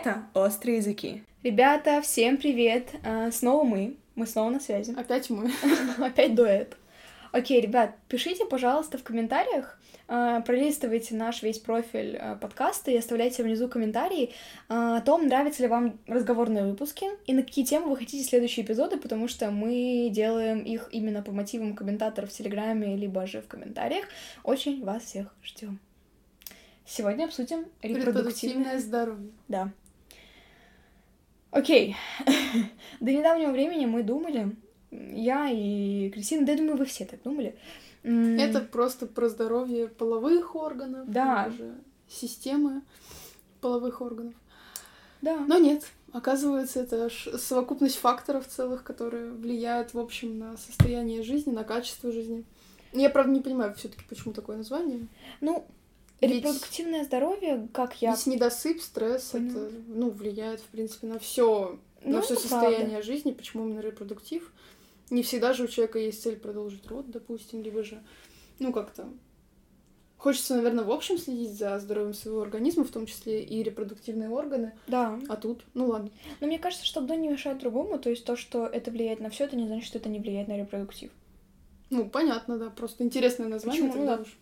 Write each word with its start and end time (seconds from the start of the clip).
Это 0.00 0.22
«Острые 0.32 0.76
языки». 0.76 1.24
Ребята, 1.42 2.00
всем 2.00 2.36
привет! 2.36 2.90
А, 3.04 3.32
снова 3.32 3.64
мы. 3.64 3.96
Мы 4.14 4.28
снова 4.28 4.50
на 4.50 4.60
связи. 4.60 4.94
Опять 4.96 5.28
мы. 5.28 5.50
Опять 5.98 6.36
дуэт. 6.36 6.76
Окей, 7.32 7.60
ребят, 7.60 7.96
пишите, 8.06 8.46
пожалуйста, 8.46 8.96
в 8.96 9.02
комментариях, 9.02 9.76
а, 10.06 10.40
пролистывайте 10.42 11.16
наш 11.16 11.42
весь 11.42 11.58
профиль 11.58 12.16
а, 12.16 12.36
подкаста 12.36 12.92
и 12.92 12.96
оставляйте 12.96 13.42
внизу 13.42 13.68
комментарии 13.68 14.32
о 14.68 15.00
том, 15.00 15.26
нравятся 15.26 15.62
ли 15.62 15.68
вам 15.68 15.98
разговорные 16.06 16.64
выпуски 16.64 17.06
и 17.26 17.34
на 17.34 17.42
какие 17.42 17.64
темы 17.64 17.88
вы 17.88 17.96
хотите 17.96 18.22
следующие 18.22 18.64
эпизоды, 18.64 18.98
потому 18.98 19.26
что 19.26 19.50
мы 19.50 20.10
делаем 20.12 20.60
их 20.60 20.88
именно 20.92 21.22
по 21.22 21.32
мотивам 21.32 21.74
комментаторов 21.74 22.30
в 22.30 22.32
Телеграме, 22.32 22.96
либо 22.96 23.26
же 23.26 23.42
в 23.42 23.48
комментариях. 23.48 24.04
Очень 24.44 24.84
вас 24.84 25.02
всех 25.02 25.34
ждем. 25.42 25.80
Сегодня 26.86 27.24
обсудим 27.24 27.66
репродуктивное, 27.82 28.06
Репродуктивное 28.06 28.78
здоровье. 28.78 29.30
Да. 29.48 29.72
Окей. 31.50 31.96
До 33.00 33.12
недавнего 33.12 33.50
времени 33.52 33.86
мы 33.86 34.02
думали, 34.02 34.56
я 34.90 35.48
и 35.50 36.10
Кристина, 36.10 36.44
да 36.46 36.52
я 36.52 36.58
думаю, 36.58 36.76
вы 36.76 36.84
все 36.84 37.04
так 37.04 37.22
думали. 37.22 37.56
Это 38.02 38.60
просто 38.60 39.06
про 39.06 39.28
здоровье 39.28 39.88
половых 39.88 40.54
органов, 40.54 41.10
Да. 41.10 41.52
системы 42.08 42.82
половых 43.60 44.00
органов. 44.00 44.34
Да. 45.20 45.36
Но 45.48 45.58
нет, 45.58 45.84
оказывается, 46.12 46.80
это 46.80 47.10
совокупность 47.38 47.96
факторов 47.96 48.46
целых, 48.46 48.84
которые 48.84 49.30
влияют, 49.30 49.94
в 49.94 49.98
общем, 49.98 50.38
на 50.38 50.56
состояние 50.56 51.22
жизни, 51.22 51.50
на 51.50 51.64
качество 51.64 52.12
жизни. 52.12 52.44
Я, 52.92 53.10
правда, 53.10 53.32
не 53.32 53.40
понимаю 53.40 53.74
все-таки, 53.74 54.04
почему 54.08 54.32
такое 54.32 54.56
название. 54.56 55.06
Ну, 55.40 55.66
Ведь- 56.20 56.44
репродуктивное 56.44 57.04
здоровье, 57.04 57.68
как 57.72 58.00
я... 58.02 58.12
Ведь 58.12 58.26
недосып, 58.26 58.80
стресс, 58.80 59.30
Поняла. 59.30 59.66
это, 59.66 59.74
ну, 59.86 60.10
влияет, 60.10 60.60
в 60.60 60.66
принципе, 60.66 61.06
на 61.06 61.18
все, 61.18 61.78
Ну, 62.04 62.12
на 62.12 62.22
все 62.22 62.36
состояние 62.36 63.02
жизни. 63.02 63.32
Почему 63.32 63.66
именно 63.66 63.80
репродуктив? 63.80 64.52
Не 65.10 65.22
всегда 65.22 65.52
же 65.52 65.64
у 65.64 65.68
человека 65.68 65.98
есть 65.98 66.22
цель 66.22 66.36
продолжить 66.36 66.86
род, 66.88 67.10
допустим, 67.10 67.62
либо 67.62 67.82
же, 67.82 68.02
ну, 68.58 68.72
как-то 68.72 69.08
Хочется, 70.18 70.56
наверное, 70.56 70.82
в 70.82 70.90
общем 70.90 71.16
следить 71.16 71.56
за 71.56 71.78
здоровьем 71.78 72.12
своего 72.12 72.42
организма, 72.42 72.82
в 72.82 72.90
том 72.90 73.06
числе 73.06 73.44
и 73.44 73.62
репродуктивные 73.62 74.28
органы. 74.28 74.72
Да. 74.88 75.16
А 75.28 75.36
тут, 75.36 75.64
ну 75.74 75.86
ладно. 75.86 76.10
Но 76.40 76.48
мне 76.48 76.58
кажется, 76.58 76.84
что 76.84 76.98
одно 76.98 77.14
не 77.14 77.28
мешает 77.28 77.58
другому, 77.58 78.00
то 78.00 78.10
есть 78.10 78.24
то, 78.24 78.34
что 78.34 78.66
это 78.66 78.90
влияет 78.90 79.20
на 79.20 79.30
все, 79.30 79.44
это 79.44 79.54
не 79.54 79.68
значит, 79.68 79.86
что 79.86 79.98
это 79.98 80.08
не 80.08 80.18
влияет 80.18 80.48
на 80.48 80.58
репродуктив. 80.58 81.12
Ну, 81.90 82.10
понятно, 82.10 82.58
да. 82.58 82.68
Просто 82.68 83.04
интересное 83.04 83.46
название. 83.46 83.84
Почему? 83.84 84.04
Ну, 84.04 84.22
уж. 84.22 84.36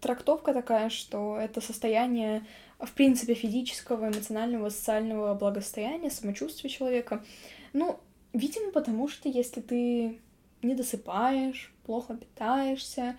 Трактовка 0.00 0.52
такая, 0.52 0.88
что 0.90 1.36
это 1.36 1.60
состояние, 1.60 2.46
в 2.78 2.92
принципе, 2.92 3.34
физического, 3.34 4.08
эмоционального, 4.08 4.68
социального 4.70 5.34
благосостояния, 5.34 6.10
самочувствия 6.10 6.70
человека. 6.70 7.24
Ну, 7.72 8.00
видимо, 8.32 8.72
потому 8.72 9.08
что 9.08 9.28
если 9.28 9.60
ты 9.60 10.20
не 10.62 10.74
досыпаешь, 10.74 11.72
плохо 11.84 12.16
питаешься, 12.16 13.16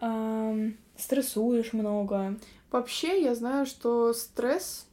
ам, 0.00 0.76
стрессуешь 0.96 1.72
много, 1.72 2.36
Вообще, 2.70 3.22
я 3.22 3.34
знаю, 3.34 3.66
что 3.66 4.12
стресс... 4.12 4.86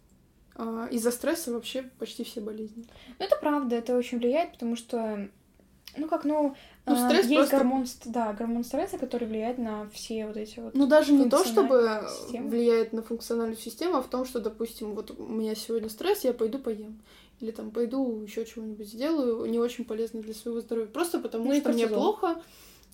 а, 0.56 0.88
Из-за 0.92 1.12
стресса 1.12 1.52
вообще 1.52 1.84
почти 2.00 2.24
все 2.24 2.40
болезни. 2.40 2.86
Ну, 3.20 3.26
это 3.26 3.36
правда, 3.36 3.76
это 3.76 3.98
очень 3.98 4.20
влияет, 4.20 4.54
потому 4.54 4.76
что, 4.76 5.30
ну, 5.98 6.08
как, 6.08 6.24
ну, 6.24 6.56
Ну, 6.86 6.94
а, 6.94 7.10
стресс 7.10 7.26
есть 7.26 7.36
просто- 7.36 7.58
гормон, 7.58 7.86
да, 8.06 8.34
гормон 8.34 8.64
стресса, 8.64 9.00
который 9.00 9.28
влияет 9.28 9.58
на 9.58 9.90
все 9.90 10.28
вот 10.28 10.38
эти 10.38 10.60
вот... 10.60 10.76
Ну, 10.76 10.86
даже 10.86 11.14
не 11.14 11.28
то, 11.28 11.44
чтобы 11.44 12.08
система. 12.22 12.50
влияет 12.50 12.94
на 12.94 13.02
функциональную 13.02 13.58
систему, 13.58 13.96
а 13.98 14.02
в 14.04 14.08
том, 14.08 14.24
что, 14.26 14.40
допустим, 14.40 14.94
вот 14.94 15.12
у 15.18 15.28
меня 15.28 15.56
сегодня 15.56 15.90
стресс, 15.90 16.24
я 16.24 16.34
пойду 16.34 16.60
поем. 16.60 17.02
Или 17.40 17.52
там 17.52 17.72
пойду 17.72 18.22
еще 18.22 18.46
чего-нибудь 18.46 18.88
сделаю, 18.88 19.50
не 19.50 19.58
очень 19.58 19.84
полезно 19.84 20.22
для 20.22 20.34
своего 20.34 20.62
здоровья. 20.62 20.88
Просто 20.88 21.20
потому 21.20 21.46
Ну 21.46 21.56
что 21.60 21.74
мне 21.74 21.88
плохо, 21.88 22.42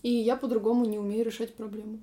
и 0.03 0.11
я 0.11 0.37
по-другому 0.37 0.85
не 0.85 0.97
умею 0.97 1.25
решать 1.25 1.53
проблему. 1.53 2.01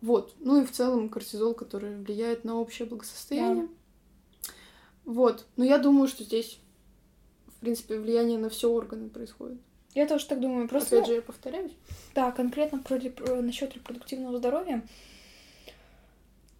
Вот. 0.00 0.34
Ну 0.40 0.62
и 0.62 0.64
в 0.64 0.72
целом 0.72 1.08
кортизол, 1.10 1.54
который 1.54 1.96
влияет 1.96 2.44
на 2.44 2.58
общее 2.58 2.88
благосостояние. 2.88 3.68
Вот. 5.04 5.44
Но 5.56 5.64
я 5.64 5.78
думаю, 5.78 6.08
что 6.08 6.24
здесь, 6.24 6.58
в 7.46 7.60
принципе, 7.60 7.98
влияние 7.98 8.38
на 8.38 8.48
все 8.48 8.70
органы 8.70 9.08
происходит. 9.08 9.58
Я 9.94 10.06
тоже 10.06 10.26
так 10.26 10.40
думаю, 10.40 10.68
просто, 10.68 10.96
Опять 10.96 11.08
ну, 11.08 11.14
же, 11.14 11.16
я 11.16 11.22
повторяюсь. 11.22 11.72
да, 12.14 12.30
конкретно 12.30 12.78
про, 12.78 12.96
реп- 12.96 13.40
насчет 13.40 13.74
репродуктивного 13.74 14.38
здоровья, 14.38 14.82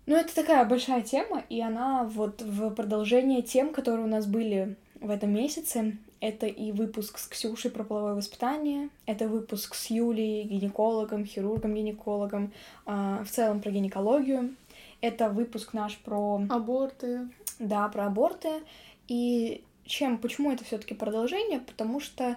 ну, 0.07 0.17
это 0.17 0.35
такая 0.35 0.65
большая 0.65 1.03
тема, 1.03 1.45
и 1.51 1.61
она 1.61 2.05
вот 2.05 2.41
в 2.41 2.71
продолжение 2.71 3.43
тем, 3.43 3.75
которые 3.75 4.07
у 4.07 4.09
нас 4.09 4.27
были 4.27 4.77
в 5.01 5.11
этом 5.11 5.35
месяце, 5.35 5.99
это 6.21 6.47
и 6.47 6.73
выпуск 6.73 7.19
с 7.19 7.27
Ксюшей 7.29 7.71
про 7.71 7.85
половое 7.85 8.15
воспитание, 8.15 8.89
это 9.05 9.29
выпуск 9.29 9.75
с 9.75 9.91
Юлей, 9.91 10.45
гинекологом, 10.45 11.25
хирургом-гинекологом, 11.27 12.53
а, 12.87 13.23
в 13.23 13.31
целом 13.31 13.61
про 13.61 13.71
гинекологию, 13.71 14.57
это 15.01 15.29
выпуск 15.29 15.75
наш 15.75 15.97
про 15.99 16.41
Аборты. 16.49 17.29
Да, 17.59 17.89
про 17.89 18.07
аборты. 18.07 18.63
И 19.09 19.63
чем, 19.85 20.19
почему 20.19 20.53
это 20.53 20.65
все-таки 20.65 20.95
продолжение? 20.95 21.61
Потому 21.61 22.01
что 22.01 22.37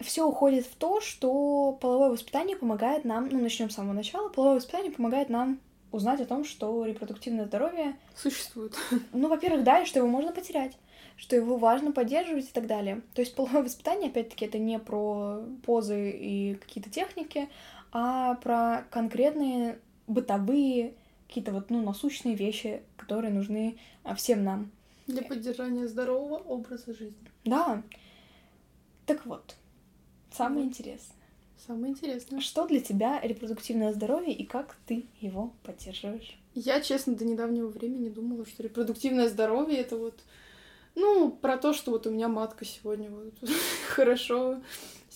все 0.00 0.26
уходит 0.26 0.66
в 0.66 0.76
то, 0.76 1.00
что 1.00 1.76
половое 1.80 2.10
воспитание 2.10 2.56
помогает 2.56 3.04
нам, 3.04 3.28
ну, 3.28 3.40
начнем 3.40 3.68
с 3.68 3.74
самого 3.74 3.92
начала, 3.92 4.28
половое 4.28 4.56
воспитание 4.56 4.90
помогает 4.90 5.28
нам 5.28 5.60
узнать 5.92 6.20
о 6.20 6.26
том, 6.26 6.44
что 6.44 6.84
репродуктивное 6.84 7.46
здоровье, 7.46 7.96
Существуют. 8.14 8.74
ну, 9.12 9.28
во-первых, 9.28 9.64
да, 9.64 9.82
и 9.82 9.86
что 9.86 9.98
его 9.98 10.08
можно 10.08 10.32
потерять, 10.32 10.76
что 11.16 11.36
его 11.36 11.56
важно 11.56 11.92
поддерживать 11.92 12.46
и 12.46 12.52
так 12.52 12.66
далее. 12.66 13.02
То 13.14 13.20
есть 13.20 13.34
половое 13.34 13.62
воспитание, 13.62 14.10
опять-таки, 14.10 14.46
это 14.46 14.58
не 14.58 14.78
про 14.78 15.42
позы 15.64 16.10
и 16.10 16.54
какие-то 16.54 16.90
техники, 16.90 17.48
а 17.92 18.34
про 18.36 18.86
конкретные 18.90 19.78
бытовые 20.06 20.94
какие-то 21.28 21.52
вот, 21.52 21.70
ну, 21.70 21.82
насущные 21.82 22.34
вещи, 22.36 22.82
которые 22.96 23.32
нужны 23.32 23.78
а, 24.04 24.14
всем 24.14 24.44
нам. 24.44 24.70
Для 25.06 25.22
поддержания 25.22 25.88
здорового 25.88 26.36
образа 26.36 26.94
жизни. 26.94 27.30
Да. 27.44 27.82
Так 29.06 29.24
вот, 29.26 29.54
самое 30.32 30.64
Вот. 30.64 30.68
интересное. 30.70 31.16
Самое 31.66 31.92
интересное. 31.92 32.40
Что 32.40 32.66
для 32.66 32.80
тебя 32.80 33.20
репродуктивное 33.20 33.92
здоровье 33.92 34.34
и 34.34 34.44
как 34.44 34.76
ты 34.86 35.06
его 35.20 35.52
поддерживаешь? 35.62 36.36
Я, 36.54 36.80
честно, 36.80 37.14
до 37.14 37.24
недавнего 37.24 37.68
времени 37.68 38.08
думала, 38.08 38.44
что 38.46 38.62
репродуктивное 38.62 39.28
здоровье 39.28 39.78
это 39.78 39.96
вот, 39.96 40.20
ну, 40.94 41.30
про 41.30 41.56
то, 41.56 41.72
что 41.72 41.90
вот 41.92 42.06
у 42.06 42.10
меня 42.10 42.28
матка 42.28 42.64
сегодня 42.64 43.10
вот 43.10 43.34
хорошо 43.88 44.60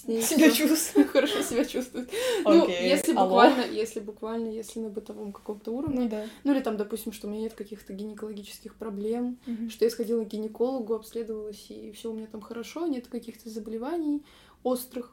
с 0.01 0.09
ней 0.09 0.23
Себя 0.23 0.51
всё 0.51 0.67
чувствую. 0.69 1.07
хорошо 1.13 1.43
себя 1.43 1.65
чувствует. 1.65 2.09
Ну, 2.45 2.69
если 2.69 3.13
алло. 3.15 3.29
буквально, 3.29 3.63
если 3.67 4.01
буквально, 4.01 4.49
если 4.49 4.81
на 4.81 4.89
бытовом 4.89 5.33
каком-то 5.33 5.71
уровне, 5.73 6.01
Ну 6.05 6.09
да. 6.09 6.27
ну 6.45 6.53
или 6.53 6.61
там, 6.61 6.77
допустим, 6.77 7.13
что 7.13 7.27
у 7.27 7.31
меня 7.31 7.43
нет 7.43 7.55
каких-то 7.55 7.93
гинекологических 7.93 8.75
проблем, 8.77 9.39
что 9.69 9.85
я 9.85 9.91
сходила 9.91 10.25
к 10.25 10.29
гинекологу, 10.29 10.95
обследовалась, 10.95 11.67
и 11.71 11.93
все 11.93 12.11
у 12.11 12.15
меня 12.15 12.27
там 12.27 12.41
хорошо, 12.41 12.87
нет 12.87 13.09
каких-то 13.09 13.49
заболеваний 13.51 14.23
острых. 14.63 15.13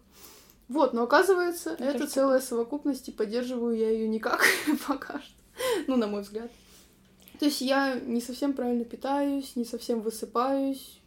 Вот, 0.68 0.94
но 0.94 1.04
оказывается, 1.04 1.72
это 1.72 1.84
кажется, 1.94 2.08
целая 2.14 2.40
совокупность, 2.42 3.08
и 3.08 3.12
поддерживаю 3.12 3.76
я 3.78 3.90
ее 3.90 4.08
никак 4.08 4.44
пока 4.88 5.22
что. 5.22 5.34
Ну, 5.88 5.96
на 5.96 6.08
мой 6.08 6.22
взгляд. 6.24 6.52
То 7.40 7.46
есть 7.46 7.62
я 7.62 7.96
не 8.00 8.20
совсем 8.22 8.54
правильно 8.54 8.84
питаюсь, 8.84 9.56
не 9.56 9.64
совсем 9.66 10.02
высыпаюсь, 10.02 11.00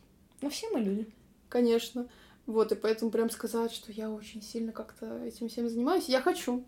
Ну 0.42 0.48
все 0.50 0.68
мы 0.70 0.80
люди. 0.80 1.06
конечно. 1.48 2.06
Вот, 2.50 2.72
и 2.72 2.74
поэтому 2.74 3.12
прям 3.12 3.30
сказать, 3.30 3.70
что 3.70 3.92
я 3.92 4.10
очень 4.10 4.42
сильно 4.42 4.72
как-то 4.72 5.22
этим 5.24 5.48
всем 5.48 5.68
занимаюсь, 5.68 6.08
я 6.08 6.20
хочу. 6.20 6.64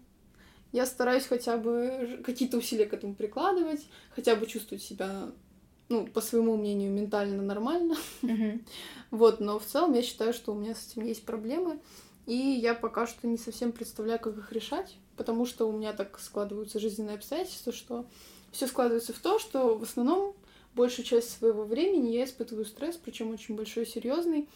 Я 0.70 0.87
стараюсь 0.87 1.26
хотя 1.26 1.56
бы 1.56 2.20
какие-то 2.25 2.56
усилия 2.56 2.87
к 2.87 2.94
этому 2.94 3.17
прикладывать, 3.17 3.84
хотя 4.14 4.37
бы 4.37 4.46
чувствовать 4.46 4.84
себя, 4.84 5.32
ну, 5.88 6.06
по 6.06 6.20
своему 6.20 6.56
мнению, 6.56 6.93
ментально 6.93 7.43
нормально. 7.43 7.96
Вот, 9.11 9.40
но 9.40 9.58
в 9.58 9.64
целом 9.64 9.93
я 9.93 10.02
считаю, 10.02 10.32
что 10.32 10.52
у 10.52 10.55
меня 10.55 10.76
с 10.76 10.87
этим 10.87 11.05
есть 11.05 11.26
проблемы, 11.26 11.81
и 12.26 12.37
я 12.37 12.75
пока 12.75 13.08
что 13.08 13.26
не 13.26 13.37
совсем 13.37 13.73
представляю, 13.73 14.20
как 14.20 14.38
их 14.38 14.52
решать, 14.52 14.96
потому 15.17 15.46
что 15.46 15.69
у 15.69 15.73
меня 15.73 15.93
так 15.93 16.17
складываются 16.20 16.78
жизненные 16.78 17.17
обстоятельства, 17.17 17.73
что 17.73 18.06
все 18.52 18.69
складывается 18.69 19.12
в 19.12 19.19
то, 19.19 19.40
что 19.40 19.76
в 19.76 19.82
основном 19.82 20.37
большую 20.76 21.05
часть 21.05 21.37
своего 21.37 21.64
времени 21.64 22.12
я 22.12 22.25
испытываю 22.25 22.67
стресс, 22.67 22.96
причем 22.96 23.31
очень 23.31 23.56
большой, 23.56 23.85
серьезный, 23.85 24.49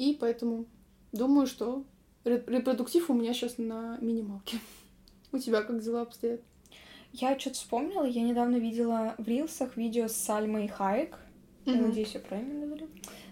и 0.00 0.16
поэтому 0.18 0.64
думаю, 1.12 1.46
что 1.46 1.84
ре- 2.24 2.42
репродуктив 2.46 3.10
у 3.10 3.14
меня 3.14 3.34
сейчас 3.34 3.58
на 3.58 3.98
минималке. 4.00 4.58
У 5.32 5.38
тебя 5.38 5.62
как 5.62 5.80
дела 5.82 6.02
обстоят? 6.02 6.40
Я 7.12 7.38
что-то 7.38 7.56
вспомнила, 7.56 8.04
я 8.04 8.22
недавно 8.22 8.56
видела 8.56 9.14
в 9.18 9.28
рилсах 9.28 9.76
видео 9.76 10.08
с 10.08 10.12
Сальмой 10.12 10.68
Хайек. 10.68 11.18
Я 11.66 11.74
Мгм. 11.74 11.88
надеюсь, 11.88 12.14
я 12.14 12.20
правильно 12.20 12.66
говорю. 12.66 12.88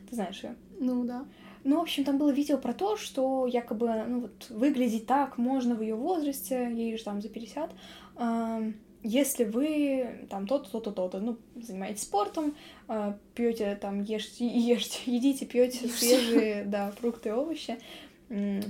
Ты 0.08 0.14
знаешь 0.14 0.42
ее. 0.44 0.56
Ну 0.78 1.04
да. 1.04 1.24
Ну, 1.64 1.78
в 1.78 1.82
общем, 1.82 2.04
там 2.04 2.18
было 2.18 2.30
видео 2.30 2.58
про 2.58 2.72
то, 2.74 2.96
что 2.96 3.46
якобы, 3.46 4.04
ну 4.06 4.20
вот, 4.20 4.46
выглядеть 4.50 5.06
так 5.06 5.38
можно 5.38 5.74
в 5.74 5.80
ее 5.82 5.94
возрасте, 5.94 6.70
ей 6.72 6.96
же 6.98 7.04
там 7.04 7.20
за 7.22 7.28
50. 7.28 7.70
Ам, 8.16 8.74
если 9.02 9.44
вы 9.44 10.26
там 10.28 10.46
то-то, 10.46 10.70
то-то, 10.70 10.90
то-то, 10.90 11.20
ну, 11.20 11.38
занимаетесь 11.56 12.02
спортом, 12.02 12.56
э, 12.88 13.14
пьете 13.34 13.76
там, 13.80 14.02
ешьте, 14.02 14.46
ешьте, 14.46 14.98
едите, 15.10 15.46
пьете 15.46 15.88
свежие, 15.88 16.64
да, 16.64 16.90
фрукты 16.92 17.32
овощи, 17.32 17.78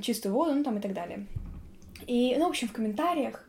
чистую 0.02 0.34
воду, 0.34 0.54
ну, 0.54 0.64
там 0.64 0.78
и 0.78 0.80
так 0.80 0.92
далее. 0.92 1.26
И, 2.06 2.36
ну, 2.38 2.46
в 2.46 2.50
общем, 2.50 2.68
в 2.68 2.72
комментариях, 2.72 3.48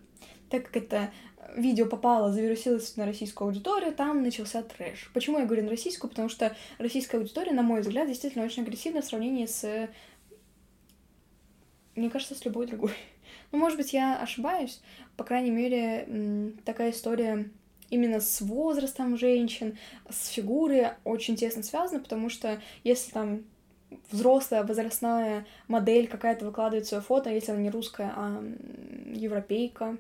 так 0.50 0.66
как 0.66 0.78
это 0.78 1.12
видео 1.56 1.86
попало, 1.86 2.32
завирусилось 2.32 2.96
на 2.98 3.06
российскую 3.06 3.48
аудиторию, 3.48 3.94
там 3.94 4.24
начался 4.24 4.62
трэш. 4.64 5.12
Почему 5.14 5.40
я 5.40 5.46
говорю 5.46 5.64
на 5.64 5.70
российскую? 5.70 6.10
Потому 6.10 6.30
что 6.30 6.56
российская 6.78 7.18
аудитория, 7.18 7.52
на 7.52 7.64
мой 7.64 7.82
взгляд, 7.82 8.08
действительно 8.08 8.46
очень 8.46 8.64
агрессивна 8.64 9.02
в 9.02 9.06
сравнении 9.06 9.46
с... 9.46 9.90
Мне 11.96 12.10
кажется, 12.10 12.36
с 12.36 12.46
любой 12.46 12.68
другой. 12.68 12.94
Ну, 13.52 13.58
может 13.58 13.78
быть, 13.78 13.94
я 13.94 14.20
ошибаюсь. 14.20 14.82
По 15.18 15.24
крайней 15.24 15.52
мере, 15.52 16.54
такая 16.66 16.92
история 16.92 17.50
именно 17.90 18.20
с 18.20 18.42
возрастом 18.42 19.18
женщин, 19.18 19.78
с 20.10 20.28
фигурой 20.28 20.90
очень 21.04 21.36
тесно 21.36 21.64
связана, 21.64 22.00
потому 22.00 22.30
что 22.30 22.62
если 22.84 23.12
там 23.12 23.44
взрослая 24.12 24.64
возрастная 24.64 25.48
модель 25.68 26.08
какая-то 26.08 26.46
выкладывает 26.46 26.86
свое 26.86 27.02
фото, 27.02 27.32
если 27.32 27.52
она 27.52 27.62
не 27.62 27.72
русская, 27.72 28.14
а 28.16 28.44
европейка, 29.14 29.98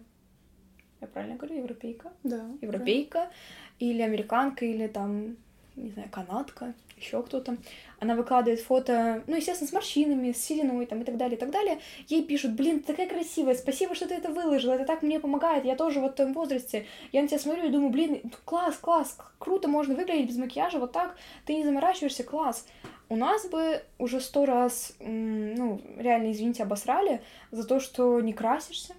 я 1.02 1.08
правильно 1.08 1.38
говорю, 1.38 1.58
европейка? 1.58 2.12
Да. 2.24 2.46
Европейка, 2.62 3.12
правильно. 3.12 3.34
или 3.80 4.02
американка, 4.02 4.66
или 4.66 4.88
там, 4.88 5.38
не 5.80 5.92
знаю, 5.92 6.10
канадка, 6.12 6.74
еще 6.98 7.24
кто-то. 7.24 7.58
Она 8.00 8.16
выкладывает 8.16 8.60
фото, 8.62 9.24
ну, 9.28 9.36
естественно, 9.36 9.70
с 9.70 9.74
морщинами, 9.74 10.32
с 10.32 10.38
сединой 10.38 10.86
там 10.86 11.02
и 11.02 11.06
так 11.06 11.18
далее, 11.18 11.38
и 11.38 11.40
так 11.40 11.52
далее. 11.52 11.80
Ей 12.08 12.24
пишут, 12.24 12.54
блин, 12.54 12.82
ты 12.82 12.88
такая 12.88 13.08
красивая, 13.08 13.56
спасибо, 13.56 13.96
что 13.96 14.08
ты 14.08 14.16
это 14.16 14.30
выложила, 14.30 14.74
это 14.74 14.86
так 14.86 15.02
мне 15.02 15.20
помогает, 15.20 15.66
я 15.66 15.76
тоже 15.76 16.00
вот 16.00 16.14
в 16.14 16.16
том 16.16 16.34
возрасте. 16.34 16.86
Я 17.12 17.22
на 17.22 17.28
тебя 17.28 17.40
смотрю 17.40 17.68
и 17.68 17.72
думаю, 17.72 17.92
блин, 17.92 18.32
класс, 18.46 18.78
класс, 18.78 19.18
круто 19.38 19.68
можно 19.68 19.96
выглядеть 19.96 20.30
без 20.30 20.38
макияжа, 20.38 20.80
вот 20.80 20.92
так, 20.92 21.16
ты 21.46 21.56
не 21.56 21.64
заморачиваешься, 21.64 22.24
класс. 22.24 22.66
У 23.08 23.16
нас 23.16 23.48
бы 23.48 23.82
уже 23.98 24.22
сто 24.22 24.46
раз, 24.46 24.94
ну, 25.00 25.82
реально, 25.98 26.32
извините, 26.32 26.64
обосрали 26.64 27.22
за 27.52 27.66
то, 27.66 27.80
что 27.80 28.22
не 28.22 28.34
красишься, 28.34 28.94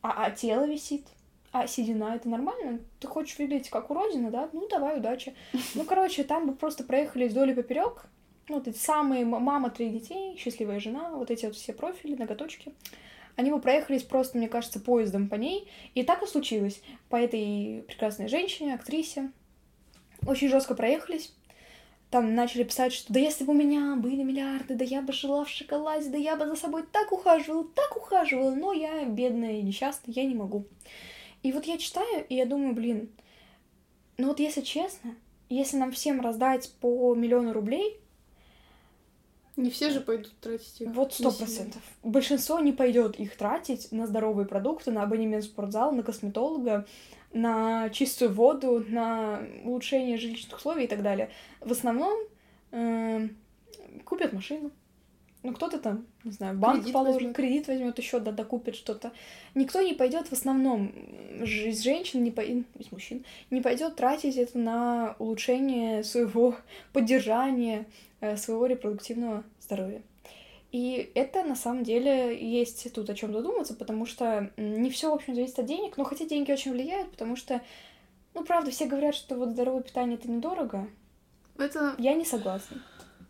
а, 0.00 0.24
а 0.24 0.30
тело 0.30 0.66
висит. 0.66 1.06
А 1.52 1.66
седина 1.66 2.14
это 2.14 2.28
нормально? 2.28 2.80
Ты 2.98 3.06
хочешь 3.06 3.38
выглядеть 3.38 3.70
как 3.70 3.90
уродина, 3.90 4.30
да? 4.30 4.48
Ну 4.52 4.66
давай, 4.68 4.98
удачи. 4.98 5.34
Ну, 5.74 5.84
короче, 5.84 6.24
там 6.24 6.46
бы 6.46 6.54
просто 6.54 6.82
проехали 6.84 7.28
вдоль 7.28 7.50
и 7.50 7.54
поперек. 7.54 8.06
Ну, 8.48 8.56
вот 8.56 8.68
эти 8.68 8.78
самые 8.78 9.24
мама 9.24 9.70
троих 9.70 9.92
детей, 9.92 10.36
счастливая 10.36 10.80
жена, 10.80 11.10
вот 11.10 11.30
эти 11.30 11.46
вот 11.46 11.54
все 11.54 11.72
профили, 11.72 12.16
ноготочки. 12.16 12.74
Они 13.36 13.50
бы 13.50 13.60
проехались 13.60 14.02
просто, 14.02 14.36
мне 14.36 14.48
кажется, 14.48 14.80
поездом 14.80 15.28
по 15.28 15.36
ней. 15.36 15.68
И 15.94 16.02
так 16.02 16.22
и 16.22 16.26
случилось. 16.26 16.82
По 17.08 17.16
этой 17.16 17.84
прекрасной 17.86 18.28
женщине, 18.28 18.74
актрисе. 18.74 19.30
Очень 20.26 20.48
жестко 20.48 20.74
проехались 20.74 21.32
там 22.12 22.34
начали 22.34 22.62
писать, 22.62 22.92
что 22.92 23.10
да 23.10 23.18
если 23.18 23.42
бы 23.44 23.54
у 23.54 23.56
меня 23.56 23.96
были 23.96 24.22
миллиарды, 24.22 24.74
да 24.74 24.84
я 24.84 25.00
бы 25.00 25.14
жила 25.14 25.46
в 25.46 25.48
шоколаде, 25.48 26.10
да 26.10 26.18
я 26.18 26.36
бы 26.36 26.46
за 26.46 26.56
собой 26.56 26.84
так 26.92 27.10
ухаживала, 27.10 27.64
так 27.74 27.96
ухаживала, 27.96 28.54
но 28.54 28.74
я 28.74 29.06
бедная 29.06 29.52
и 29.52 29.62
несчастная, 29.62 30.14
я 30.14 30.24
не 30.24 30.34
могу. 30.34 30.66
И 31.42 31.52
вот 31.52 31.64
я 31.64 31.78
читаю, 31.78 32.24
и 32.28 32.34
я 32.34 32.46
думаю, 32.46 32.74
блин, 32.74 33.10
ну 34.16 34.28
вот 34.28 34.40
если 34.40 34.60
честно, 34.60 35.14
если 35.48 35.76
нам 35.76 35.92
всем 35.92 36.20
раздать 36.20 36.72
по 36.80 37.14
миллиону 37.14 37.52
рублей, 37.52 37.98
не 39.56 39.70
все 39.70 39.90
же 39.90 40.00
пойдут 40.00 40.32
тратить 40.40 40.80
их. 40.80 40.88
Вот 40.94 41.12
сто 41.12 41.30
процентов. 41.30 41.82
Большинство 42.02 42.58
не 42.58 42.72
пойдет 42.72 43.20
их 43.20 43.36
тратить 43.36 43.92
на 43.92 44.06
здоровые 44.06 44.46
продукты, 44.46 44.90
на 44.90 45.02
абонемент 45.02 45.44
в 45.44 45.48
спортзал, 45.48 45.92
на 45.92 46.02
косметолога, 46.02 46.86
на 47.34 47.90
чистую 47.90 48.32
воду, 48.32 48.84
на 48.88 49.42
улучшение 49.64 50.16
жилищных 50.16 50.56
условий 50.56 50.84
и 50.84 50.88
так 50.88 51.02
далее. 51.02 51.30
В 51.60 51.70
основном 51.72 52.18
э, 52.70 53.28
купят 54.04 54.32
машину. 54.32 54.70
Ну, 55.42 55.52
кто-то 55.52 55.78
там, 55.78 56.06
не 56.22 56.30
знаю, 56.30 56.56
банк 56.56 56.82
кредит 56.82 56.92
положит, 56.92 57.14
возьмет. 57.14 57.36
кредит 57.36 57.68
возьмет 57.68 57.98
еще, 57.98 58.20
да, 58.20 58.30
докупит 58.30 58.76
что-то. 58.76 59.10
Никто 59.56 59.82
не 59.82 59.92
пойдет 59.92 60.28
в 60.28 60.32
основном 60.32 60.88
из 61.42 61.82
женщин, 61.82 62.22
не 62.22 62.30
по... 62.30 62.42
из 62.42 62.92
мужчин, 62.92 63.24
не 63.50 63.60
пойдет 63.60 63.96
тратить 63.96 64.36
это 64.36 64.56
на 64.56 65.16
улучшение 65.18 66.04
своего 66.04 66.54
поддержания, 66.92 67.86
э, 68.20 68.36
своего 68.36 68.66
репродуктивного 68.66 69.42
здоровья. 69.60 70.02
И 70.70 71.10
это 71.14 71.42
на 71.42 71.56
самом 71.56 71.82
деле 71.82 72.38
есть 72.40 72.90
тут 72.94 73.10
о 73.10 73.14
чем 73.14 73.32
задуматься, 73.32 73.74
потому 73.74 74.06
что 74.06 74.50
не 74.56 74.90
все, 74.90 75.10
в 75.10 75.14
общем, 75.14 75.34
зависит 75.34 75.58
от 75.58 75.66
денег, 75.66 75.96
но 75.98 76.04
хотя 76.04 76.24
деньги 76.24 76.50
очень 76.50 76.72
влияют, 76.72 77.10
потому 77.10 77.36
что, 77.36 77.60
ну, 78.32 78.42
правда, 78.42 78.70
все 78.70 78.86
говорят, 78.86 79.14
что 79.14 79.36
вот 79.36 79.50
здоровое 79.50 79.82
питание 79.82 80.16
это 80.16 80.30
недорого. 80.30 80.88
Это... 81.58 81.94
Я 81.98 82.14
не 82.14 82.24
согласна. 82.24 82.82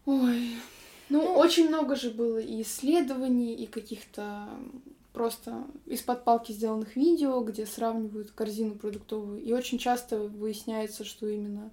Ой, 0.07 0.55
ну, 1.13 1.23
ну, 1.23 1.35
очень 1.35 1.69
много 1.69 1.95
же 1.95 2.11
было 2.11 2.39
и 2.39 2.63
исследований, 2.63 3.55
и 3.55 3.67
каких-то 3.67 4.49
просто 5.13 5.65
из-под 5.85 6.25
палки 6.25 6.53
сделанных 6.53 6.97
видео, 6.97 7.41
где 7.41 7.67
сравнивают 7.67 8.31
корзину 8.31 8.77
продуктовую. 8.77 9.43
И 9.43 9.53
очень 9.53 9.79
часто 9.79 10.19
выясняется, 10.19 11.05
что 11.05 11.29
именно 11.29 11.71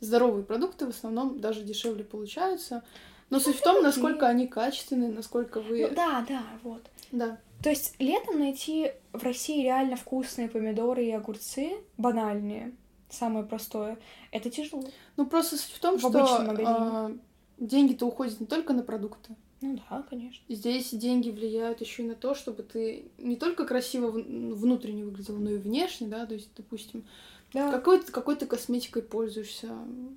здоровые 0.00 0.44
продукты 0.44 0.84
в 0.84 0.90
основном 0.90 1.40
даже 1.40 1.62
дешевле 1.62 2.04
получаются. 2.04 2.84
Но 3.30 3.40
суть 3.40 3.56
в 3.56 3.62
том, 3.62 3.82
насколько 3.82 4.26
они 4.26 4.46
качественные, 4.46 5.10
насколько 5.10 5.60
вы... 5.60 5.88
Ну, 5.88 5.94
да, 5.94 6.24
да, 6.28 6.42
вот. 6.62 6.82
Да. 7.12 7.38
То 7.62 7.70
есть 7.70 7.94
летом 7.98 8.38
найти 8.38 8.92
в 9.12 9.22
России 9.22 9.62
реально 9.62 9.96
вкусные 9.96 10.48
помидоры 10.48 11.06
и 11.06 11.10
огурцы, 11.12 11.72
банальные, 11.96 12.74
самое 13.08 13.44
простое, 13.46 13.98
это 14.32 14.50
тяжело. 14.50 14.84
Ну 15.16 15.24
просто 15.24 15.56
суть 15.56 15.72
в 15.72 15.80
том, 15.80 15.96
в 15.96 16.00
что 16.00 16.10
э, 16.10 17.16
деньги-то 17.58 18.06
уходят 18.06 18.40
не 18.40 18.46
только 18.46 18.72
на 18.72 18.82
продукты. 18.82 19.34
Ну 19.62 19.78
да, 19.88 20.04
конечно. 20.08 20.44
Здесь 20.48 20.90
деньги 20.90 21.30
влияют 21.30 21.80
еще 21.80 22.02
и 22.02 22.06
на 22.06 22.14
то, 22.14 22.34
чтобы 22.34 22.62
ты 22.62 23.10
не 23.18 23.36
только 23.36 23.64
красиво 23.64 24.10
внутренне 24.10 25.04
выглядел, 25.04 25.36
но 25.36 25.50
и 25.50 25.56
внешне, 25.56 26.08
да, 26.08 26.26
то 26.26 26.34
есть, 26.34 26.50
допустим, 26.56 27.04
да. 27.52 27.70
Какой, 27.70 28.02
какой 28.02 28.36
ты 28.36 28.44
косметикой 28.44 29.02
пользуешься? 29.02 29.70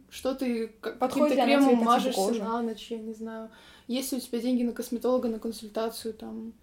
Что 0.09 0.33
ты 0.33 0.67
каким-то 0.81 1.35
кремом 1.35 1.77
мажешься 1.77 2.33
на 2.33 2.61
ночь, 2.61 2.87
я 2.89 2.97
не 2.97 3.13
знаю. 3.13 3.49
Есть 3.87 4.11
ли 4.11 4.17
у 4.17 4.21
тебя 4.21 4.39
деньги 4.39 4.63
на 4.63 4.73
косметолога, 4.73 5.29
на 5.29 5.39
консультацию, 5.39 6.13
там, 6.13 6.53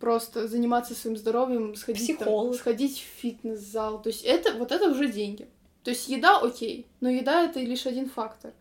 просто 0.00 0.48
заниматься 0.48 0.94
своим 0.94 1.16
здоровьем, 1.16 1.74
сходить, 1.76 2.18
там, 2.18 2.52
сходить 2.54 2.98
в 2.98 3.20
фитнес-зал. 3.20 4.02
То 4.02 4.08
есть 4.08 4.24
это, 4.24 4.54
вот 4.54 4.72
это 4.72 4.90
уже 4.90 5.12
деньги. 5.12 5.46
То 5.84 5.90
есть 5.90 6.08
еда 6.08 6.40
окей, 6.40 6.86
но 7.00 7.08
еда 7.08 7.44
это 7.44 7.60
лишь 7.60 7.86
один 7.86 8.08
фактор. 8.08 8.52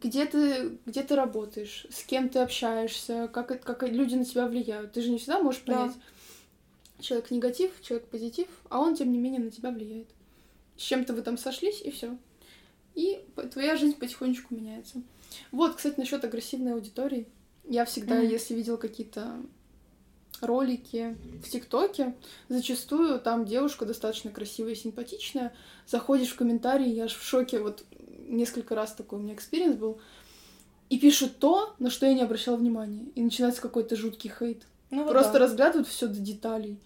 Где 0.00 0.24
ты, 0.24 0.78
где 0.86 1.02
ты 1.02 1.14
работаешь, 1.14 1.86
с 1.90 2.02
кем 2.02 2.28
ты 2.28 2.38
общаешься, 2.38 3.28
как, 3.28 3.62
как 3.62 3.82
люди 3.88 4.14
на 4.14 4.24
тебя 4.24 4.46
влияют. 4.46 4.92
Ты 4.92 5.02
же 5.02 5.10
не 5.10 5.18
всегда 5.18 5.38
можешь 5.38 5.60
понять, 5.62 5.92
да. 5.92 7.02
человек 7.02 7.30
негатив, 7.30 7.70
человек 7.82 8.08
позитив, 8.08 8.48
а 8.70 8.80
он, 8.80 8.96
тем 8.96 9.12
не 9.12 9.18
менее, 9.18 9.40
на 9.40 9.50
тебя 9.50 9.70
влияет 9.70 10.08
с 10.76 10.82
чем-то 10.82 11.14
вы 11.14 11.22
там 11.22 11.38
сошлись, 11.38 11.80
и 11.82 11.90
все. 11.90 12.16
И 12.94 13.24
твоя 13.52 13.76
жизнь 13.76 13.96
потихонечку 13.96 14.54
меняется. 14.54 15.02
Вот, 15.50 15.76
кстати, 15.76 15.98
насчет 15.98 16.24
агрессивной 16.24 16.74
аудитории. 16.74 17.26
Я 17.64 17.84
всегда, 17.84 18.20
mm-hmm. 18.20 18.30
если 18.30 18.54
видела 18.54 18.76
какие-то 18.76 19.36
ролики 20.40 21.16
в 21.42 21.48
ТикТоке, 21.48 22.16
зачастую 22.48 23.20
там 23.20 23.44
девушка 23.44 23.86
достаточно 23.86 24.30
красивая 24.30 24.72
и 24.72 24.76
симпатичная. 24.76 25.54
Заходишь 25.86 26.30
в 26.30 26.36
комментарии, 26.36 26.88
я 26.88 27.04
аж 27.04 27.14
в 27.14 27.22
шоке. 27.22 27.60
Вот 27.60 27.84
несколько 28.32 28.74
раз 28.74 28.92
такой 28.92 29.18
у 29.18 29.22
меня 29.22 29.34
experience 29.34 29.76
был. 29.76 30.00
И 30.90 30.98
пишут 30.98 31.38
то, 31.38 31.74
на 31.78 31.90
что 31.90 32.06
я 32.06 32.14
не 32.14 32.22
обращала 32.22 32.56
внимания. 32.56 33.06
И 33.14 33.22
начинается 33.22 33.62
какой-то 33.62 33.96
жуткий 33.96 34.30
хейт. 34.30 34.64
Ну, 34.90 35.04
вот 35.04 35.12
Просто 35.12 35.34
да. 35.34 35.38
разглядывают 35.40 35.88
все 35.88 36.06
до 36.06 36.18
деталей 36.18 36.78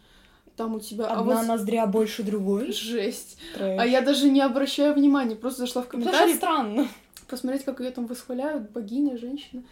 там 0.56 0.74
у 0.74 0.80
тебя... 0.80 1.06
А 1.06 1.20
Одна 1.20 1.34
а 1.34 1.38
вот... 1.38 1.46
ноздря 1.46 1.86
больше 1.86 2.22
другой? 2.22 2.72
Жесть. 2.72 3.38
Трэш. 3.54 3.80
А 3.80 3.86
я 3.86 4.00
даже 4.00 4.28
не 4.30 4.40
обращаю 4.40 4.94
внимания, 4.94 5.36
просто 5.36 5.60
зашла 5.60 5.82
в 5.82 5.88
комментарии. 5.88 6.30
Это 6.30 6.36
странно. 6.36 6.88
Посмотреть, 7.28 7.64
как 7.64 7.80
ее 7.80 7.90
там 7.90 8.06
восхваляют, 8.06 8.70
богиня, 8.70 9.18
женщина. 9.18 9.62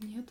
Нет. 0.00 0.26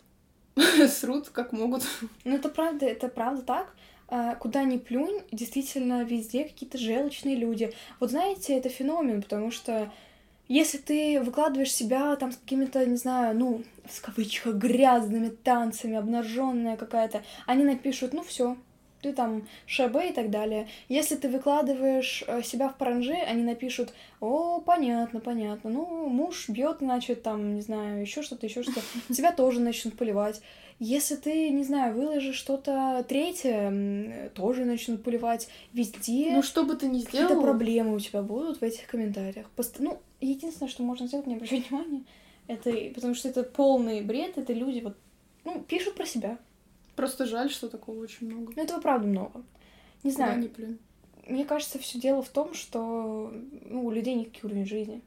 Срут, 0.90 1.30
как 1.30 1.52
могут. 1.54 1.84
Ну, 2.24 2.36
это 2.36 2.50
правда, 2.50 2.86
это 2.86 3.08
правда 3.08 3.42
так. 3.44 3.76
А, 4.08 4.36
куда 4.36 4.64
ни 4.64 4.78
плюнь, 4.78 5.22
действительно, 5.32 6.04
везде 6.04 6.46
какие-то 6.46 6.78
желчные 6.78 7.36
люди. 7.36 7.72
Вот 8.00 8.10
знаете, 8.10 8.58
это 8.58 8.70
феномен, 8.70 9.22
потому 9.22 9.52
что 9.52 9.92
если 10.50 10.80
ты 10.80 11.22
выкладываешь 11.22 11.72
себя 11.72 12.16
там 12.16 12.32
с 12.32 12.38
какими-то, 12.38 12.84
не 12.86 12.98
знаю, 12.98 13.38
ну, 13.38 13.64
в 13.86 14.02
кавычках, 14.02 14.56
грязными 14.56 15.30
танцами, 15.30 15.96
обнаженная 15.96 16.76
какая-то, 16.76 17.24
они 17.46 17.64
напишут, 17.64 18.14
ну 18.14 18.24
все, 18.24 18.58
ты 19.02 19.14
там 19.14 19.48
ШБ 19.68 19.96
и 20.10 20.12
так 20.12 20.32
далее. 20.32 20.68
Если 20.90 21.16
ты 21.16 21.30
выкладываешь 21.30 22.24
э, 22.28 22.42
себя 22.42 22.68
в 22.68 22.78
паранже, 22.78 23.14
они 23.14 23.44
напишут, 23.44 23.94
о, 24.20 24.60
понятно, 24.60 25.20
понятно, 25.20 25.70
ну, 25.70 26.08
муж 26.08 26.50
бьет, 26.50 26.78
значит, 26.80 27.22
там, 27.22 27.56
не 27.56 27.62
знаю, 27.62 28.02
еще 28.02 28.24
что-то, 28.24 28.48
еще 28.48 28.64
что-то, 28.64 28.82
тебя 29.14 29.32
тоже 29.32 29.60
начнут 29.60 29.96
поливать. 29.96 30.42
Если 30.80 31.18
ты, 31.18 31.50
не 31.50 31.64
знаю, 31.66 31.94
выложишь 31.94 32.38
что-то 32.38 33.06
третье, 33.08 34.32
тоже 34.34 34.64
начнут 34.64 35.04
поливать 35.04 35.50
везде. 35.74 36.32
Ну, 36.32 36.42
что 36.42 36.64
бы 36.64 36.76
ты 36.76 36.88
ни 36.88 37.00
сделал... 37.00 37.28
Какие-то 37.28 37.42
проблемы 37.42 37.96
у 37.96 38.00
тебя 38.00 38.22
будут 38.22 38.62
в 38.62 38.64
этих 38.64 38.88
комментариях. 38.88 39.50
Пост... 39.58 39.76
Ну, 39.80 40.00
единственное, 40.22 40.70
что 40.70 40.84
можно 40.84 41.08
сделать, 41.08 41.28
не 41.28 41.36
обращать 41.36 41.70
внимания, 41.70 42.04
это... 42.48 42.72
Потому 42.96 43.14
что 43.14 43.28
это 43.28 43.44
полный 43.44 44.02
бред, 44.02 44.38
это 44.38 44.54
люди 44.54 44.80
вот, 44.80 44.96
ну, 45.44 45.60
пишут 45.62 45.96
про 45.96 46.06
себя. 46.06 46.38
Просто 46.96 47.26
жаль, 47.26 47.50
что 47.50 47.68
такого 47.68 48.00
очень 48.00 48.28
много. 48.28 48.54
Ну, 48.56 48.64
этого 48.64 48.80
правда 48.80 49.06
много. 49.06 49.44
Не 50.04 50.12
знаю. 50.12 50.36
Куда 50.36 50.44
ни 50.44 50.48
плюнь. 50.48 50.80
Мне 51.28 51.46
кажется, 51.46 51.78
все 51.78 52.00
дело 52.00 52.22
в 52.22 52.30
том, 52.30 52.54
что 52.54 53.34
ну, 53.66 53.86
у 53.86 53.92
людей 53.92 54.16
никакий 54.16 54.46
уровень 54.46 54.66
жизни. 54.66 55.02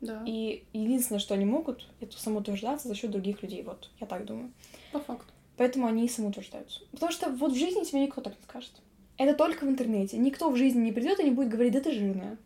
Да. 0.00 0.22
И 0.26 0.64
единственное, 0.72 1.18
что 1.18 1.34
они 1.34 1.44
могут, 1.44 1.88
это 2.00 2.18
самоутверждаться 2.18 2.88
за 2.88 2.94
счет 2.94 3.10
других 3.10 3.42
людей. 3.42 3.62
Вот, 3.62 3.90
я 4.00 4.06
так 4.06 4.24
думаю. 4.24 4.50
По 4.92 5.00
факту. 5.00 5.32
Поэтому 5.56 5.86
они 5.86 6.04
и 6.04 6.08
самоутверждаются. 6.08 6.80
Потому 6.92 7.12
что 7.12 7.30
вот 7.30 7.52
в 7.52 7.56
жизни 7.56 7.84
тебе 7.84 8.00
никто 8.00 8.20
так 8.20 8.34
не 8.36 8.42
скажет. 8.42 8.72
Это 9.18 9.34
только 9.34 9.64
в 9.64 9.68
интернете. 9.68 10.18
Никто 10.18 10.50
в 10.50 10.56
жизни 10.56 10.80
не 10.80 10.92
придет 10.92 11.18
и 11.20 11.24
не 11.24 11.30
будет 11.30 11.48
говорить, 11.48 11.72
да 11.72 11.80
ты 11.80 11.92
жирная. 11.92 12.36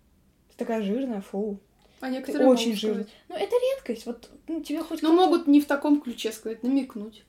Ты 0.50 0.56
такая 0.56 0.82
жирная, 0.82 1.20
фу. 1.20 1.59
А 2.00 2.06
Ты 2.06 2.12
некоторые 2.12 2.49
очень 2.49 2.66
могут 2.66 2.80
жирная. 2.80 3.06
Ну, 3.28 3.35
это 3.35 3.56
редкость. 3.75 4.06
Вот 4.06 4.30
ну, 4.47 4.62
тебе 4.62 4.82
хоть 4.82 5.02
Но 5.02 5.12
могут 5.12 5.47
не 5.47 5.61
в 5.61 5.66
таком 5.66 6.00
ключе 6.00 6.32
сказать, 6.32 6.62
намекнуть. 6.62 7.25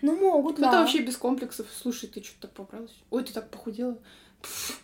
Ну, 0.00 0.16
могут, 0.16 0.54
Кто-то 0.54 0.70
да. 0.70 0.80
вообще 0.80 1.02
без 1.02 1.16
комплексов. 1.16 1.66
Слушай, 1.74 2.08
ты 2.08 2.22
что-то 2.22 2.42
так 2.42 2.52
поправилась? 2.52 2.94
Ой, 3.10 3.24
ты 3.24 3.32
так 3.32 3.50
похудела. 3.50 3.98
Пф, 4.40 4.80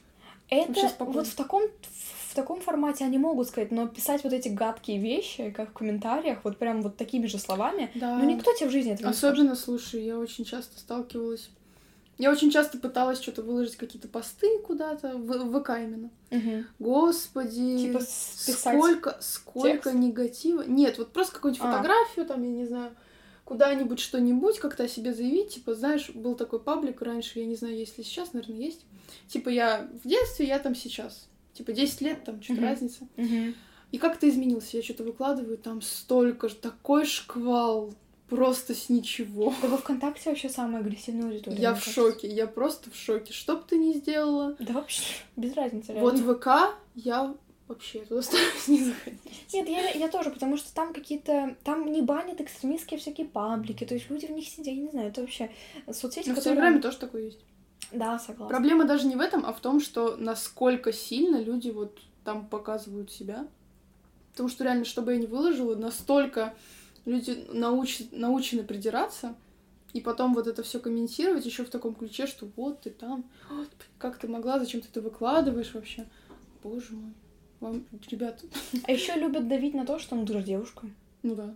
Это 0.50 0.94
вот 0.98 1.26
в 1.26 1.34
таком, 1.34 1.62
таком 2.42 2.60
формате 2.60 3.04
они 3.04 3.18
могут 3.18 3.48
сказать, 3.48 3.70
но 3.70 3.86
писать 3.88 4.24
вот 4.24 4.32
эти 4.32 4.48
гадкие 4.48 4.98
вещи, 4.98 5.50
как 5.50 5.70
в 5.70 5.72
комментариях, 5.72 6.38
вот 6.44 6.56
прям 6.58 6.82
вот 6.82 6.96
такими 6.96 7.26
же 7.26 7.38
словами, 7.38 7.90
Да. 7.94 8.16
ну, 8.18 8.24
никто 8.24 8.52
тебе 8.54 8.68
в 8.68 8.72
жизни 8.72 8.92
этого 8.92 9.08
не 9.08 9.14
скажет. 9.14 9.34
Особенно, 9.34 9.56
слушай, 9.56 10.02
я 10.04 10.18
очень 10.18 10.44
часто 10.44 10.78
сталкивалась. 10.78 11.50
Я 12.16 12.32
очень 12.32 12.50
часто 12.50 12.78
пыталась 12.78 13.20
что-то 13.20 13.42
выложить, 13.42 13.76
какие-то 13.76 14.08
посты 14.08 14.58
куда-то, 14.66 15.16
в 15.16 15.60
ВК 15.60 15.70
именно. 15.78 16.10
Мгм. 16.30 16.66
Господи, 16.80 17.78
Типа 17.78 18.00
сколько, 18.00 19.16
сколько 19.20 19.90
текст? 19.90 19.94
негатива. 19.94 20.62
Нет, 20.66 20.98
вот 20.98 21.12
просто 21.12 21.34
какую-нибудь 21.34 21.64
А. 21.64 21.70
фотографию, 21.70 22.26
там, 22.26 22.42
я 22.42 22.50
не 22.50 22.66
знаю, 22.66 22.90
куда-нибудь 23.44 24.00
что-нибудь, 24.00 24.58
как-то 24.58 24.84
о 24.84 24.88
себе 24.88 25.14
заявить. 25.14 25.54
Типа, 25.54 25.74
знаешь, 25.74 26.10
был 26.10 26.34
такой 26.34 26.58
паблик 26.60 27.00
раньше, 27.02 27.38
я 27.38 27.46
не 27.46 27.54
знаю, 27.54 27.76
есть 27.76 27.96
ли 27.98 28.04
сейчас, 28.04 28.32
наверное, 28.32 28.58
есть. 28.58 28.84
Типа, 29.28 29.48
я 29.48 29.88
в 30.02 30.06
детстве, 30.08 30.46
я 30.46 30.58
там 30.58 30.74
сейчас. 30.74 31.28
Типа, 31.58 31.72
10 31.72 32.00
лет, 32.00 32.24
там, 32.24 32.40
что-то 32.42 32.60
Мгм. 32.60 32.70
разница. 32.70 33.08
Мгм. 33.16 33.54
И 33.92 33.98
как 33.98 34.16
то 34.18 34.28
изменился? 34.28 34.76
Я 34.76 34.82
что-то 34.82 35.02
выкладываю, 35.04 35.58
там 35.58 35.82
столько 35.82 36.48
же, 36.48 36.54
такой 36.54 37.04
шквал, 37.04 37.92
просто 38.28 38.74
с 38.74 38.88
ничего. 38.88 39.52
Да 39.62 39.68
во 39.68 39.76
ВКонтакте 39.78 40.30
вообще 40.30 40.48
самая 40.48 40.80
агрессивная 40.82 41.28
аудитория. 41.30 41.56
Я 41.58 41.70
в 41.74 41.78
кажется. 41.80 41.92
шоке, 41.94 42.28
я 42.28 42.46
просто 42.46 42.90
в 42.90 42.94
шоке. 42.96 43.32
Что 43.32 43.56
бы 43.56 43.62
ты 43.68 43.76
ни 43.78 43.92
сделала, 43.94 44.54
Да 44.60 44.74
вообще, 44.74 45.02
без 45.36 45.54
разницы. 45.54 45.94
вот 45.94 46.14
реально. 46.14 46.32
в 46.34 46.36
ВК 46.38 46.76
я 46.94 47.34
вообще 47.66 47.98
туда 48.08 48.22
стараюсь 48.22 48.68
не 48.68 48.84
заходить. 48.84 49.20
Нет, 49.52 49.68
я, 49.68 49.90
я 49.90 50.08
тоже, 50.08 50.30
потому 50.30 50.56
что 50.58 50.72
там 50.74 50.92
какие-то... 50.92 51.56
Там 51.64 51.90
не 51.90 52.02
банят 52.02 52.40
экстремистские 52.40 53.00
всякие 53.00 53.26
паблики, 53.26 53.84
то 53.84 53.94
есть 53.94 54.08
люди 54.10 54.26
в 54.26 54.30
них 54.30 54.46
сидят, 54.46 54.66
я 54.68 54.74
не 54.82 54.90
знаю, 54.90 55.08
это 55.08 55.22
вообще 55.22 55.50
соцсети, 55.90 56.28
Но 56.28 56.34
в 56.34 56.36
которые... 56.36 56.56
Телеграме 56.56 56.80
тоже 56.82 56.98
такое 56.98 57.24
есть. 57.24 57.40
Да, 57.92 58.18
согласна. 58.18 58.48
Проблема 58.48 58.84
даже 58.84 59.06
не 59.06 59.16
в 59.16 59.20
этом, 59.20 59.44
а 59.46 59.52
в 59.52 59.60
том, 59.60 59.80
что 59.80 60.16
насколько 60.16 60.92
сильно 60.92 61.40
люди 61.40 61.70
вот 61.70 61.98
там 62.24 62.46
показывают 62.46 63.10
себя. 63.10 63.46
Потому 64.32 64.48
что 64.48 64.64
реально, 64.64 64.84
что 64.84 65.02
бы 65.02 65.12
я 65.12 65.18
ни 65.18 65.26
выложила, 65.26 65.74
настолько 65.74 66.54
люди 67.06 67.46
науч... 67.50 68.02
научены 68.12 68.62
придираться, 68.62 69.34
и 69.94 70.00
потом 70.00 70.34
вот 70.34 70.46
это 70.46 70.62
все 70.62 70.78
комментировать 70.78 71.46
еще 71.46 71.64
в 71.64 71.70
таком 71.70 71.94
ключе, 71.94 72.26
что 72.26 72.48
вот 72.56 72.82
ты 72.82 72.90
там, 72.90 73.24
вот, 73.50 73.68
как 73.98 74.18
ты 74.18 74.28
могла, 74.28 74.58
зачем 74.58 74.80
ты 74.80 74.88
это 74.88 75.00
выкладываешь 75.00 75.72
вообще. 75.74 76.06
Боже 76.62 76.94
мой. 76.94 77.12
Вам, 77.60 77.84
ребят, 78.08 78.44
А 78.84 78.92
еще 78.92 79.14
любят 79.14 79.48
давить 79.48 79.74
на 79.74 79.84
то, 79.86 79.98
что 79.98 80.14
ну 80.14 80.24
ты 80.26 80.34
же 80.34 80.42
девушка. 80.42 80.86
ну 81.22 81.34
да. 81.34 81.54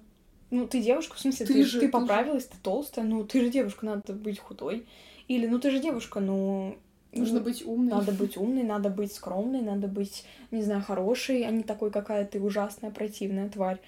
Ну, 0.51 0.69
ты 0.69 0.83
девушка, 0.83 1.15
в 1.17 1.21
смысле, 1.21 1.47
Ты 1.47 1.55
ты, 1.55 1.65
же- 1.65 1.81
ты 1.81 1.87
ты 1.87 1.93
поправилась, 1.93 2.45
ты 2.45 2.57
толстая, 2.63 3.07
ну 3.07 3.25
ты 3.25 3.41
же 3.41 3.49
девушка, 3.49 3.87
надо 3.87 4.13
быть 4.13 4.39
худой. 4.39 4.87
Или, 5.29 5.47
ну 5.47 5.59
ты 5.59 5.71
же 5.71 5.81
девушка, 5.81 6.21
ну... 6.21 6.77
Нужно 7.13 7.41
ну, 7.41 7.45
быть 7.45 7.67
умной. 7.67 7.93
Надо 7.93 8.13
быть 8.13 8.37
умной, 8.39 8.63
надо 8.63 8.89
быть 8.89 9.13
скромной, 9.13 9.61
надо 9.61 9.87
быть, 9.87 10.25
не 10.51 10.63
знаю, 10.63 10.83
хорошей, 10.83 11.43
а 11.43 11.51
не 11.51 11.63
такой, 11.63 11.91
какая 11.91 12.25
ты 12.25 12.41
ужасная, 12.41 12.91
противная 12.91 13.51
тварь. 13.51 13.81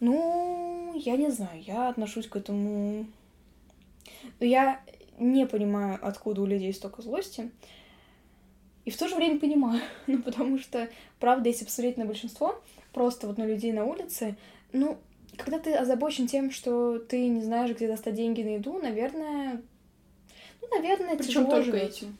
Ну, 0.00 0.92
я 0.96 1.16
не 1.16 1.30
знаю, 1.30 1.62
я 1.62 1.88
отношусь 1.88 2.26
к 2.26 2.36
этому... 2.36 3.06
Я 4.40 4.80
не 5.18 5.46
понимаю, 5.46 5.98
откуда 6.00 6.40
у 6.40 6.46
людей 6.46 6.72
столько 6.72 7.02
злости. 7.02 7.50
И 8.84 8.90
в 8.90 8.96
то 8.96 9.08
же 9.08 9.16
время 9.16 9.38
понимаю. 9.38 9.80
Ну, 10.06 10.22
потому 10.22 10.58
что, 10.58 10.88
правда, 11.20 11.48
если 11.48 11.64
посмотреть 11.64 11.96
на 11.96 12.04
большинство, 12.04 12.62
просто 12.92 13.26
вот 13.26 13.38
на 13.38 13.46
людей 13.46 13.72
на 13.72 13.84
улице, 13.84 14.36
ну, 14.72 14.98
когда 15.36 15.58
ты 15.58 15.74
озабочен 15.74 16.26
тем, 16.26 16.50
что 16.50 16.98
ты 16.98 17.28
не 17.28 17.42
знаешь, 17.42 17.74
где 17.74 17.88
достать 17.88 18.14
деньги 18.14 18.42
на 18.42 18.54
еду, 18.54 18.78
наверное... 18.78 19.62
Ну, 20.70 20.76
наверное, 20.76 21.16
Причем 21.16 21.46
тяжело 21.46 21.50
только 21.50 21.76
этим. 21.76 22.16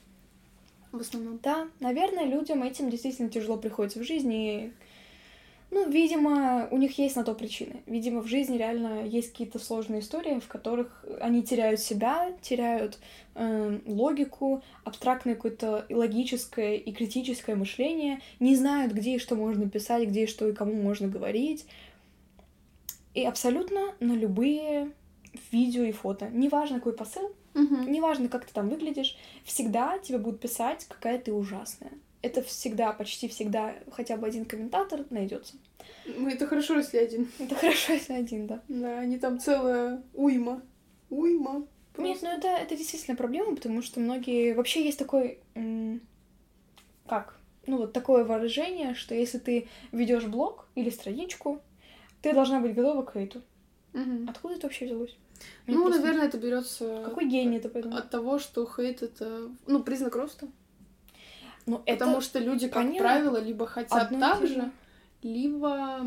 В 0.93 1.01
основном. 1.01 1.39
Да, 1.43 1.69
наверное, 1.81 2.25
людям 2.25 2.63
этим 2.63 2.89
действительно 2.89 3.29
тяжело 3.29 3.57
приходится 3.57 3.99
в 3.99 4.05
жизни. 4.05 4.65
И, 4.65 4.73
ну, 5.71 5.91
видимо, 5.91 6.69
у 6.71 6.77
них 6.77 6.99
есть 6.99 7.17
на 7.17 7.25
то 7.25 7.35
причины. 7.35 7.83
Видимо, 7.87 8.21
в 8.21 8.29
жизни 8.29 8.57
реально 8.57 9.05
есть 9.05 9.33
какие-то 9.33 9.59
сложные 9.59 10.01
истории, 10.01 10.39
в 10.39 10.47
которых 10.47 11.05
они 11.21 11.43
теряют 11.43 11.81
себя, 11.81 12.33
теряют 12.43 12.99
э, 13.35 13.81
логику, 13.87 14.63
абстрактное 14.85 15.35
какое-то 15.35 15.85
и 15.89 15.95
логическое 15.95 16.77
и 16.77 16.93
критическое 16.93 17.57
мышление, 17.57 18.21
не 18.39 18.55
знают, 18.55 18.93
где 18.93 19.17
и 19.17 19.19
что 19.19 19.35
можно 19.35 19.69
писать, 19.69 20.09
где 20.09 20.25
и 20.25 20.29
что 20.29 20.49
и 20.49 20.53
кому 20.53 20.75
можно 20.75 21.09
говорить. 21.09 21.67
И 23.15 23.25
абсолютно 23.25 23.95
на 23.99 24.13
любые 24.13 24.93
видео 25.51 25.83
и 25.85 25.93
фото. 25.93 26.29
Неважно, 26.31 26.79
какой 26.79 26.93
посыл, 26.93 27.33
Мгм. 27.55 27.91
Неважно, 27.91 28.29
как 28.29 28.45
ты 28.47 28.53
там 28.53 28.69
выглядишь, 28.69 29.17
всегда 29.45 29.99
тебе 29.99 30.19
будут 30.19 30.41
писать, 30.41 30.87
какая 30.89 31.19
ты 31.19 31.33
ужасная. 31.33 31.93
Это 32.23 32.43
всегда, 32.43 32.93
почти 32.93 33.29
всегда, 33.29 33.75
хотя 33.91 34.17
бы 34.17 34.27
один 34.27 34.45
комментатор 34.45 35.05
найдется. 35.11 35.55
Ну, 36.07 36.29
это 36.29 36.47
хорошо, 36.47 36.77
если 36.79 36.99
один. 36.99 37.29
Это 37.39 37.55
хорошо, 37.55 37.93
если 37.93 38.13
один, 38.15 38.47
да. 38.47 38.63
Да, 38.69 38.99
они 38.99 39.19
там 39.19 39.39
целая 39.39 40.03
уйма. 40.15 40.63
Уйма. 41.11 41.67
Нет, 41.97 42.21
Просто. 42.21 42.27
ну 42.27 42.33
это, 42.39 42.49
это 42.49 42.77
действительно 42.77 43.17
проблема, 43.17 43.55
потому 43.55 43.83
что 43.83 44.01
многие... 44.01 44.55
Вообще 44.55 44.85
есть 44.85 44.99
такой... 44.99 45.39
м, 45.55 46.01
Как? 47.07 47.39
Ну 47.67 47.77
вот 47.79 47.93
такое 47.93 48.25
выражение, 48.25 48.95
что 48.95 49.15
если 49.15 49.39
ты 49.39 49.69
ведешь 49.93 50.25
блог 50.27 50.67
или 50.75 50.91
страничку, 50.91 51.61
ты 52.21 52.33
должна 52.33 52.61
быть 52.61 52.75
готова 52.75 53.03
к 53.03 53.13
хейту. 53.13 53.43
Мгм. 53.93 54.29
Откуда 54.29 54.55
это 54.55 54.67
вообще 54.67 54.87
взялось? 54.87 55.15
Мне 55.67 55.77
Ну, 55.77 55.85
просто- 55.85 56.01
наверное, 56.03 56.27
это 56.29 56.39
берется 56.39 57.03
Какой 57.05 57.27
гений 57.29 57.57
это 57.57 57.69
придумал? 57.69 57.99
от 57.99 58.11
того, 58.11 58.39
что 58.39 58.67
хейт 58.67 59.03
это, 59.03 59.49
ну, 59.67 59.83
признак 59.83 60.15
роста. 60.17 60.47
Ну, 61.67 61.83
это 61.87 62.05
Потому 62.05 62.21
что 62.21 62.39
люди, 62.39 62.67
как 62.69 62.75
понятно. 62.83 62.99
правило, 63.01 63.37
либо 63.39 63.67
хотят 63.67 63.93
одно 64.03 64.21
так 64.21 64.47
же, 64.47 64.71
либо, 65.23 66.05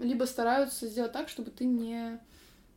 либо 0.00 0.24
стараются 0.24 0.86
сделать 0.88 1.12
так, 1.12 1.28
чтобы 1.28 1.50
ты 1.50 1.64
не, 1.64 2.18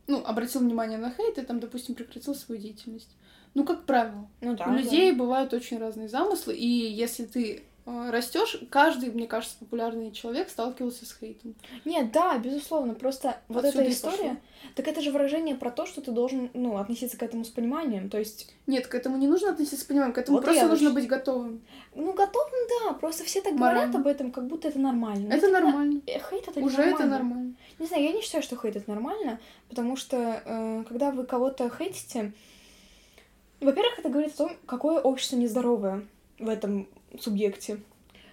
ну, 0.06 0.22
обратил 0.24 0.60
внимание 0.60 0.98
на 0.98 1.10
хейт 1.10 1.38
и 1.38 1.42
там, 1.42 1.60
допустим, 1.60 1.94
прекратил 1.94 2.34
свою 2.34 2.60
деятельность. 2.60 3.10
Ну, 3.54 3.64
как 3.64 3.84
правило. 3.86 4.28
Ну 4.40 4.54
да, 4.56 4.66
У 4.66 4.72
людей 4.74 5.12
бывают 5.12 5.52
очень 5.54 5.78
разные 5.78 6.08
замыслы, 6.08 6.54
и 6.54 6.66
если 6.66 7.24
ты 7.24 7.62
растешь, 7.86 8.56
каждый, 8.70 9.10
мне 9.10 9.26
кажется, 9.26 9.56
популярный 9.58 10.10
человек 10.10 10.48
сталкивался 10.48 11.04
с 11.04 11.14
хейтом. 11.18 11.54
Нет, 11.84 12.12
да, 12.12 12.38
безусловно, 12.38 12.94
просто 12.94 13.36
вот 13.48 13.64
Отсюда 13.64 13.82
эта 13.84 13.92
история, 13.92 14.16
пошло. 14.16 14.36
так 14.76 14.88
это 14.88 15.00
же 15.02 15.10
выражение 15.10 15.54
про 15.54 15.70
то, 15.70 15.84
что 15.84 16.00
ты 16.00 16.10
должен, 16.10 16.50
ну, 16.54 16.78
относиться 16.78 17.18
к 17.18 17.22
этому 17.22 17.44
с 17.44 17.48
пониманием, 17.50 18.08
то 18.08 18.18
есть, 18.18 18.52
Нет, 18.66 18.86
к 18.86 18.94
этому 18.94 19.18
не 19.18 19.26
нужно 19.26 19.50
относиться 19.50 19.76
с 19.80 19.84
пониманием, 19.84 20.14
к 20.14 20.18
этому 20.18 20.38
Вот 20.38 20.44
просто 20.44 20.66
нужно 20.66 20.90
быть 20.92 21.06
готовым. 21.06 21.60
ну, 21.94 22.12
готовым, 22.14 22.68
да, 22.84 22.92
просто 22.94 23.24
все 23.24 23.42
так 23.42 23.54
говорят 23.54 23.88
Морально. 23.88 23.98
об 24.00 24.06
этом, 24.06 24.30
как 24.32 24.46
будто 24.46 24.68
это 24.68 24.78
нормально. 24.78 25.28
Ну, 25.28 25.36
это 25.36 25.46
типа, 25.46 25.60
нормально. 25.60 26.00
э, 26.06 26.18
Хейт 26.30 26.48
это 26.48 26.60
Уже 26.60 26.76
нормально. 26.78 26.94
это 26.94 27.06
нормально. 27.06 27.54
Не 27.78 27.86
знаю, 27.86 28.04
я 28.04 28.12
не 28.12 28.22
считаю, 28.22 28.42
что 28.42 28.56
хейт 28.56 28.76
это 28.76 28.88
нормально, 28.90 29.40
потому 29.68 29.96
что 29.96 30.16
э, 30.44 30.84
когда 30.88 31.10
вы 31.10 31.24
кого-то 31.26 31.68
хейтите, 31.68 32.32
во-первых, 33.60 33.98
это 33.98 34.08
говорит 34.08 34.32
о 34.34 34.36
том, 34.36 34.50
какое 34.66 35.00
общество 35.00 35.36
нездоровое 35.36 36.06
в 36.38 36.48
этом 36.48 36.88
субъекте. 37.20 37.80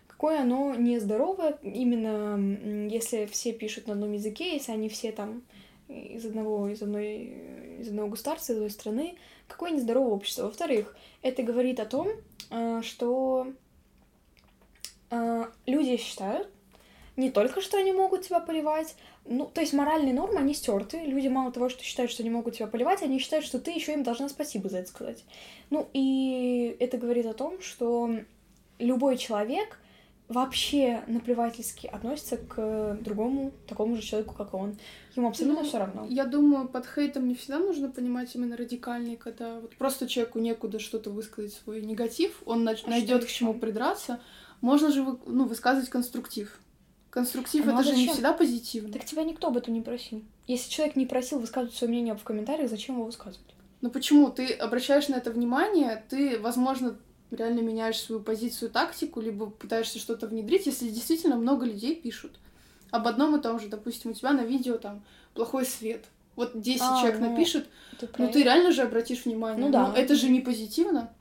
Какое 0.08 0.42
оно 0.42 0.76
нездоровое, 0.76 1.58
именно 1.64 2.88
если 2.88 3.26
все 3.26 3.54
пишут 3.54 3.88
на 3.88 3.94
одном 3.94 4.12
языке, 4.14 4.54
если 4.54 4.72
они 4.72 4.88
все 4.88 5.12
там 5.12 5.44
из 5.88 6.26
одного, 6.26 6.70
из 6.70 6.82
одной, 6.82 7.34
из 7.80 7.88
одного 7.88 8.10
государства, 8.10 8.54
из 8.54 8.58
одной 8.58 8.70
страны, 8.70 9.16
какое 9.48 9.72
нездоровое 9.72 10.14
общество. 10.14 10.44
Во-вторых, 10.44 10.96
это 11.22 11.44
говорит 11.44 11.80
о 11.80 11.86
том, 11.86 12.08
э, 12.50 12.82
что 12.84 13.52
э, 15.10 15.46
люди 15.66 15.98
считают, 15.98 16.48
не 17.18 17.30
только 17.30 17.62
что 17.62 17.78
они 17.78 17.92
могут 17.92 18.24
тебя 18.24 18.40
поливать, 18.40 18.96
ну, 19.26 19.46
то 19.46 19.62
есть 19.62 19.74
моральные 19.74 20.14
нормы, 20.14 20.40
они 20.40 20.54
стерты. 20.54 21.00
Люди 21.00 21.28
мало 21.28 21.52
того, 21.52 21.70
что 21.70 21.84
считают, 21.84 22.12
что 22.12 22.24
они 22.24 22.30
могут 22.30 22.56
тебя 22.56 22.68
поливать, 22.68 23.04
они 23.04 23.20
считают, 23.20 23.46
что 23.46 23.60
ты 23.60 23.72
еще 23.72 23.94
им 23.94 24.04
должна 24.04 24.30
спасибо 24.30 24.70
за 24.70 24.80
это 24.80 24.90
сказать. 24.90 25.24
Ну, 25.70 25.88
и 25.94 26.76
это 26.80 26.98
говорит 26.98 27.26
о 27.26 27.34
том, 27.34 27.62
что 27.62 28.16
любой 28.82 29.18
человек 29.18 29.78
вообще 30.32 31.04
наплевательски 31.08 31.88
относится 31.88 32.38
к 32.38 32.98
другому 33.02 33.52
такому 33.68 33.96
же 33.96 34.02
человеку, 34.02 34.34
как 34.34 34.54
он. 34.54 34.78
Ему 35.16 35.28
абсолютно 35.28 35.62
Ну, 35.62 35.68
все 35.68 35.80
равно. 35.80 36.06
Я 36.10 36.26
думаю, 36.26 36.68
под 36.68 36.86
хейтом 36.88 37.28
не 37.28 37.36
всегда 37.36 37.60
нужно 37.60 37.90
понимать 37.90 38.34
именно 38.34 38.56
радикальный, 38.56 39.18
когда 39.18 39.60
вот 39.60 39.76
просто 39.76 40.08
человеку 40.08 40.40
некуда 40.40 40.80
что-то 40.80 41.10
высказать 41.10 41.54
свой 41.54 41.82
негатив, 41.82 42.42
он 42.46 42.68
А 42.68 42.76
найдет 42.88 43.26
к 43.26 43.28
чему 43.28 43.54
придраться. 43.54 44.22
Можно 44.62 44.92
же 44.92 45.06
ну, 45.26 45.46
высказывать 45.46 45.90
конструктив. 45.90 46.60
Конструктив 47.10 47.66
Ну, 47.66 47.76
а 47.76 47.82
это 47.82 47.92
же 47.92 47.98
не 47.98 48.08
всегда 48.08 48.32
позитивно. 48.32 48.94
Так 48.94 49.04
тебя 49.04 49.24
никто 49.24 49.48
об 49.48 49.58
этом 49.58 49.74
не 49.74 49.82
просил. 49.82 50.24
Если 50.48 50.70
человек 50.70 50.96
не 50.96 51.06
просил 51.06 51.40
высказывать 51.40 51.76
свое 51.76 51.92
мнение 51.92 52.16
в 52.16 52.24
комментариях, 52.24 52.70
зачем 52.70 52.96
его 52.96 53.06
высказывать? 53.06 53.54
Но 53.82 53.90
почему? 53.90 54.30
Ты 54.30 54.54
обращаешь 54.54 55.10
на 55.10 55.16
это 55.16 55.32
внимание, 55.32 56.06
ты, 56.10 56.40
возможно, 56.40 56.96
реально 57.32 57.62
меняешь 57.62 58.00
свою 58.00 58.22
позицию, 58.22 58.72
тактику, 58.72 59.22
либо 59.22 59.50
пытаешься 59.50 60.00
что-то 60.00 60.28
внедрить, 60.28 60.66
если 60.66 60.90
действительно 60.90 61.36
много 61.38 61.66
людей 61.66 61.96
пишут 61.96 62.40
об 62.92 63.08
одном 63.08 63.36
и 63.36 63.42
том 63.42 63.60
же. 63.60 63.68
Допустим, 63.68 64.12
у 64.12 64.14
тебя 64.14 64.32
на 64.34 64.42
видео 64.42 64.78
там 64.78 65.04
плохой 65.34 65.66
свет. 65.66 66.06
Вот 66.36 66.60
10 66.60 66.82
А, 66.82 67.02
человек 67.02 67.20
ну, 67.20 67.30
напишет, 67.32 67.68
Ты 68.00 68.10
ну 68.18 68.32
ты 68.32 68.44
реально 68.44 68.72
же 68.72 68.84
обратишь 68.84 69.26
внимание. 69.26 69.66
Ну 69.66 69.72
да. 69.72 69.88
Но 69.88 69.94
это 69.94 70.16
же 70.16 70.30
не 70.30 70.40
позитивно. 70.40 71.14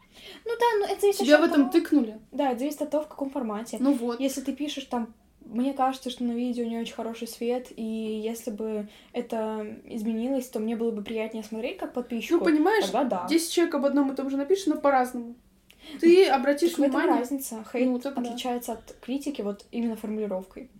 Ну 0.44 0.50
да, 0.58 0.66
ну 0.78 0.84
это 0.84 1.00
зависит 1.00 1.20
Тебя 1.20 1.36
от 1.36 1.42
в 1.42 1.44
этом 1.44 1.62
того- 1.62 1.72
тыкнули. 1.72 2.20
Да, 2.30 2.50
это 2.50 2.60
зависит 2.60 2.82
от 2.82 2.90
того, 2.90 3.04
в 3.04 3.08
каком 3.08 3.30
формате. 3.30 3.78
Ну 3.80 3.92
вот. 3.92 4.20
Если 4.20 4.40
ты 4.40 4.52
пишешь 4.52 4.84
там, 4.84 5.12
мне 5.44 5.72
кажется, 5.72 6.10
что 6.10 6.22
на 6.24 6.32
видео 6.32 6.64
не 6.64 6.78
очень 6.78 6.94
хороший 6.94 7.26
свет, 7.26 7.68
и 7.74 7.82
если 7.82 8.50
бы 8.50 8.88
это 9.12 9.78
изменилось, 9.84 10.48
то 10.48 10.60
мне 10.60 10.76
было 10.76 10.90
бы 10.92 11.02
приятнее 11.02 11.42
смотреть 11.42 11.78
как 11.78 11.92
подписчику. 11.92 12.38
Ну, 12.38 12.44
понимаешь, 12.44 12.84
Тогда 12.84 13.04
да. 13.04 13.26
10 13.28 13.50
человек 13.52 13.74
об 13.74 13.84
одном 13.86 14.12
и 14.12 14.16
том 14.16 14.30
же 14.30 14.36
напишет, 14.36 14.68
но 14.68 14.76
по-разному. 14.76 15.34
Ты 16.00 16.26
обратишь 16.28 16.70
Так 16.70 16.78
в 16.78 16.82
этом 16.82 17.00
внимание. 17.00 17.20
разница. 17.20 17.64
Хейт 17.72 17.86
Ну, 17.88 17.98
так 17.98 18.14
да. 18.14 18.20
отличается 18.22 18.72
от 18.72 18.96
критики 19.00 19.42
вот 19.42 19.66
именно 19.72 19.96
формулировкой. 19.96 20.70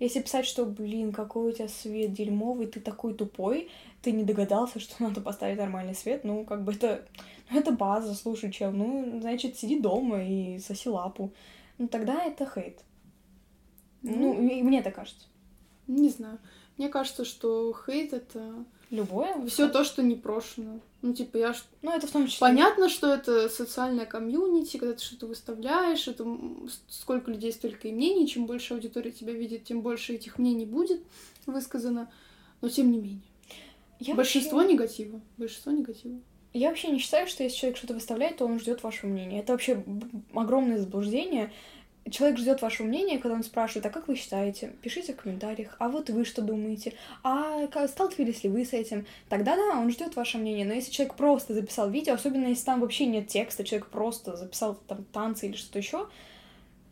Если 0.00 0.20
писать, 0.20 0.46
что, 0.46 0.64
блин, 0.64 1.12
какой 1.12 1.50
у 1.50 1.52
тебя 1.52 1.66
свет 1.68 2.12
дерьмовый, 2.12 2.66
ты 2.68 2.78
такой 2.80 3.14
тупой, 3.14 3.68
ты 4.00 4.12
не 4.12 4.22
догадался, 4.22 4.78
что 4.78 5.02
надо 5.02 5.20
поставить 5.20 5.58
нормальный 5.58 5.94
свет, 5.94 6.22
ну, 6.22 6.44
как 6.44 6.62
бы 6.62 6.72
это, 6.72 7.04
ну, 7.50 7.58
это 7.58 7.72
база, 7.72 8.14
слушай, 8.14 8.52
чел, 8.52 8.70
ну, 8.70 9.20
значит, 9.20 9.56
сиди 9.58 9.80
дома 9.80 10.22
и 10.24 10.58
соси 10.60 10.88
лапу. 10.88 11.32
Ну, 11.78 11.88
тогда 11.88 12.24
это 12.24 12.46
хейт. 12.46 12.78
Ну, 14.02 14.34
Ну, 14.34 14.48
и 14.48 14.62
мне 14.62 14.82
так 14.82 14.94
кажется. 14.94 15.26
не 15.88 16.10
знаю. 16.10 16.38
Мне 16.76 16.88
кажется, 16.88 17.24
что 17.24 17.74
хейт 17.86 18.12
это 18.12 18.64
Любое? 18.90 19.46
все 19.46 19.68
то, 19.68 19.84
что 19.84 20.02
не 20.02 20.14
прошено. 20.14 20.80
Ну, 21.02 21.12
типа, 21.12 21.36
я 21.36 21.54
Ну, 21.82 21.92
это 21.92 22.06
в 22.06 22.10
том 22.10 22.26
числе. 22.26 22.40
Понятно, 22.40 22.88
что 22.88 23.12
это 23.12 23.48
социальная 23.48 24.06
комьюнити, 24.06 24.78
когда 24.78 24.94
ты 24.94 25.02
что-то 25.02 25.26
выставляешь, 25.26 26.08
это 26.08 26.26
сколько 26.88 27.30
людей, 27.30 27.52
столько 27.52 27.88
и 27.88 27.92
мнений. 27.92 28.26
Чем 28.26 28.46
больше 28.46 28.74
аудитория 28.74 29.10
тебя 29.10 29.32
видит, 29.32 29.64
тем 29.64 29.82
больше 29.82 30.14
этих 30.14 30.38
мнений 30.38 30.66
будет 30.66 31.02
высказано. 31.46 32.10
Но 32.60 32.68
тем 32.68 32.90
не 32.90 32.98
менее. 32.98 33.22
Я 34.00 34.14
Большинство 34.14 34.58
вообще, 34.58 34.72
негатива. 34.72 35.20
Большинство 35.36 35.72
негатива. 35.72 36.18
я 36.52 36.68
вообще 36.68 36.88
не 36.88 36.98
считаю, 36.98 37.26
что 37.26 37.42
если 37.42 37.56
человек 37.56 37.78
что-то 37.78 37.94
выставляет, 37.94 38.38
то 38.38 38.46
он 38.46 38.58
ждет 38.58 38.82
вашего 38.82 39.10
мнения. 39.10 39.40
Это 39.40 39.52
вообще 39.52 39.84
огромное 40.34 40.78
заблуждение. 40.78 41.52
Человек 42.10 42.38
ждет 42.38 42.62
вашего 42.62 42.86
мнения, 42.86 43.18
когда 43.18 43.36
он 43.36 43.42
спрашивает, 43.42 43.86
а 43.86 43.90
как 43.90 44.08
вы 44.08 44.16
считаете? 44.16 44.72
Пишите 44.82 45.12
в 45.12 45.16
комментариях, 45.16 45.76
а 45.78 45.88
вот 45.88 46.10
вы 46.10 46.24
что 46.24 46.42
думаете? 46.42 46.94
А 47.22 47.66
сталкивались 47.88 48.44
ли 48.44 48.50
вы 48.50 48.64
с 48.64 48.72
этим? 48.72 49.06
Тогда 49.28 49.56
да, 49.56 49.78
он 49.78 49.90
ждет 49.90 50.16
ваше 50.16 50.38
мнение. 50.38 50.66
Но 50.66 50.74
если 50.74 50.90
человек 50.90 51.14
просто 51.14 51.54
записал 51.54 51.90
видео, 51.90 52.14
особенно 52.14 52.46
если 52.46 52.64
там 52.64 52.80
вообще 52.80 53.06
нет 53.06 53.28
текста, 53.28 53.64
человек 53.64 53.88
просто 53.88 54.36
записал 54.36 54.78
там 54.86 55.04
танцы 55.12 55.46
или 55.46 55.56
что-то 55.56 55.78
еще, 55.78 56.08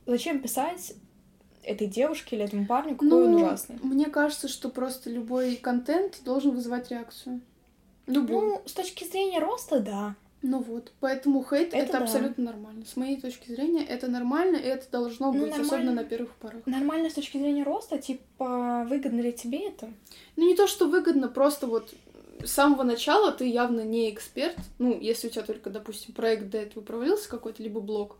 зачем 0.06 0.40
писать 0.40 0.94
этой 1.62 1.86
девушке 1.86 2.36
или 2.36 2.44
этому 2.44 2.66
парню, 2.66 2.94
какой 2.94 3.24
он 3.24 3.34
ужасный? 3.34 3.76
мне 3.82 4.06
кажется, 4.06 4.48
что 4.48 4.68
просто 4.68 5.10
любой 5.10 5.56
контент 5.56 6.20
должен 6.24 6.52
вызывать 6.52 6.90
реакцию. 6.90 7.40
Любой. 8.06 8.36
Ну, 8.36 8.62
с 8.66 8.72
точки 8.72 9.04
зрения 9.04 9.40
роста, 9.40 9.80
да. 9.80 10.14
Ну 10.48 10.60
вот, 10.60 10.92
поэтому 11.00 11.42
хейт 11.44 11.68
Это 11.74 11.76
это, 11.78 11.92
да. 11.94 11.98
абсолютно 12.04 12.44
нормально. 12.44 12.84
С 12.86 12.96
моей 12.96 13.20
точки 13.20 13.50
зрения, 13.50 13.84
это 13.84 14.06
нормально, 14.06 14.56
и 14.56 14.62
это 14.68 14.88
должно 14.92 15.32
Ну, 15.32 15.40
быть, 15.42 15.50
особенно 15.52 15.66
нормально. 15.70 15.92
на 16.02 16.04
первых 16.04 16.30
порах. 16.36 16.64
Нормально 16.66 17.10
с 17.10 17.14
точки 17.14 17.36
зрения 17.38 17.64
роста, 17.64 17.98
типа, 17.98 18.86
выгодно 18.88 19.20
ли 19.22 19.32
тебе 19.32 19.66
это? 19.68 19.90
Ну 20.36 20.46
не 20.46 20.54
то, 20.54 20.68
что 20.68 20.86
выгодно, 20.86 21.26
просто 21.28 21.66
вот 21.66 21.92
с 22.44 22.52
самого 22.52 22.84
начала 22.84 23.32
ты 23.32 23.48
явно 23.48 23.80
не 23.80 24.08
эксперт. 24.08 24.56
Ну, 24.78 24.96
если 25.00 25.26
у 25.26 25.30
тебя 25.30 25.42
только, 25.42 25.68
допустим, 25.70 26.14
проект 26.14 26.48
до 26.50 26.58
этого 26.58 26.82
провалился 26.84 27.28
какой-то, 27.28 27.60
либо 27.62 27.80
блог, 27.80 28.16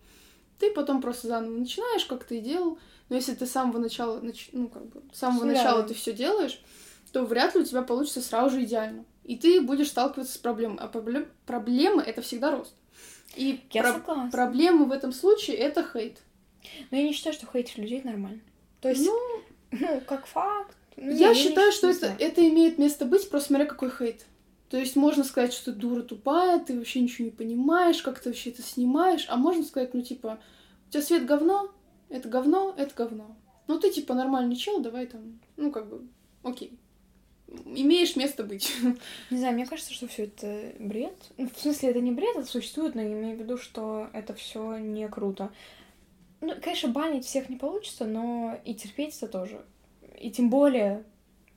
ты 0.58 0.72
потом 0.72 1.00
просто 1.00 1.28
заново 1.28 1.56
начинаешь, 1.56 2.06
как 2.06 2.24
ты 2.24 2.38
и 2.38 2.40
делал. 2.40 2.76
Но 3.08 3.14
если 3.14 3.34
ты 3.34 3.46
с 3.46 3.52
самого 3.52 3.78
начала, 3.78 4.18
нач- 4.20 4.48
ну, 4.52 4.68
как 4.68 4.84
бы, 4.86 5.00
с 5.12 5.18
самого 5.18 5.44
Да. 5.46 5.52
начала 5.52 5.82
ты 5.84 5.94
все 5.94 6.12
делаешь, 6.12 6.60
то 7.12 7.24
вряд 7.24 7.54
ли 7.54 7.60
у 7.60 7.64
тебя 7.64 7.82
получится 7.82 8.20
сразу 8.20 8.56
же 8.56 8.64
идеально. 8.64 9.04
И 9.26 9.36
ты 9.36 9.60
будешь 9.60 9.88
сталкиваться 9.88 10.32
с 10.34 10.38
проблемой. 10.38 10.78
А 10.80 10.86
проблем... 10.88 11.26
проблемы— 11.46 12.02
это 12.06 12.22
всегда 12.22 12.50
рост. 12.52 12.74
И 13.34 13.60
Я 13.72 13.82
про- 13.82 13.92
согласна. 13.94 14.30
проблемы 14.30 14.84
в 14.86 14.92
этом 14.92 15.12
случае— 15.12 15.56
это 15.58 15.82
хейт. 15.84 16.18
Но 16.90 16.96
я 16.96 17.02
не 17.04 17.12
считаю, 17.12 17.34
что 17.34 17.46
хейтить 17.46 17.76
людей 17.76 18.00
нормально. 18.02 18.40
То 18.80 18.88
есть, 18.88 19.04
Ну, 19.04 19.18
ну, 19.72 20.00
как 20.06 20.26
факт. 20.26 20.76
ну, 20.96 21.10
я 21.12 21.28
не- 21.30 21.34
считаю, 21.34 21.72
что 21.72 21.88
это, 21.88 21.98
знаю. 21.98 22.16
это 22.20 22.48
имеет 22.48 22.78
место 22.78 23.04
быть, 23.04 23.28
просто 23.28 23.48
смотря 23.48 23.66
какой 23.66 23.90
хейт. 23.90 24.24
То 24.70 24.76
есть 24.78 24.96
можно 24.96 25.22
сказать, 25.24 25.52
что 25.52 25.72
ты 25.72 25.78
дура 25.78 26.02
тупая, 26.02 26.58
ты 26.58 26.76
вообще 26.78 27.00
ничего 27.00 27.24
не 27.26 27.30
понимаешь, 27.30 28.02
как 28.02 28.18
ты 28.20 28.30
вообще 28.30 28.50
это 28.50 28.62
снимаешь, 28.62 29.26
а 29.28 29.36
можно 29.36 29.62
сказать, 29.64 29.94
ну 29.94 30.02
типа, 30.02 30.38
у 30.88 30.90
тебя 30.92 31.02
свет 31.02 31.24
говно, 31.26 31.70
это 32.08 32.28
говно, 32.28 32.74
это 32.76 32.92
говно. 32.94 33.36
Ну 33.68 33.78
ты 33.78 33.90
типа 33.90 34.14
нормальный 34.14 34.56
чел, 34.56 34.80
давай 34.80 35.06
там, 35.06 35.38
ну 35.56 35.70
как 35.70 35.88
бы, 35.88 36.06
окей. 36.42 36.78
Имеешь 37.64 38.16
место 38.16 38.42
быть. 38.42 38.72
Не 39.30 39.38
знаю, 39.38 39.54
мне 39.54 39.66
кажется, 39.66 39.92
что 39.92 40.06
все 40.08 40.24
это 40.24 40.72
бред. 40.78 41.14
Ну, 41.38 41.48
В 41.48 41.58
смысле, 41.60 41.90
это 41.90 42.00
не 42.00 42.10
бред, 42.10 42.36
это 42.36 42.46
существует, 42.46 42.94
но 42.94 43.02
я 43.02 43.12
имею 43.12 43.36
в 43.36 43.40
виду, 43.40 43.56
что 43.56 44.08
это 44.12 44.34
все 44.34 44.76
не 44.78 45.08
круто. 45.08 45.50
Ну, 46.40 46.52
конечно, 46.60 46.88
банить 46.90 47.24
всех 47.24 47.48
не 47.48 47.56
получится, 47.56 48.04
но 48.04 48.58
и 48.64 48.74
терпеть 48.74 49.16
это 49.16 49.28
тоже. 49.28 49.64
И 50.18 50.30
тем 50.30 50.50
более 50.50 51.04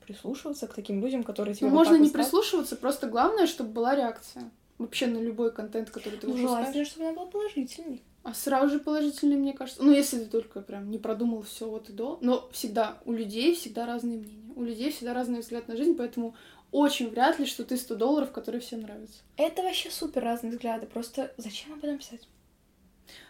прислушиваться 0.06 0.68
к 0.68 0.74
таким 0.74 1.02
людям, 1.02 1.24
которые 1.24 1.54
тебе 1.56 1.68
Ну, 1.68 1.74
вот 1.74 1.80
можно 1.86 1.94
не 1.96 2.04
высказывают. 2.04 2.26
прислушиваться, 2.32 2.76
просто 2.76 3.08
главное, 3.08 3.48
чтобы 3.48 3.72
была 3.72 3.96
реакция. 3.96 4.50
Вообще 4.78 5.08
на 5.08 5.18
любой 5.18 5.52
контент, 5.52 5.90
который 5.90 6.18
ты 6.20 6.28
Ну, 6.28 6.34
выпускаешь. 6.34 6.60
желательно, 6.62 6.86
чтобы 6.86 7.06
она 7.08 7.16
была 7.16 7.26
положительной. 7.26 8.02
А 8.24 8.34
сразу 8.34 8.70
же 8.74 8.80
положительный, 8.80 9.38
мне 9.38 9.54
кажется. 9.54 9.82
Ну, 9.82 9.92
если 9.92 10.20
ты 10.20 10.26
только 10.26 10.62
прям 10.62 10.92
не 10.92 10.98
продумал 10.98 11.44
все 11.44 11.70
от 11.70 11.90
и 11.90 11.94
до. 11.94 12.20
Но 12.22 12.50
всегда 12.52 13.00
у 13.06 13.14
людей 13.14 13.56
всегда 13.56 13.86
разные 13.86 14.18
мнения. 14.20 14.54
У 14.56 14.64
людей 14.64 14.92
всегда 14.92 15.14
разный 15.14 15.40
взгляд 15.40 15.68
на 15.68 15.78
жизнь, 15.78 15.96
поэтому 15.96 16.36
очень 16.72 17.10
вряд 17.10 17.40
ли, 17.40 17.46
что 17.46 17.64
ты 17.64 17.78
100 17.78 17.96
долларов, 17.96 18.32
которые 18.32 18.62
всем 18.62 18.82
нравятся. 18.82 19.20
Это 19.38 19.64
вообще 19.64 19.90
супер 19.90 20.24
разные 20.24 20.52
взгляды. 20.52 20.86
Просто 20.86 21.34
зачем 21.38 21.74
об 21.74 21.80
этом 21.80 21.98
писать? 21.98 22.28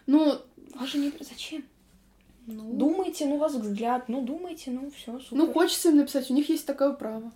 Ну, 0.06 0.38
Вас 0.74 0.88
же 0.90 0.98
не... 0.98 1.12
Зачем? 1.20 1.64
ну, 2.46 2.72
Думайте, 2.74 3.26
ну, 3.26 3.36
у 3.36 3.38
вас 3.38 3.54
взгляд, 3.54 4.08
ну, 4.08 4.22
думайте, 4.22 4.70
ну, 4.72 4.90
все, 4.90 5.18
супер. 5.20 5.36
ну, 5.36 5.52
хочется 5.52 5.90
им 5.90 5.98
написать, 5.98 6.30
у 6.30 6.34
них 6.34 6.48
есть 6.48 6.66
такое 6.66 6.92
право. 6.92 7.32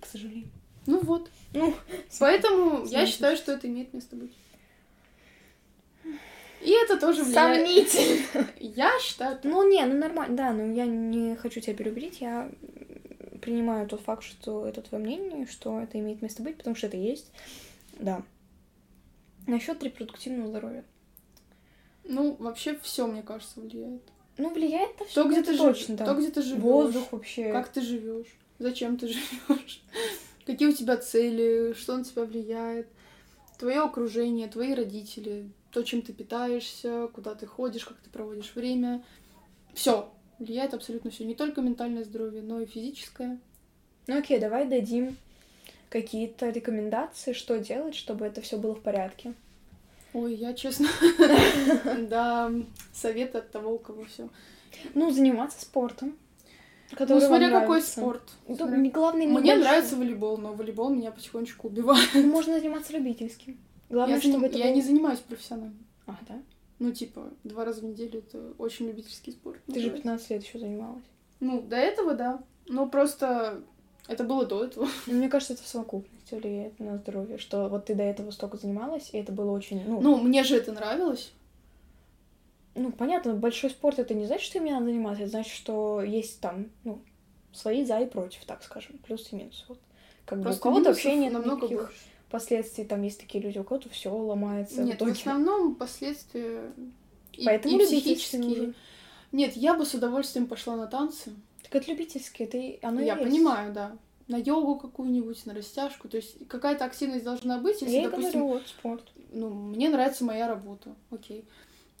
к 0.00 0.06
сожалению. 0.06 0.48
Ну 0.86 0.98
вот. 1.00 1.30
Ну, 1.54 1.74
Поэтому 2.18 2.84
я 2.86 3.06
считаю, 3.06 3.36
что 3.36 3.52
это 3.52 3.68
имеет 3.68 3.92
место 3.94 4.16
быть. 4.16 4.32
И 6.60 6.70
это 6.70 6.98
тоже 6.98 7.22
влияет. 7.24 7.66
Сомнительно. 7.66 8.46
Я 8.58 8.98
считаю. 9.00 9.38
Ну, 9.44 9.68
не, 9.68 9.84
ну 9.86 9.96
нормально, 9.96 10.36
да, 10.36 10.52
но 10.52 10.72
я 10.72 10.86
не 10.86 11.36
хочу 11.36 11.60
тебя 11.60 11.74
переубедить, 11.74 12.20
я 12.20 12.50
принимаю 13.40 13.88
тот 13.88 14.02
факт, 14.02 14.22
что 14.22 14.66
это 14.66 14.82
твое 14.82 15.02
мнение, 15.02 15.46
что 15.46 15.80
это 15.80 15.98
имеет 15.98 16.20
место 16.22 16.42
быть, 16.42 16.56
потому 16.58 16.76
что 16.76 16.86
это 16.86 16.96
есть, 16.96 17.32
да. 17.98 18.22
Насчет 19.46 19.82
репродуктивного 19.82 20.48
здоровья. 20.48 20.84
Ну, 22.04 22.36
вообще 22.38 22.78
все, 22.82 23.06
мне 23.06 23.22
кажется, 23.22 23.60
влияет. 23.60 24.02
Ну, 24.36 24.52
влияет 24.52 24.98
на 24.98 25.06
все, 25.06 25.22
То, 25.22 25.28
где 25.28 25.42
ты 25.42 25.56
точно, 25.56 25.96
да. 25.96 26.06
то, 26.06 26.14
где 26.14 26.30
ты 26.30 26.42
живешь, 26.42 26.62
Воздух 26.62 27.12
вообще. 27.12 27.52
как 27.52 27.68
ты 27.68 27.80
живешь, 27.80 28.28
зачем 28.58 28.96
ты 28.96 29.08
живешь, 29.08 29.82
какие 30.46 30.68
у 30.68 30.72
тебя 30.72 30.96
цели, 30.96 31.74
что 31.74 31.96
на 31.96 32.04
тебя 32.04 32.24
влияет, 32.24 32.86
твое 33.58 33.80
окружение, 33.80 34.48
твои 34.48 34.74
родители, 34.74 35.50
то, 35.70 35.82
чем 35.82 36.02
ты 36.02 36.12
питаешься, 36.12 37.08
куда 37.12 37.34
ты 37.34 37.46
ходишь, 37.46 37.84
как 37.84 37.98
ты 37.98 38.10
проводишь 38.10 38.54
время. 38.54 39.04
Все 39.74 40.10
влияет 40.38 40.74
абсолютно 40.74 41.10
все, 41.10 41.24
не 41.24 41.34
только 41.34 41.60
ментальное 41.60 42.04
здоровье, 42.04 42.42
но 42.42 42.60
и 42.60 42.66
физическое. 42.66 43.38
Ну, 44.06 44.18
окей, 44.18 44.40
давай 44.40 44.66
дадим 44.66 45.16
какие-то 45.88 46.50
рекомендации, 46.50 47.32
что 47.32 47.58
делать, 47.58 47.94
чтобы 47.94 48.24
это 48.24 48.40
все 48.40 48.56
было 48.56 48.74
в 48.74 48.80
порядке. 48.80 49.34
Ой, 50.12 50.34
я 50.34 50.54
честно, 50.54 50.88
да, 52.08 52.50
совет 52.92 53.36
от 53.36 53.52
того, 53.52 53.74
у 53.74 53.78
кого 53.78 54.04
все. 54.04 54.28
Ну, 54.94 55.10
заниматься 55.10 55.60
спортом. 55.60 56.16
ну, 56.98 57.20
смотря 57.20 57.50
какой 57.50 57.82
спорт. 57.82 58.22
Ну, 58.48 58.56
главное, 58.90 59.26
не 59.26 59.32
Мне 59.32 59.54
нравится 59.54 59.94
волейбол, 59.94 60.38
но 60.38 60.52
волейбол 60.52 60.90
меня 60.90 61.12
потихонечку 61.12 61.68
убивает. 61.68 62.12
Можно 62.14 62.58
заниматься 62.58 62.92
любительским. 62.92 63.58
Главное, 63.90 64.16
я, 64.16 64.22
чтобы 64.22 64.46
это 64.46 64.56
я 64.56 64.72
не 64.72 64.80
занимаюсь 64.82 65.18
профессионально. 65.18 65.76
А, 66.06 66.16
да? 66.28 66.40
Ну, 66.78 66.92
типа, 66.92 67.30
два 67.44 67.64
раза 67.64 67.82
в 67.82 67.84
неделю 67.84 68.20
это 68.20 68.54
очень 68.56 68.86
любительский 68.86 69.32
спорт. 69.32 69.58
Ты 69.66 69.80
же 69.80 69.90
называется. 69.90 70.02
15 70.02 70.30
лет 70.30 70.44
еще 70.44 70.58
занималась. 70.58 71.04
Ну, 71.40 71.60
до 71.60 71.76
этого, 71.76 72.14
да. 72.14 72.40
Но 72.68 72.88
просто 72.88 73.62
это 74.08 74.24
было 74.24 74.46
до 74.46 74.64
этого. 74.64 74.88
Ну, 75.06 75.14
Мне 75.14 75.28
кажется, 75.28 75.54
это 75.54 75.62
в 75.62 75.66
совокупности 75.66 76.34
влияет 76.34 76.78
на 76.78 76.96
здоровье, 76.98 77.38
что 77.38 77.68
вот 77.68 77.86
ты 77.86 77.94
до 77.94 78.02
этого 78.04 78.30
столько 78.30 78.56
занималась, 78.56 79.10
и 79.12 79.18
это 79.18 79.32
было 79.32 79.50
очень, 79.50 79.84
ну, 79.86 80.00
Ну, 80.00 80.16
мне 80.18 80.44
же 80.44 80.56
это 80.56 80.72
нравилось. 80.72 81.32
ну, 82.74 82.92
понятно, 82.92 83.34
большой 83.34 83.70
спорт 83.70 83.98
это 83.98 84.14
не 84.14 84.26
значит, 84.26 84.46
что 84.46 84.58
им 84.58 84.64
не 84.64 84.72
надо 84.72 84.86
заниматься, 84.86 85.22
это 85.22 85.30
значит, 85.30 85.52
что 85.52 86.02
есть 86.02 86.40
там, 86.40 86.70
ну, 86.84 87.02
свои 87.52 87.84
за 87.84 87.98
и 88.00 88.06
против, 88.06 88.44
так 88.46 88.62
скажем, 88.62 88.98
плюс 88.98 89.32
и 89.32 89.36
минус. 89.36 89.64
Вот. 89.68 89.78
Как 90.24 90.38
бы 90.38 90.42
у 90.42 90.44
Просто 90.44 90.62
кого-то 90.62 90.90
вообще 90.90 91.16
нет 91.16 91.32
намного 91.32 91.66
никаких 91.66 91.78
больше. 91.78 91.98
Последствий, 92.30 92.84
там 92.84 93.02
есть 93.02 93.20
такие 93.20 93.42
люди, 93.42 93.58
у 93.58 93.64
кого-то 93.64 93.88
все 93.88 94.12
ломается 94.14 94.82
в 94.82 94.84
Нет, 94.84 94.94
в 94.94 94.96
итоге. 94.98 95.12
основном 95.12 95.74
последствия 95.74 96.72
и, 97.32 97.44
Поэтому 97.44 97.78
и 97.80 97.84
психические. 97.86 98.74
Нет, 99.32 99.56
я 99.56 99.74
бы 99.74 99.84
с 99.86 99.94
удовольствием 99.94 100.46
пошла 100.46 100.76
на 100.76 100.86
танцы. 100.86 101.32
Так 101.62 101.74
это 101.76 101.90
любительский, 101.90 102.44
это 102.44 102.58
и- 102.58 102.78
оно 102.82 103.00
я 103.00 103.14
есть. 103.16 103.24
понимаю, 103.28 103.72
да. 103.72 103.96
На 104.28 104.36
йогу 104.36 104.76
какую-нибудь, 104.76 105.44
на 105.46 105.54
растяжку. 105.54 106.08
То 106.08 106.16
есть 106.16 106.46
какая-то 106.48 106.84
активность 106.84 107.24
должна 107.24 107.58
быть, 107.58 107.80
если, 107.82 107.96
Я 107.96 108.08
допустим, 108.10 108.40
говорю, 108.40 108.58
вот 108.58 108.68
спорт. 108.68 109.04
ну, 109.32 109.50
мне 109.50 109.88
нравится 109.88 110.24
моя 110.24 110.46
работа, 110.48 110.94
окей. 111.10 111.44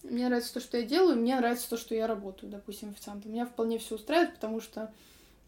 Мне 0.02 0.28
нравится 0.28 0.54
то, 0.54 0.60
что 0.60 0.78
я 0.78 0.84
делаю, 0.84 1.16
мне 1.18 1.36
нравится 1.36 1.68
то, 1.68 1.76
что 1.76 1.94
я 1.94 2.06
работаю, 2.06 2.50
допустим, 2.50 2.90
официантом. 2.90 3.32
Меня 3.32 3.46
вполне 3.46 3.78
все 3.78 3.96
устраивает, 3.96 4.34
потому 4.34 4.60
что, 4.60 4.92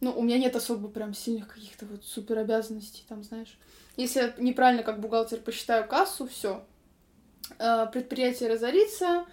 ну, 0.03 0.13
у 0.19 0.23
меня 0.23 0.37
нет 0.37 0.57
особо 0.57 0.89
прям 0.89 1.15
сильных 1.15 1.55
каких-то 1.55 1.87
вот 1.87 2.05
супер 2.05 2.39
обязанностей, 2.39 3.05
там, 3.09 3.23
знаешь. 3.23 3.57
Если 3.97 4.19
я 4.19 4.35
неправильно 4.37 4.83
как 4.83 4.99
бухгалтер 5.01 5.39
посчитаю 5.39 5.87
кассу, 5.87 6.27
все. 6.27 6.65
Предприятие 7.93 8.51
разорится, 8.51 9.27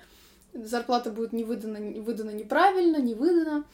зарплата 0.53 1.10
будет 1.10 1.34
не 1.34 1.43
выдана, 1.43 1.77
не 1.77 1.99
выдана 2.01 2.29
неправильно, 2.29 2.97
не 2.97 3.15
выдана, 3.15 3.65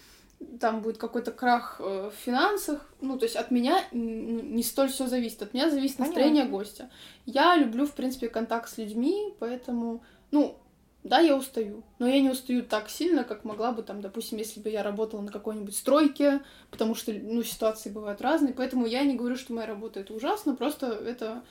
там 0.61 0.81
будет 0.81 0.97
какой-то 0.97 1.31
крах 1.31 1.77
э, 1.79 2.11
в 2.13 2.17
финансах. 2.17 2.89
Ну, 3.01 3.17
то 3.17 3.25
есть 3.25 3.35
от 3.35 3.51
меня 3.51 3.83
не 3.91 4.63
столь 4.63 4.89
все 4.89 5.07
зависит. 5.07 5.41
От 5.41 5.53
меня 5.53 5.69
зависит 5.69 5.99
настроение 5.99 6.43
Понятно. 6.43 6.57
гостя. 6.57 6.89
Я 7.25 7.57
люблю, 7.57 7.85
в 7.85 7.93
принципе, 7.93 8.29
контакт 8.29 8.69
с 8.69 8.77
людьми, 8.77 9.33
поэтому, 9.39 10.01
ну, 10.31 10.57
да, 11.05 11.19
я 11.19 11.35
устаю. 11.35 11.83
Но 11.99 12.07
я 12.07 12.19
не 12.19 12.31
устаю 12.31 12.63
так 12.63 12.89
сильно, 12.89 13.23
как 13.23 13.45
могла 13.45 13.71
бы, 13.71 13.83
там, 13.83 14.01
допустим, 14.01 14.39
если 14.39 14.59
бы 14.59 14.69
я 14.69 14.81
работала 14.81 15.21
на 15.21 15.31
какой-нибудь 15.31 15.75
стройке, 15.75 16.41
потому 16.71 16.95
что, 16.95 17.13
ну, 17.13 17.43
ситуации 17.43 17.91
бывают 17.91 18.21
разные. 18.21 18.55
Поэтому 18.55 18.87
я 18.87 19.03
не 19.03 19.15
говорю, 19.15 19.35
что 19.35 19.53
моя 19.53 19.67
работа 19.67 19.99
это 19.99 20.15
ужасно, 20.15 20.55
просто 20.55 20.87
это 20.87 21.43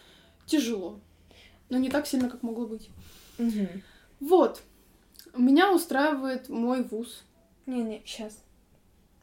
тяжело. 0.44 0.98
Но 1.70 1.78
не 1.78 1.88
так 1.88 2.08
сильно, 2.08 2.28
как 2.28 2.42
могло 2.42 2.66
быть. 2.66 2.90
Мгм. 3.38 3.68
Вот. 4.18 4.60
Меня 5.36 5.72
устраивает 5.72 6.48
мой 6.48 6.82
вуз. 6.82 7.22
Не-не, 7.66 8.02
сейчас. 8.04 8.36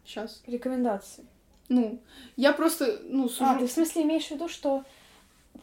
Сейчас. 0.06 0.41
Рекомендации. 0.48 1.26
Ну, 1.67 2.02
я 2.38 2.54
просто, 2.54 3.02
ну, 3.04 3.28
сужу... 3.28 3.52
А, 3.52 3.60
ты 3.60 3.67
в 3.67 3.72
смысле 3.72 4.04
имеешь 4.04 4.28
в 4.28 4.32
виду, 4.32 4.48
что 4.48 4.86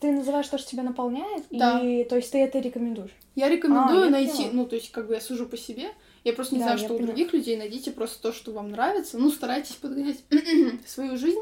ты 0.01 0.13
называешь 0.13 0.47
то, 0.49 0.59
что 0.59 0.71
тебя 0.71 0.83
наполняет, 0.83 1.45
Да. 1.51 1.81
и 1.81 2.05
то 2.05 2.17
есть 2.17 2.31
ты 2.33 2.39
это 2.39 2.59
рекомендуешь? 2.61 3.11
Я 3.35 3.49
рекомендую 3.49 4.03
А, 4.03 4.05
я 4.07 4.11
найти, 4.11 4.33
поняла. 4.45 4.51
ну, 4.53 4.67
то 4.67 4.77
есть, 4.77 4.91
как 4.93 5.07
бы 5.09 5.15
я 5.15 5.21
сужу 5.21 5.47
по 5.47 5.57
себе. 5.57 5.91
Я 6.25 6.33
просто 6.33 6.55
не 6.55 6.61
Да, 6.61 6.67
знаю, 6.67 6.79
я 6.81 6.85
что 6.85 6.95
у 6.95 6.97
поняла. 6.99 7.15
других 7.15 7.33
людей. 7.33 7.57
Найдите 7.57 7.91
просто 7.93 8.21
то, 8.23 8.33
что 8.33 8.53
вам 8.53 8.71
нравится. 8.71 9.19
Ну, 9.19 9.31
старайтесь 9.31 9.75
подгонять 9.77 10.19
свою 10.87 11.17
жизнь, 11.17 11.41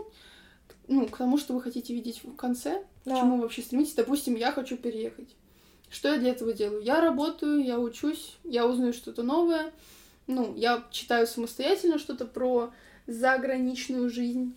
ну, 0.89 1.07
к 1.07 1.17
тому, 1.17 1.39
что 1.39 1.55
вы 1.55 1.61
хотите 1.63 1.95
видеть 1.95 2.23
в 2.23 2.35
конце, 2.37 2.81
к 3.05 3.09
Да. 3.09 3.21
чему 3.21 3.37
вы 3.37 3.43
вообще 3.43 3.63
стремитесь. 3.63 3.95
Допустим, 3.95 4.35
я 4.37 4.53
хочу 4.53 4.77
переехать. 4.77 5.29
Что 5.89 6.09
я 6.13 6.19
для 6.19 6.31
этого 6.31 6.53
делаю? 6.53 6.83
Я 6.83 7.01
работаю, 7.01 7.65
я 7.65 7.79
учусь, 7.79 8.37
я 8.45 8.67
узнаю 8.67 8.93
что-то 8.93 9.23
новое. 9.23 9.73
Ну, 10.27 10.55
я 10.57 10.83
читаю 10.91 11.27
самостоятельно 11.27 11.99
что-то 11.99 12.27
про 12.27 12.73
заграничную 13.07 14.11
жизнь. 14.11 14.55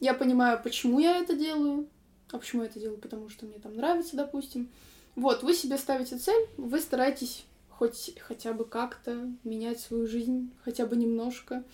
Я 0.00 0.14
понимаю, 0.14 0.60
почему 0.62 0.98
я 1.00 1.16
это 1.18 1.34
делаю. 1.34 1.88
А 2.36 2.38
почему 2.38 2.62
я 2.62 2.68
это 2.68 2.78
делаю? 2.78 2.98
Потому 2.98 3.30
что 3.30 3.46
мне 3.46 3.58
там 3.58 3.74
нравится, 3.74 4.14
допустим. 4.14 4.68
Вот, 5.14 5.42
вы 5.42 5.54
себе 5.54 5.78
ставите 5.78 6.18
цель, 6.18 6.46
вы 6.58 6.78
стараетесь 6.80 7.46
хоть 7.70 8.12
хотя 8.20 8.52
бы 8.52 8.66
как-то 8.66 9.30
менять 9.42 9.80
свою 9.80 10.06
жизнь, 10.06 10.50
хотя 10.62 10.84
бы 10.86 10.96
немножко. 10.96 11.64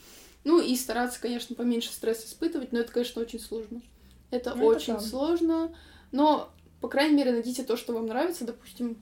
Ну 0.44 0.61
и 0.61 0.77
стараться, 0.77 1.20
конечно, 1.20 1.57
поменьше 1.57 1.92
стресс 1.92 2.25
испытывать, 2.25 2.70
но 2.72 2.79
это, 2.79 2.92
конечно, 2.92 3.20
очень 3.20 3.40
сложно. 3.40 3.83
Это 4.31 4.51
Ну, 4.55 4.57
это 4.70 4.77
очень 4.77 4.92
правда. 4.94 5.09
сложно, 5.09 5.77
но, 6.12 6.51
по 6.81 6.88
крайней 6.88 7.16
мере, 7.16 7.33
найдите 7.33 7.64
то, 7.64 7.77
что 7.77 7.92
вам 7.92 8.07
нравится. 8.07 8.44
Допустим, 8.44 8.96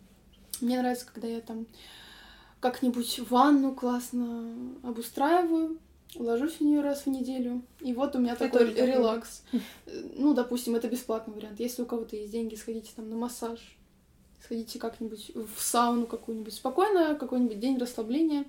мне 0.63 0.79
нравится, 0.79 1.07
когда 1.13 1.29
я 1.29 1.41
там 1.41 1.67
как-нибудь 2.61 3.21
ванну 3.29 3.75
классно 3.75 4.55
обустраиваю, 4.83 5.79
ложусь 6.17 6.55
в 6.55 6.61
нее 6.61 6.81
раз 6.81 7.03
в 7.03 7.07
неделю, 7.09 7.63
и 7.81 7.93
вот 7.93 8.17
у 8.17 8.19
меня 8.19 8.35
Прикольно, 8.35 8.67
такой 8.67 8.75
прикольно. 8.75 8.93
релакс. 8.93 9.43
Ну, 10.17 10.35
допустим, 10.35 10.75
это 10.75 10.89
бесплатный 10.89 11.35
вариант. 11.35 11.61
Если 11.61 11.83
у 11.83 11.87
кого-то 11.87 12.17
есть 12.17 12.33
деньги, 12.33 12.55
сходите 12.55 12.91
там 12.97 13.09
на 13.09 13.17
массаж, 13.17 13.59
сходите 14.43 14.79
как-нибудь 14.79 15.33
в 15.35 15.61
сауну 15.61 16.07
какую-нибудь. 16.07 16.55
Спокойно, 16.55 17.15
какой-нибудь 17.15 17.61
день 17.61 17.79
расслабления, 17.79 18.45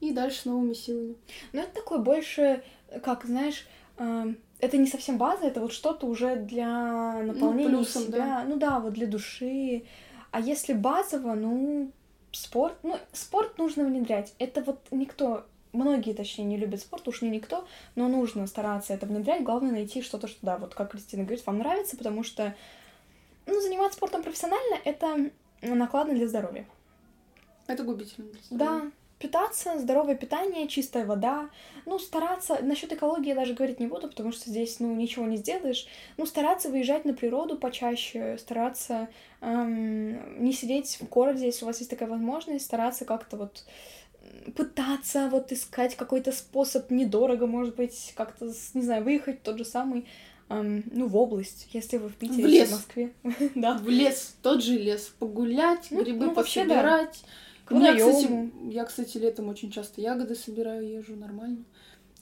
и 0.00 0.12
дальше 0.12 0.40
с 0.40 0.44
новыми 0.44 0.74
силами. 0.74 1.16
Ну, 1.52 1.60
это 1.60 1.74
такое 1.74 1.98
больше, 1.98 2.62
как, 3.02 3.24
знаешь, 3.24 3.66
эм, 3.96 4.38
это 4.60 4.76
не 4.76 4.86
совсем 4.86 5.18
база, 5.18 5.46
это 5.46 5.60
вот 5.60 5.72
что-то 5.72 6.06
уже 6.06 6.36
для 6.36 7.22
наполнения 7.22 7.68
плюсом, 7.68 8.04
себя. 8.04 8.44
Ну 8.46 8.56
да, 8.56 8.80
вот 8.80 8.92
для 8.92 9.06
души. 9.06 9.84
А 10.30 10.40
если 10.40 10.72
базово, 10.72 11.34
ну, 11.34 11.90
спорт, 12.32 12.76
ну, 12.82 12.96
спорт 13.12 13.58
нужно 13.58 13.84
внедрять. 13.84 14.34
Это 14.38 14.62
вот 14.62 14.78
никто, 14.90 15.46
многие, 15.72 16.12
точнее, 16.14 16.44
не 16.44 16.56
любят 16.56 16.80
спорт, 16.80 17.06
уж 17.08 17.22
не 17.22 17.30
никто, 17.30 17.66
но 17.94 18.08
нужно 18.08 18.46
стараться 18.46 18.94
это 18.94 19.06
внедрять. 19.06 19.42
Главное 19.42 19.72
найти 19.72 20.02
что-то, 20.02 20.28
что, 20.28 20.38
да, 20.42 20.58
вот 20.58 20.74
как 20.74 20.92
Кристина 20.92 21.24
говорит, 21.24 21.46
вам 21.46 21.58
нравится, 21.58 21.96
потому 21.96 22.22
что, 22.24 22.54
ну, 23.46 23.60
заниматься 23.60 23.96
спортом 23.96 24.22
профессионально— 24.22 24.76
это 24.84 25.30
накладно 25.62 26.14
для 26.14 26.28
здоровья. 26.28 26.66
Это 27.66 27.82
губительно 27.82 28.28
для 28.30 28.40
Да, 28.50 28.66
здоровья. 28.66 28.92
питаться, 29.18 29.78
здоровое 29.78 30.14
питание, 30.14 30.68
чистая 30.68 31.04
вода. 31.04 31.50
Ну, 31.84 31.98
стараться, 31.98 32.58
насчет 32.62 32.92
экологии 32.92 33.28
я 33.28 33.34
даже 33.34 33.54
говорить 33.54 33.80
не 33.80 33.86
буду, 33.86 34.08
потому 34.08 34.32
что 34.32 34.48
здесь, 34.50 34.80
ну, 34.80 34.94
ничего 34.94 35.26
не 35.26 35.36
сделаешь. 35.36 35.86
Ну, 36.16 36.24
стараться 36.26 36.70
выезжать 36.70 37.04
на 37.04 37.14
природу 37.14 37.58
почаще, 37.58 38.38
стараться 38.38 39.08
эм, 39.40 40.42
не 40.42 40.52
сидеть 40.52 40.98
в 41.00 41.08
городе, 41.08 41.46
если 41.46 41.64
у 41.64 41.66
вас 41.66 41.78
есть 41.78 41.90
такая 41.90 42.08
возможность, 42.08 42.64
стараться 42.64 43.04
как-то 43.04 43.36
вот 43.36 43.64
пытаться 44.56 45.28
вот 45.30 45.52
искать 45.52 45.96
какой-то 45.96 46.32
способ 46.32 46.90
недорого, 46.90 47.46
может 47.46 47.76
быть, 47.76 48.12
как-то, 48.16 48.52
не 48.74 48.82
знаю, 48.82 49.04
выехать 49.04 49.40
в 49.40 49.42
тот 49.42 49.58
же 49.58 49.64
самый, 49.64 50.06
эм, 50.48 50.84
ну, 50.92 51.06
в 51.06 51.16
область, 51.16 51.68
если 51.72 51.98
вы 51.98 52.08
в 52.08 52.14
Питере, 52.14 52.42
В 52.44 52.46
лес. 52.46 52.68
в 52.68 52.72
Москве. 52.72 53.12
Да. 53.54 53.78
В 53.78 53.88
лес, 53.88 54.36
тот 54.42 54.62
же 54.62 54.76
лес, 54.78 55.12
погулять, 55.18 55.88
Ну, 55.90 56.02
грибы 56.02 56.26
ну, 56.26 56.34
вообще, 56.34 56.64
да. 56.64 56.74
пособирать. 56.76 57.24
К 57.64 57.72
У 57.72 57.74
меня, 57.76 57.94
кстати, 57.96 58.50
я, 58.70 58.84
кстати, 58.84 59.18
летом 59.18 59.48
очень 59.48 59.70
часто 59.70 60.00
ягоды 60.00 60.34
собираю, 60.34 60.88
езжу 60.88 61.16
нормально. 61.16 61.64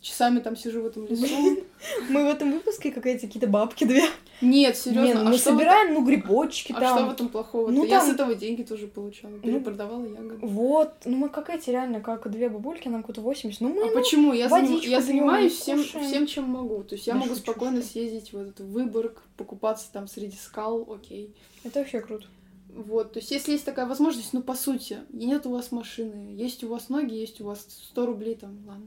Часами 0.07 0.39
там 0.39 0.55
сижу 0.57 0.83
в 0.83 0.87
этом 0.87 1.05
лесу. 1.09 1.27
Мы 2.09 2.23
в 2.23 2.29
этом 2.29 2.53
выпуске 2.53 2.93
какая-то 2.93 3.27
какие-то 3.27 3.49
бабки 3.49 3.83
две. 3.83 4.05
Нет, 4.41 4.75
Не, 4.77 4.81
серьезно. 4.81 5.23
ну 5.25 5.29
а 5.29 5.33
мы 5.33 5.39
собираем, 5.39 5.95
ну, 5.95 6.05
грибочки 6.05 6.71
этом- 6.71 6.81
там. 6.81 6.95
А 6.95 6.99
что 6.99 7.07
в 7.09 7.13
этом 7.13 7.29
плохого? 7.29 7.71
Ну, 7.73 7.85
Я 7.85 8.01
с 8.01 8.09
этого 8.09 8.37
деньги 8.37 8.63
тоже 8.63 8.87
получала. 8.87 9.37
Перепродавала 9.39 10.07
ягоды. 10.07 10.47
Вот, 10.47 10.93
ну 11.07 11.17
мы 11.17 11.29
как 11.29 11.51
эти 11.51 11.71
реально, 11.71 12.01
как 12.01 12.31
две 12.31 12.49
бабульки, 12.49 12.87
нам 12.87 13.03
какую-то 13.03 13.21
80. 13.21 13.61
Ну 13.61 13.71
мы, 13.71 13.83
А 13.83 13.87
ну, 13.87 13.93
почему? 13.95 14.33
Я, 14.33 14.47
я 14.47 15.01
занимаюсь 15.01 15.55
всем, 15.55 16.27
чем 16.29 16.45
могу. 16.45 16.85
То 16.85 16.95
есть 16.95 17.09
я 17.09 17.15
могу 17.17 17.35
спокойно 17.35 17.83
съездить 17.83 18.33
в 18.33 18.39
этот 18.39 18.61
Выборг, 18.61 19.25
покупаться 19.37 19.87
там 19.93 20.07
среди 20.07 20.37
скал, 20.37 20.87
окей. 20.89 21.35
это 21.65 21.81
вообще 21.81 22.01
круто. 22.01 22.27
Вот, 22.69 23.15
то 23.15 23.19
есть 23.19 23.33
если 23.33 23.53
есть 23.53 23.65
такая 23.65 23.87
возможность, 23.87 24.35
ну, 24.35 24.43
по 24.43 24.55
сути, 24.55 24.99
нет 25.11 25.47
у 25.47 25.51
вас 25.51 25.73
машины, 25.73 26.33
есть 26.37 26.63
у 26.63 26.69
вас 26.69 26.91
ноги, 26.91 27.15
есть 27.15 27.41
у 27.41 27.45
вас 27.47 27.67
100 27.91 28.07
рублей 28.07 28.37
там, 28.37 28.59
ладно, 28.69 28.87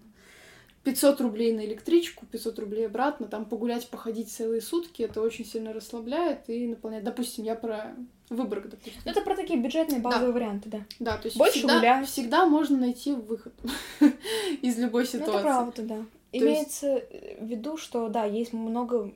500 0.91 1.21
рублей 1.21 1.53
на 1.53 1.65
электричку, 1.65 2.25
500 2.25 2.59
рублей 2.59 2.87
обратно, 2.87 3.27
там 3.27 3.45
погулять, 3.45 3.87
походить 3.89 4.31
целые 4.31 4.61
сутки, 4.61 5.03
это 5.03 5.21
очень 5.21 5.45
сильно 5.45 5.71
расслабляет 5.73 6.49
и 6.49 6.67
наполняет. 6.67 7.03
Допустим, 7.03 7.43
я 7.45 7.55
про 7.55 7.95
Выборг, 8.29 8.69
допустим. 8.69 8.93
Ну, 9.05 9.11
Это 9.11 9.21
про 9.21 9.35
такие 9.35 9.59
бюджетные 9.59 9.99
базовые 9.99 10.31
варианты, 10.31 10.69
да. 10.69 10.79
Да, 10.99 11.17
то 11.17 11.25
есть 11.27 11.37
Больше 11.37 11.59
всегда, 11.59 11.79
гулять. 11.79 12.07
всегда 12.07 12.45
можно 12.45 12.77
найти 12.77 13.13
выход 13.13 13.53
из 14.61 14.77
любой 14.77 15.03
Ну, 15.03 15.09
это 15.09 15.17
ситуации. 15.17 15.41
правда, 15.43 15.81
да. 15.83 15.95
есть- 16.31 16.45
Имеется 16.45 17.03
в 17.41 17.45
виду, 17.45 17.77
что, 17.77 18.07
да, 18.09 18.25
есть 18.25 18.53
много 18.53 19.11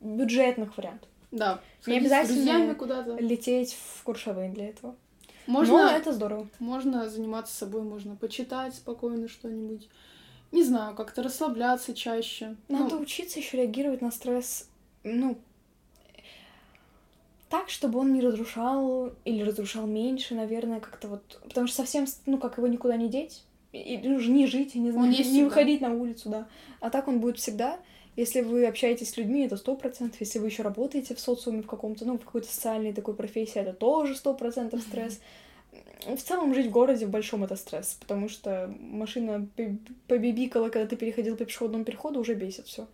бюджетных 0.00 0.76
вариантов. 0.76 1.08
Да, 1.32 1.60
Не 1.86 1.98
обязательно 1.98 2.74
куда-то. 2.74 3.16
Лететь 3.16 3.76
в 3.96 4.02
Куршавель 4.04 4.52
для 4.52 4.68
этого. 4.68 4.94
Можно, 5.48 5.74
Но 5.78 5.90
это 5.90 6.12
здорово. 6.12 6.46
можно 6.60 7.08
заниматься 7.08 7.52
собой, 7.56 7.82
можно 7.82 8.14
почитать 8.16 8.74
спокойно 8.76 9.28
что-нибудь. 9.28 9.88
Не 10.52 10.62
знаю, 10.62 10.94
как-то 10.94 11.22
расслабляться 11.22 11.94
чаще. 11.94 12.56
Надо 12.68 12.96
Ну, 12.96 13.02
учиться 13.02 13.38
еще 13.38 13.56
реагировать 13.56 14.02
на 14.02 14.10
стресс, 14.10 14.68
ну, 15.02 15.38
так, 17.48 17.68
чтобы 17.68 17.98
он 17.98 18.12
не 18.14 18.20
разрушал 18.20 19.12
или 19.24 19.42
разрушал 19.42 19.86
меньше, 19.86 20.34
наверное, 20.34 20.80
как-то 20.80 21.08
вот, 21.08 21.40
потому 21.44 21.66
что 21.66 21.76
совсем, 21.78 22.06
ну, 22.26 22.38
как 22.38 22.56
его 22.56 22.66
никуда 22.66 22.96
не 22.96 23.08
деть, 23.08 23.42
и, 23.72 23.98
ну, 24.02 24.18
не 24.20 24.46
жить, 24.46 24.74
я 24.74 24.80
не 24.80 24.90
знаю, 24.90 25.08
есть 25.10 25.18
не 25.18 25.24
всегда. 25.24 25.44
выходить 25.44 25.80
на 25.80 25.92
улицу, 25.94 26.28
да. 26.28 26.48
А 26.80 26.90
так 26.90 27.08
он 27.08 27.20
будет 27.20 27.38
всегда. 27.38 27.78
Если 28.16 28.42
вы 28.42 28.66
общаетесь 28.66 29.10
с 29.10 29.16
людьми, 29.16 29.46
это 29.46 29.56
сто 29.56 29.74
процентов. 29.74 30.20
Если 30.20 30.38
вы 30.38 30.48
еще 30.48 30.62
работаете 30.62 31.14
в 31.14 31.20
социуме 31.20 31.62
в 31.62 31.66
каком-то, 31.66 32.04
ну, 32.04 32.18
в 32.18 32.24
какой-то 32.24 32.46
социальной 32.46 32.92
такой 32.92 33.14
профессии, 33.14 33.58
это 33.58 33.72
тоже 33.72 34.14
сто 34.14 34.34
процентов 34.34 34.82
стресс. 34.82 35.20
В 36.06 36.20
целом 36.22 36.54
жить 36.54 36.66
в 36.66 36.70
городе 36.70 37.06
в 37.06 37.10
большом 37.10 37.44
это 37.44 37.56
стресс, 37.56 37.96
потому 38.00 38.28
что 38.28 38.72
машина 38.80 39.46
побибикала, 40.08 40.68
когда 40.68 40.86
ты 40.88 40.96
переходил 40.96 41.36
по 41.36 41.44
пешеходному 41.44 41.84
переходу, 41.84 42.20
уже 42.20 42.34
бесит 42.34 42.66
все. 42.66 42.86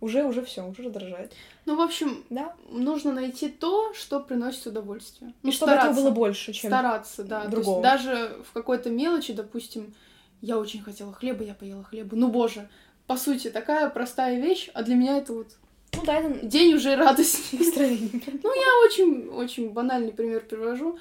Уже, 0.00 0.24
уже 0.24 0.44
все, 0.44 0.64
уже 0.64 0.84
раздражает. 0.84 1.32
ну, 1.66 1.74
в 1.74 1.80
общем, 1.80 2.24
Да? 2.30 2.54
нужно 2.70 3.12
найти 3.12 3.48
то, 3.48 3.92
что 3.94 4.20
приносит 4.20 4.66
удовольствие. 4.68 5.30
И 5.30 5.34
Ну, 5.46 5.52
чтобы 5.52 5.72
этого 5.72 5.86
стараться. 5.92 6.02
было 6.02 6.10
больше, 6.12 6.52
чем... 6.52 6.70
Стараться, 6.70 7.24
да. 7.24 7.44
То 7.44 7.50
другого. 7.50 7.78
есть 7.78 7.82
даже 7.82 8.36
в 8.48 8.52
какой-то 8.52 8.90
мелочи, 8.90 9.32
допустим, 9.32 9.94
я 10.40 10.56
очень 10.58 10.82
хотела 10.82 11.12
хлеба, 11.12 11.42
я 11.42 11.54
поела 11.54 11.82
хлеба. 11.82 12.14
Ну, 12.14 12.28
боже, 12.28 12.68
по 13.08 13.16
сути, 13.16 13.50
такая 13.50 13.90
простая 13.90 14.40
вещь, 14.40 14.70
а 14.72 14.84
для 14.84 14.94
меня 14.94 15.18
это 15.18 15.32
вот 15.32 15.48
Ну 15.96 16.04
да, 16.04 16.18
это 16.20 16.46
день 16.46 16.74
уже 16.74 16.96
настроение. 16.96 18.22
Ну, 18.42 18.54
я 18.54 18.86
очень, 18.86 19.28
очень 19.30 19.70
банальный 19.70 20.12
пример 20.12 20.44
привожу. 20.46 20.96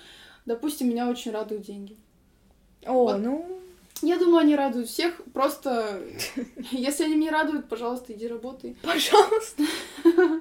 Допустим, 0.48 0.90
меня 0.90 1.10
очень 1.10 1.32
радуют 1.32 1.64
деньги. 1.64 1.98
О, 2.86 3.04
Вот. 3.04 3.18
ну... 3.20 3.46
Я 4.04 4.18
думаю, 4.18 4.42
они 4.42 4.56
радуют 4.56 4.90
всех. 4.90 5.20
Просто, 5.34 6.00
если 6.72 7.06
они 7.06 7.16
меня 7.16 7.32
радуют, 7.32 7.68
пожалуйста, 7.68 8.14
иди 8.14 8.28
работай. 8.28 8.78
Пожалуйста. 8.84 9.64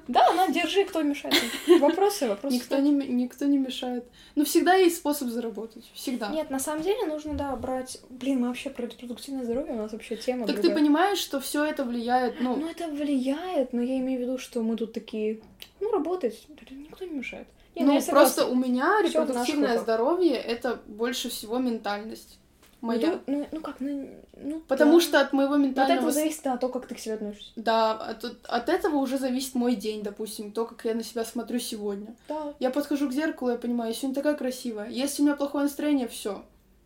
Да, 0.07 0.31
на, 0.33 0.47
держи, 0.49 0.85
кто 0.85 1.01
мешает. 1.01 1.35
Вопросы, 1.79 2.27
вопросы. 2.27 2.55
Никто 2.55 2.77
не, 2.77 2.91
никто 2.91 3.45
не 3.45 3.57
мешает. 3.57 4.05
Но 4.35 4.45
всегда 4.45 4.75
есть 4.75 4.97
способ 4.97 5.29
заработать. 5.29 5.89
Всегда. 5.93 6.29
Нет, 6.29 6.51
на 6.51 6.59
самом 6.59 6.83
деле 6.83 7.05
нужно, 7.05 7.33
да, 7.33 7.55
брать... 7.55 7.99
Блин, 8.09 8.41
мы 8.41 8.47
вообще 8.49 8.69
про 8.69 8.83
репродуктивное 8.83 9.43
здоровье, 9.43 9.73
у 9.73 9.77
нас 9.77 9.91
вообще 9.91 10.17
тема 10.17 10.45
Так 10.45 10.61
ты 10.61 10.71
понимаешь, 10.71 11.17
что 11.17 11.39
все 11.39 11.65
это 11.65 11.83
влияет, 11.83 12.39
ну, 12.39 12.55
Ну, 12.55 12.69
это 12.69 12.87
влияет, 12.87 13.73
но 13.73 13.81
я 13.81 13.97
имею 13.97 14.19
в 14.19 14.21
виду, 14.21 14.37
что 14.37 14.61
мы 14.61 14.77
тут 14.77 14.93
такие... 14.93 15.41
Ну, 15.79 15.91
работать. 15.91 16.47
Никто 16.69 17.05
не 17.05 17.15
мешает. 17.15 17.47
Не, 17.79 17.85
ну, 17.85 18.01
согласна. 18.01 18.13
просто 18.13 18.47
у 18.47 18.55
меня 18.55 18.97
Всё 19.03 19.07
репродуктивное 19.23 19.77
здоровье 19.79 20.35
это 20.35 20.79
больше 20.87 21.29
всего 21.29 21.57
ментальность 21.59 22.39
Ну, 22.81 22.87
моя. 22.87 23.11
тут- 23.13 23.21
Ну, 23.27 23.47
ну 23.51 23.61
как, 23.61 23.75
ну... 23.79 24.09
ну 24.37 24.59
Потому 24.67 24.93
да. 24.99 25.01
что 25.01 25.19
от 25.21 25.33
моего 25.33 25.55
Но 25.57 25.63
От 25.63 25.67
ментального... 25.69 25.97
этого 25.97 26.11
зависит 26.11 26.41
да, 26.43 26.57
то, 26.57 26.69
как 26.69 26.87
ты 26.87 26.95
к 26.95 26.99
себе 26.99 27.15
относишься. 27.15 27.51
Да, 27.55 27.93
от, 27.93 28.23
от 28.43 28.69
этого 28.69 28.97
уже 28.97 29.17
зависит 29.17 29.55
мой 29.55 29.75
день, 29.75 30.03
допустим, 30.03 30.51
то, 30.51 30.65
как 30.65 30.85
я 30.85 30.93
на 30.93 31.03
себя 31.03 31.25
смотрю 31.25 31.59
сегодня. 31.59 32.15
Да. 32.27 32.53
Я 32.59 32.69
подхожу 32.69 33.09
к 33.09 33.13
зеркалу, 33.13 33.51
я 33.51 33.57
понимаю, 33.57 33.91
я 33.91 33.95
сегодня 33.97 34.15
такая 34.15 34.35
красивая. 34.35 34.89
Если 34.89 35.21
у 35.21 35.25
меня 35.25 35.35
плохое 35.35 35.63
настроение, 35.63 36.07
все. 36.07 36.43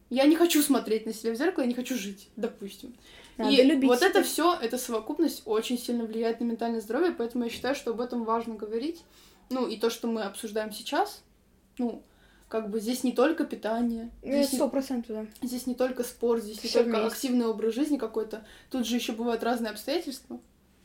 Я 0.10 0.25
не 0.25 0.36
хочу 0.36 0.62
смотреть 0.62 1.06
на 1.06 1.13
себя 1.13 1.32
в 1.32 1.36
зеркало, 1.36 1.63
я 1.63 1.67
не 1.69 1.73
хочу 1.73 1.95
жить, 1.95 2.30
допустим. 2.36 2.93
Надо 3.38 3.54
и 3.54 3.63
любить 3.63 3.89
вот 3.89 3.99
себя. 3.99 4.10
это 4.10 4.23
все, 4.23 4.58
эта 4.62 4.77
совокупность 4.77 5.43
очень 5.45 5.80
сильно 5.80 6.04
влияет 6.04 6.41
на 6.41 6.43
ментальное 6.45 6.82
здоровье, 6.82 7.13
поэтому 7.17 7.45
я 7.45 7.49
считаю, 7.49 7.75
что 7.75 7.91
об 7.91 8.01
этом 8.01 8.25
важно 8.25 8.56
говорить. 8.56 9.04
Ну, 9.52 9.68
и 9.68 9.78
то, 9.78 9.90
что 9.90 10.08
мы 10.08 10.24
обсуждаем 10.24 10.72
сейчас, 10.72 11.22
ну, 11.78 12.02
как 12.48 12.70
бы 12.70 12.80
здесь 12.80 13.04
не 13.04 13.12
только 13.14 13.44
питание, 13.46 14.12
Ну, 14.24 14.32
здесь, 14.34 14.52
не, 14.54 14.58
Сто 14.58 14.70
процентов, 14.70 15.16
да. 15.16 15.48
здесь 15.48 15.68
не 15.68 15.76
только 15.76 16.04
спорт, 16.04 16.44
здесь 16.44 16.62
не 16.64 16.70
Всё 16.70 16.84
только 16.84 16.98
вместе. 17.00 17.08
активный 17.16 17.46
образ 17.46 17.74
жизни 17.74 17.98
какой-то, 17.98 18.46
тут 18.70 18.86
же 18.86 18.96
еще 18.96 19.14
бывают 19.14 19.44
разные 19.44 19.72
обстоятельства. 19.72 20.40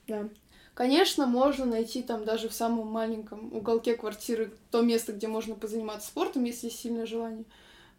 Да. 0.07 0.29
Конечно, 0.75 1.27
можно 1.27 1.65
найти 1.65 2.03
там 2.03 2.25
даже 2.25 2.49
в 2.49 2.53
самом 2.53 2.87
маленьком 2.89 3.53
уголке 3.53 3.97
квартиры 3.97 4.53
то 4.71 4.83
место, 4.83 5.13
где 5.13 5.27
можно 5.27 5.55
позаниматься 5.55 6.09
спортом, 6.09 6.45
если 6.45 6.67
есть 6.67 6.79
сильное 6.81 7.07
желание. 7.07 7.45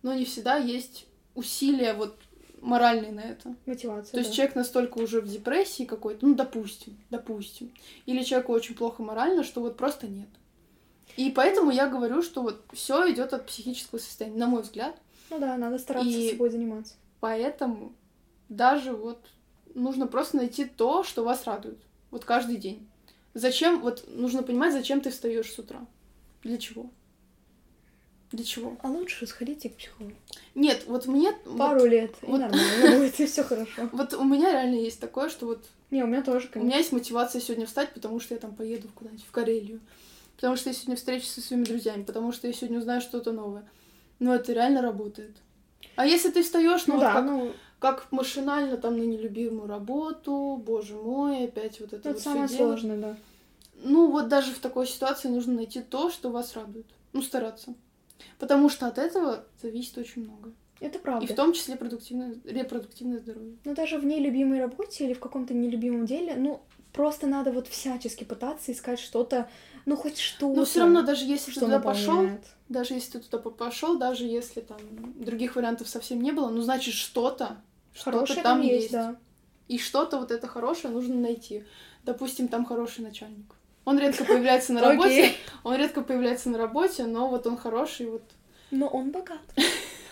Но 0.04 0.14
не 0.14 0.26
всегда 0.26 0.58
есть 0.58 1.08
усилия 1.34 1.94
вот 1.94 2.16
моральные 2.62 3.12
на 3.12 3.22
это. 3.22 3.56
Мотивация, 3.66 4.12
То 4.12 4.18
есть 4.20 4.30
да. 4.30 4.36
человек 4.36 4.56
настолько 4.56 5.00
уже 5.00 5.22
в 5.22 5.28
депрессии 5.28 5.84
какой-то, 5.86 6.26
ну, 6.28 6.36
допустим, 6.36 6.98
допустим. 7.10 7.74
Или 8.06 8.24
человеку 8.24 8.54
очень 8.54 8.76
плохо 8.76 9.02
морально, 9.02 9.44
что 9.44 9.62
вот 9.62 9.76
просто 9.76 10.08
нет. 10.08 10.30
И 11.16 11.32
поэтому 11.32 11.72
я 11.72 11.88
говорю, 11.88 12.22
что 12.22 12.42
вот 12.44 12.62
все 12.74 13.12
идет 13.12 13.34
от 13.34 13.46
психического 13.48 14.00
состояния, 14.00 14.38
на 14.38 14.48
мой 14.48 14.62
взгляд. 14.62 14.96
Ну 15.30 15.40
да, 15.40 15.58
надо 15.58 15.80
стараться 15.80 16.10
И- 16.10 16.32
собой 16.32 16.50
заниматься. 16.50 16.94
Поэтому 17.20 17.94
даже 18.50 18.94
вот 18.94 19.20
нужно 19.74 20.06
просто 20.08 20.38
найти 20.38 20.66
то, 20.66 21.04
что 21.04 21.24
вас 21.24 21.46
радует. 21.46 21.80
Вот 22.12 22.24
каждый 22.26 22.58
день. 22.58 22.88
Зачем, 23.34 23.82
вот 23.82 24.06
нужно 24.08 24.44
понимать, 24.44 24.74
зачем 24.74 25.02
ты 25.02 25.10
встаешь 25.10 25.52
с 25.52 25.58
утра. 25.60 25.86
Для 26.44 26.58
чего? 26.58 26.90
Для 28.32 28.44
чего? 28.44 28.78
А 28.84 28.90
лучше 28.90 29.26
сходите 29.26 29.70
к 29.70 29.76
психологу. 29.78 30.16
Нет, 30.54 30.84
вот 30.88 31.08
мне... 31.08 31.32
вот- 31.46 31.58
Пару 31.58 31.86
лет, 31.86 32.14
и 32.22 32.26
вот- 32.26 32.40
нормально 32.40 32.98
будет, 33.00 33.20
и 33.20 33.26
все 33.26 33.44
хорошо. 33.44 33.90
Вот 33.94 34.14
у 34.14 34.24
меня 34.24 34.52
реально 34.52 34.76
есть 34.76 35.00
такое, 35.00 35.30
что 35.30 35.46
вот 35.46 35.66
Не, 35.92 36.04
у 36.04 36.08
меня 36.08 36.22
тоже, 36.22 36.48
у 36.48 36.50
конечно. 36.52 36.68
меня 36.68 36.78
есть 36.78 36.92
мотивация 36.92 37.40
сегодня 37.42 37.66
встать, 37.66 37.94
потому 37.94 38.20
что 38.20 38.34
я 38.34 38.40
там 38.40 38.54
поеду 38.54 38.90
куда-нибудь 38.96 39.24
в 39.26 39.32
Карелию. 39.32 39.80
Потому 40.38 40.56
что 40.56 40.70
я 40.70 40.74
сегодня 40.74 40.96
встречусь 40.96 41.32
со 41.32 41.42
своими 41.42 41.66
друзьями, 41.66 42.04
потому 42.04 42.32
что 42.32 42.48
я 42.48 42.54
сегодня 42.54 42.80
узнаю 42.80 43.02
что-то 43.02 43.32
новое. 43.34 43.68
Но 44.20 44.34
это 44.34 44.54
реально 44.54 44.82
работает. 44.82 45.36
А 45.96 46.06
если 46.06 46.30
ты 46.32 46.44
встаешь, 46.44 46.86
ну, 46.88 46.94
Ну 46.94 47.00
вот 47.00 47.06
да, 47.06 47.14
как, 47.14 47.26
ну, 47.26 47.54
как 47.80 48.12
машинально 48.12 48.78
там 48.78 48.98
на 48.98 49.04
нелюбимую 49.04 49.68
работу, 49.68 50.62
боже 50.64 50.96
мой, 50.96 51.46
опять 51.46 51.80
вот 51.80 51.90
это 51.94 52.10
это 52.10 52.14
вот 52.14 52.20
самое 52.20 52.48
дело. 52.48 52.68
сложное, 52.70 52.98
да. 52.98 53.18
Ну, 53.84 54.10
вот 54.12 54.28
даже 54.28 54.54
в 54.54 54.60
такой 54.60 54.88
ситуации 54.88 55.28
нужно 55.28 55.54
найти 55.54 55.82
то, 55.82 56.10
что 56.10 56.30
вас 56.30 56.56
радует. 56.56 56.86
Ну, 57.14 57.22
стараться. 57.22 57.74
Потому 58.40 58.70
что 58.70 58.88
от 58.88 58.98
этого 58.98 59.44
зависит 59.62 59.98
очень 59.98 60.24
много. 60.24 60.52
Это 60.80 61.00
И 61.00 61.02
правда. 61.02 61.34
в 61.34 61.36
том 61.36 61.54
числе 61.54 61.76
продуктивное, 61.76 62.36
репродуктивное 62.44 63.20
здоровье. 63.20 63.58
Но 63.66 63.74
даже 63.74 63.98
в 63.98 64.06
нелюбимой 64.06 64.60
работе 64.60 65.06
или 65.06 65.14
в 65.14 65.20
каком-то 65.20 65.54
нелюбимом 65.56 66.06
деле, 66.06 66.36
ну, 66.36 66.62
просто 66.94 67.26
надо 67.28 67.52
вот 67.52 67.68
всячески 67.68 68.24
пытаться 68.24 68.72
искать 68.72 69.00
что-то, 69.00 69.50
ну, 69.88 69.96
хоть 69.96 70.18
что-то. 70.18 70.54
Но 70.54 70.66
все 70.66 70.82
равно, 70.82 71.02
даже 71.02 71.24
если 71.24 71.50
что 71.50 71.62
ты 71.62 71.66
туда 71.68 71.80
пошел, 71.80 72.28
даже 72.68 72.94
если 72.94 73.20
ты 73.20 73.20
туда 73.20 73.38
пошел, 73.38 73.98
даже 73.98 74.26
если 74.26 74.60
там 74.60 74.78
других 75.16 75.56
вариантов 75.56 75.88
совсем 75.88 76.22
не 76.22 76.34
было, 76.34 76.50
ну, 76.50 76.62
значит, 76.62 76.94
что-то, 76.94 77.56
Хорошее 77.98 78.26
что-то 78.26 78.44
там 78.44 78.58
там 78.60 78.68
есть, 78.68 78.82
есть. 78.82 78.92
да. 78.92 79.16
И 79.70 79.80
что-то 79.80 80.20
вот 80.20 80.32
это 80.32 80.46
хорошее 80.46 80.94
нужно 80.94 81.16
найти. 81.16 81.64
Допустим, 82.04 82.50
там 82.50 82.66
хороший 82.66 83.00
начальник. 83.00 83.46
Он 83.86 83.98
редко 83.98 84.26
появляется 84.26 84.74
на 84.74 84.82
работе, 84.90 85.32
он 85.64 85.78
редко 85.78 86.02
появляется 86.02 86.50
на 86.50 86.58
работе, 86.58 87.06
но 87.06 87.30
вот 87.30 87.48
он 87.48 87.56
хороший, 87.56 88.08
вот. 88.08 88.24
Но 88.72 88.90
он 88.90 89.12
богат. 89.12 89.40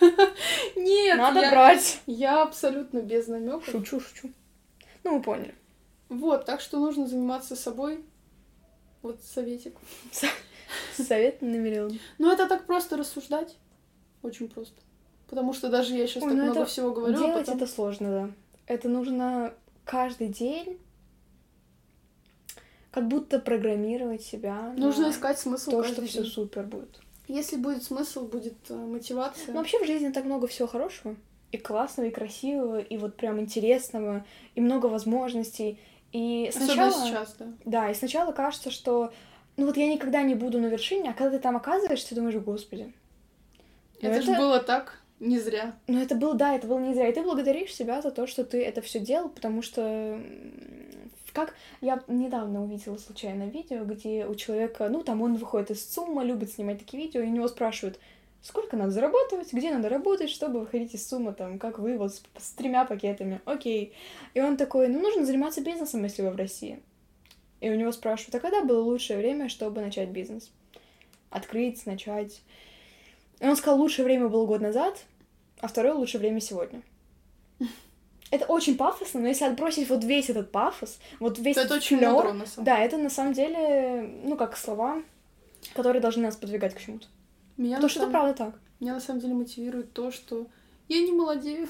Нет, 0.74 1.18
Надо 1.18 1.40
я, 1.40 1.50
брать. 1.50 2.00
я 2.06 2.40
абсолютно 2.40 3.00
без 3.00 3.26
намеков. 3.26 3.66
Шучу, 3.66 4.00
шучу. 4.00 4.30
Ну, 5.04 5.18
вы 5.18 5.22
поняли. 5.22 5.54
Вот, 6.08 6.46
так 6.46 6.62
что 6.62 6.78
нужно 6.78 7.06
заниматься 7.06 7.56
собой. 7.56 8.02
Вот 9.06 9.22
советик. 9.22 9.76
Совет 10.96 11.42
на 11.42 11.54
миллион. 11.54 11.96
Ну, 12.18 12.32
это 12.32 12.48
так 12.48 12.66
просто 12.66 12.96
рассуждать. 12.96 13.56
Очень 14.22 14.48
просто. 14.48 14.74
Потому 15.28 15.52
что 15.52 15.68
даже 15.68 15.94
я 15.94 16.08
сейчас 16.08 16.24
Ой, 16.24 16.30
так 16.30 16.38
ну 16.38 16.44
много 16.46 16.64
всего 16.64 16.92
говорю, 16.92 17.14
а 17.14 17.18
Делать 17.18 17.46
потом... 17.46 17.56
это 17.56 17.66
сложно, 17.68 18.10
да. 18.10 18.30
Это 18.66 18.88
нужно 18.88 19.54
каждый 19.84 20.26
день 20.28 20.80
как 22.90 23.06
будто 23.06 23.38
программировать 23.38 24.22
себя. 24.22 24.74
Нужно 24.76 25.10
искать 25.10 25.38
смысл 25.38 25.70
то, 25.70 25.84
что 25.84 26.04
все 26.04 26.24
супер 26.24 26.64
будет. 26.64 26.98
Если 27.28 27.56
будет 27.56 27.84
смысл, 27.84 28.26
будет 28.26 28.56
э, 28.68 28.74
мотивация. 28.74 29.52
Ну, 29.52 29.58
вообще 29.58 29.78
в 29.82 29.86
жизни 29.86 30.10
так 30.10 30.24
много 30.24 30.48
всего 30.48 30.66
хорошего. 30.66 31.14
И 31.52 31.58
классного, 31.58 32.08
и 32.08 32.10
красивого, 32.12 32.80
и 32.80 32.96
вот 32.96 33.16
прям 33.16 33.40
интересного, 33.40 34.24
и 34.56 34.60
много 34.60 34.86
возможностей. 34.86 35.78
И 36.16 36.50
сначала... 36.50 36.88
Особенно 36.88 37.06
сейчас, 37.06 37.36
да. 37.38 37.46
Да, 37.64 37.90
и 37.90 37.94
сначала 37.94 38.32
кажется, 38.32 38.70
что 38.70 39.12
ну 39.58 39.66
вот 39.66 39.76
я 39.76 39.86
никогда 39.86 40.22
не 40.22 40.34
буду 40.34 40.58
на 40.58 40.66
вершине, 40.66 41.10
а 41.10 41.12
когда 41.12 41.36
ты 41.36 41.42
там 41.42 41.56
оказываешься, 41.56 42.10
ты 42.10 42.14
думаешь, 42.14 42.36
господи. 42.36 42.92
ну 44.00 44.08
это, 44.08 44.22
же 44.22 44.34
было 44.34 44.60
так 44.60 45.00
не 45.20 45.38
зря. 45.38 45.74
Ну, 45.86 46.00
это 46.00 46.14
был, 46.14 46.34
да, 46.34 46.54
это 46.54 46.66
было 46.66 46.78
не 46.78 46.94
зря. 46.94 47.08
И 47.08 47.12
ты 47.12 47.22
благодаришь 47.22 47.74
себя 47.74 48.00
за 48.00 48.10
то, 48.10 48.26
что 48.26 48.44
ты 48.44 48.62
это 48.62 48.80
все 48.80 48.98
делал, 49.00 49.28
потому 49.28 49.62
что 49.62 50.20
как 51.32 51.54
я 51.82 52.02
недавно 52.08 52.62
увидела 52.62 52.96
случайно 52.96 53.44
видео, 53.44 53.84
где 53.84 54.26
у 54.26 54.34
человека, 54.34 54.88
ну, 54.88 55.02
там 55.02 55.20
он 55.20 55.36
выходит 55.36 55.70
из 55.70 55.82
ЦУМа, 55.84 56.24
любит 56.24 56.50
снимать 56.50 56.78
такие 56.78 57.02
видео, 57.02 57.20
и 57.20 57.26
у 57.26 57.30
него 57.30 57.46
спрашивают, 57.46 57.98
сколько 58.46 58.76
надо 58.76 58.92
зарабатывать, 58.92 59.52
где 59.52 59.72
надо 59.72 59.88
работать, 59.88 60.30
чтобы 60.30 60.60
выходить 60.60 60.94
из 60.94 61.04
ЦУМа, 61.04 61.32
там, 61.32 61.58
как 61.58 61.80
вы, 61.80 61.98
вот 61.98 62.14
с, 62.14 62.22
с 62.38 62.50
тремя 62.52 62.84
пакетами, 62.84 63.40
окей. 63.44 63.92
И 64.34 64.40
он 64.40 64.56
такой, 64.56 64.86
ну, 64.86 65.00
нужно 65.00 65.26
заниматься 65.26 65.62
бизнесом, 65.62 66.04
если 66.04 66.22
вы 66.22 66.30
в 66.30 66.36
России. 66.36 66.80
И 67.60 67.68
у 67.68 67.74
него 67.74 67.90
спрашивают, 67.90 68.36
а 68.36 68.40
когда 68.40 68.62
было 68.62 68.80
лучшее 68.80 69.18
время, 69.18 69.48
чтобы 69.48 69.80
начать 69.80 70.10
бизнес? 70.10 70.52
Открыть, 71.30 71.84
начать. 71.86 72.40
И 73.40 73.46
он 73.46 73.56
сказал, 73.56 73.80
лучшее 73.80 74.04
время 74.04 74.28
было 74.28 74.46
год 74.46 74.60
назад, 74.60 75.04
а 75.60 75.66
второе 75.66 75.94
лучшее 75.94 76.20
время 76.20 76.40
сегодня. 76.40 76.82
это 78.30 78.44
очень 78.46 78.76
пафосно, 78.76 79.20
но 79.20 79.26
если 79.26 79.46
отбросить 79.46 79.88
вот 79.88 80.04
весь 80.04 80.30
этот 80.30 80.52
пафос, 80.52 81.00
вот 81.18 81.40
весь 81.40 81.56
То 81.56 81.62
этот 81.62 81.72
это 81.72 81.80
очень 81.80 81.98
флёр, 81.98 82.12
мудро, 82.12 82.32
на 82.32 82.46
самом 82.46 82.64
да, 82.64 82.78
это 82.78 82.96
на 82.96 83.10
самом 83.10 83.32
деле, 83.32 84.08
ну, 84.22 84.36
как 84.36 84.56
слова, 84.56 85.02
которые 85.74 86.00
должны 86.00 86.22
нас 86.22 86.36
подвигать 86.36 86.74
к 86.74 86.80
чему-то. 86.80 87.08
Меня 87.56 87.76
Потому 87.76 87.88
что 87.88 88.00
это 88.00 88.10
самом- 88.10 88.12
правда 88.12 88.44
так. 88.44 88.60
Меня 88.80 88.94
на 88.94 89.00
самом 89.00 89.20
деле 89.20 89.34
мотивирует 89.34 89.92
то, 89.92 90.10
что 90.10 90.46
я 90.88 91.00
не 91.00 91.12
молодею. 91.12 91.68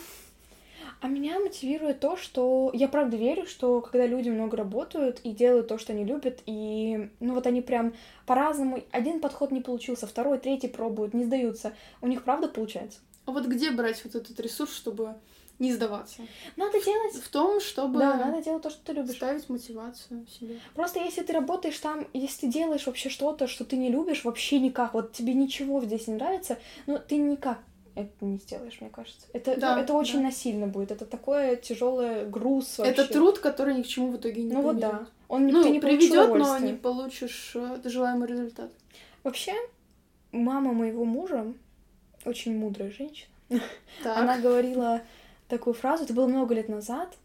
А 1.00 1.08
меня 1.08 1.38
мотивирует 1.38 2.00
то, 2.00 2.16
что 2.16 2.70
я 2.74 2.88
правда 2.88 3.16
верю, 3.16 3.46
что 3.46 3.80
когда 3.80 4.06
люди 4.06 4.28
много 4.30 4.56
работают 4.56 5.20
и 5.24 5.32
делают 5.32 5.68
то, 5.68 5.78
что 5.78 5.92
они 5.92 6.04
любят, 6.04 6.40
и 6.46 7.10
ну 7.20 7.34
вот 7.34 7.46
они 7.46 7.60
прям 7.60 7.94
по-разному, 8.24 8.82
один 8.92 9.20
подход 9.20 9.50
не 9.50 9.60
получился, 9.60 10.06
второй, 10.06 10.38
третий 10.38 10.68
пробуют, 10.68 11.12
не 11.12 11.24
сдаются, 11.24 11.74
у 12.00 12.06
них 12.06 12.24
правда 12.24 12.48
получается. 12.48 13.00
А 13.26 13.32
вот 13.32 13.46
где 13.46 13.70
брать 13.70 14.02
вот 14.04 14.14
этот 14.14 14.38
ресурс, 14.40 14.74
чтобы 14.74 15.14
не 15.58 15.72
сдаваться? 15.72 16.22
Надо 16.56 16.82
делать. 16.82 17.14
В 17.14 17.28
том, 17.28 17.60
чтобы 17.60 17.98
Да, 17.98 18.16
надо 18.16 18.42
делать 18.42 18.62
то, 18.62 18.70
что 18.70 18.84
ты 18.84 18.92
любишь. 18.92 19.16
ставить 19.16 19.48
мотивацию 19.48 20.26
себе. 20.26 20.58
Просто 20.74 21.00
если 21.00 21.22
ты 21.22 21.32
работаешь 21.32 21.78
там, 21.78 22.06
если 22.12 22.42
ты 22.42 22.52
делаешь 22.52 22.86
вообще 22.86 23.08
что-то, 23.08 23.46
что 23.46 23.64
ты 23.64 23.76
не 23.76 23.90
любишь, 23.90 24.24
вообще 24.24 24.58
никак, 24.60 24.94
вот 24.94 25.12
тебе 25.12 25.34
ничего 25.34 25.80
здесь 25.82 26.06
не 26.08 26.14
нравится, 26.14 26.58
ну 26.86 26.98
ты 26.98 27.16
никак 27.16 27.58
это 27.96 28.10
не 28.20 28.36
сделаешь, 28.36 28.78
мне 28.80 28.90
кажется. 28.90 29.26
Это, 29.32 29.58
Да, 29.58 29.74
ну, 29.74 29.82
это 29.82 29.94
очень 29.94 30.18
да. 30.18 30.24
насильно 30.24 30.66
будет. 30.66 30.90
Это 30.90 31.06
такое 31.06 31.56
тяжелый 31.56 32.26
груз 32.26 32.76
вообще. 32.76 32.92
Это 32.92 33.10
труд, 33.10 33.38
который 33.38 33.74
ни 33.74 33.82
к 33.82 33.86
чему 33.86 34.10
в 34.10 34.16
итоге 34.18 34.42
не 34.42 34.52
Ну 34.52 34.60
вот 34.60 34.78
да. 34.78 35.06
Он 35.28 35.46
Ну, 35.48 35.62
ты 35.62 35.70
не 35.70 35.80
приведет, 35.80 36.28
но 36.28 36.58
не 36.58 36.74
получишь 36.74 37.52
э, 37.54 37.80
желаемый 37.84 38.28
результат. 38.28 38.70
Вообще, 39.24 39.54
мама 40.30 40.72
моего 40.74 41.04
мужа 41.04 41.52
очень 42.26 42.56
мудрая 42.58 42.90
женщина. 42.90 43.32
Так. 44.02 44.18
Она 44.18 44.38
говорила 44.38 45.00
такую 45.48 45.74
фразу, 45.74 46.04
это 46.04 46.14
было 46.14 46.26
много 46.26 46.54
лет 46.54 46.68
назад, 46.68 47.16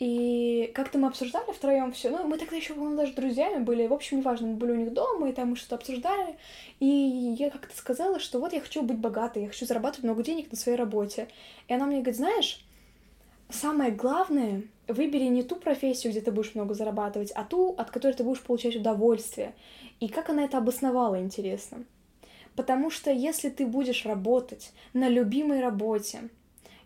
и 0.00 0.72
как-то 0.74 0.98
мы 0.98 1.08
обсуждали 1.08 1.52
втроем 1.52 1.92
все. 1.92 2.08
Ну, 2.08 2.26
мы 2.26 2.38
тогда 2.38 2.56
еще, 2.56 2.72
по-моему, 2.72 2.96
даже 2.96 3.12
друзьями 3.12 3.62
были. 3.62 3.86
В 3.86 3.92
общем, 3.92 4.18
неважно, 4.18 4.48
мы 4.48 4.54
были 4.54 4.72
у 4.72 4.76
них 4.76 4.94
дома, 4.94 5.28
и 5.28 5.32
там 5.32 5.50
мы 5.50 5.56
что-то 5.56 5.74
обсуждали. 5.74 6.36
И 6.80 6.86
я 6.86 7.50
как-то 7.50 7.76
сказала, 7.76 8.18
что 8.18 8.40
вот 8.40 8.54
я 8.54 8.60
хочу 8.60 8.80
быть 8.80 8.96
богатой, 8.96 9.42
я 9.42 9.48
хочу 9.48 9.66
зарабатывать 9.66 10.04
много 10.04 10.22
денег 10.22 10.50
на 10.50 10.56
своей 10.56 10.78
работе. 10.78 11.28
И 11.68 11.74
она 11.74 11.84
мне 11.84 11.96
говорит, 11.96 12.16
знаешь, 12.16 12.64
самое 13.50 13.90
главное, 13.90 14.62
выбери 14.88 15.24
не 15.24 15.42
ту 15.42 15.56
профессию, 15.56 16.12
где 16.12 16.22
ты 16.22 16.32
будешь 16.32 16.54
много 16.54 16.72
зарабатывать, 16.72 17.30
а 17.32 17.44
ту, 17.44 17.74
от 17.76 17.90
которой 17.90 18.12
ты 18.12 18.24
будешь 18.24 18.40
получать 18.40 18.76
удовольствие. 18.76 19.54
И 20.00 20.08
как 20.08 20.30
она 20.30 20.46
это 20.46 20.56
обосновала, 20.56 21.20
интересно. 21.20 21.84
Потому 22.56 22.88
что 22.88 23.10
если 23.10 23.50
ты 23.50 23.66
будешь 23.66 24.06
работать 24.06 24.72
на 24.94 25.10
любимой 25.10 25.60
работе 25.60 26.30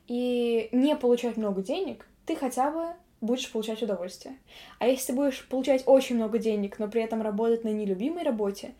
и 0.06 0.68
не 0.72 0.96
получать 0.96 1.36
много 1.36 1.62
денег, 1.62 2.06
ты 2.26 2.36
хотя 2.36 2.70
бы 2.70 2.94
будешь 3.20 3.50
получать 3.50 3.82
удовольствие. 3.82 4.38
А 4.78 4.86
если 4.86 5.08
ты 5.08 5.12
будешь 5.14 5.46
получать 5.48 5.82
очень 5.86 6.16
много 6.16 6.38
денег, 6.38 6.78
но 6.78 6.88
при 6.88 7.02
этом 7.02 7.22
работать 7.22 7.64
на 7.64 7.68
нелюбимой 7.68 8.22
работе, 8.22 8.74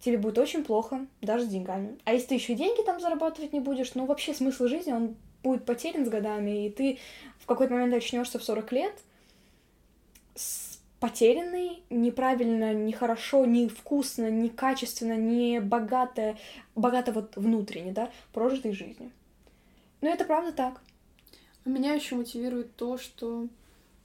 тебе 0.00 0.18
будет 0.18 0.38
очень 0.38 0.64
плохо, 0.64 1.06
даже 1.20 1.44
с 1.44 1.48
деньгами. 1.48 1.98
А 2.04 2.12
если 2.12 2.28
ты 2.28 2.34
еще 2.34 2.54
деньги 2.54 2.82
там 2.82 3.00
зарабатывать 3.00 3.52
не 3.52 3.60
будешь, 3.60 3.94
ну 3.94 4.06
вообще 4.06 4.34
смысл 4.34 4.66
жизни, 4.66 4.92
он 4.92 5.16
будет 5.42 5.64
потерян 5.64 6.04
с 6.04 6.08
годами, 6.08 6.66
и 6.66 6.70
ты 6.70 6.98
в 7.38 7.46
какой-то 7.46 7.72
момент 7.72 7.94
очнешься 7.94 8.38
в 8.38 8.44
40 8.44 8.72
лет 8.72 8.94
с 10.34 10.78
потерянный, 11.00 11.82
неправильно, 11.90 12.74
нехорошо, 12.74 13.44
невкусно, 13.46 14.30
некачественно, 14.30 15.16
не 15.16 15.60
богато, 15.60 16.36
богато 16.74 17.12
вот 17.12 17.36
внутренне, 17.36 17.92
да, 17.92 18.10
прожитой 18.32 18.72
жизнью. 18.72 19.12
Ну, 20.00 20.08
это 20.08 20.24
правда 20.24 20.52
так. 20.52 20.80
Меня 21.64 21.92
еще 21.94 22.14
мотивирует 22.14 22.74
то, 22.76 22.98
что 22.98 23.48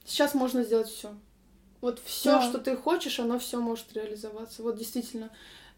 сейчас 0.04 0.34
можно 0.34 0.62
сделать 0.64 0.88
все. 0.88 1.14
Вот 1.80 2.00
все, 2.04 2.32
Да. 2.32 2.42
что 2.42 2.58
ты 2.58 2.76
хочешь, 2.76 3.20
оно 3.20 3.38
все 3.38 3.60
может 3.60 3.92
реализоваться. 3.92 4.62
Вот 4.62 4.76
действительно. 4.76 5.30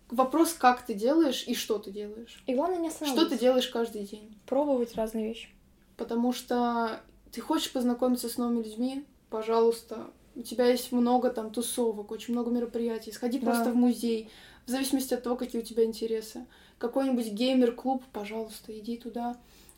Вопрос, 0.08 0.52
как 0.52 0.86
ты 0.86 0.94
делаешь 0.94 1.44
и 1.48 1.54
что 1.54 1.78
ты 1.78 1.90
делаешь. 1.90 2.42
И 2.46 2.54
главное 2.54 2.78
не 2.78 2.88
Что 2.90 3.04
останавливаться. 3.04 3.34
ты 3.36 3.40
делаешь 3.40 3.68
каждый 3.68 4.04
день. 4.04 4.38
Пробовать 4.46 4.94
разные 4.94 5.26
вещи. 5.28 5.48
Потому 5.96 6.32
что 6.32 7.00
ты 7.32 7.40
хочешь 7.40 7.72
познакомиться 7.72 8.28
с 8.28 8.38
новыми 8.38 8.62
людьми, 8.62 9.04
пожалуйста. 9.30 10.06
У 10.36 10.42
тебя 10.42 10.66
есть 10.66 10.92
много 10.92 11.30
там 11.30 11.50
тусовок, 11.50 12.10
очень 12.12 12.34
много 12.34 12.50
мероприятий. 12.52 13.10
Сходи 13.10 13.38
Да. 13.40 13.46
просто 13.46 13.72
в 13.72 13.74
музей, 13.76 14.30
в 14.66 14.70
зависимости 14.70 15.12
от 15.14 15.22
того, 15.24 15.34
какие 15.34 15.60
у 15.60 15.64
тебя 15.64 15.84
интересы. 15.84 16.46
Какой-нибудь 16.78 17.32
геймер-клуб, 17.32 18.04
пожалуйста, 18.12 18.78
иди 18.78 18.98
туда. 18.98 19.36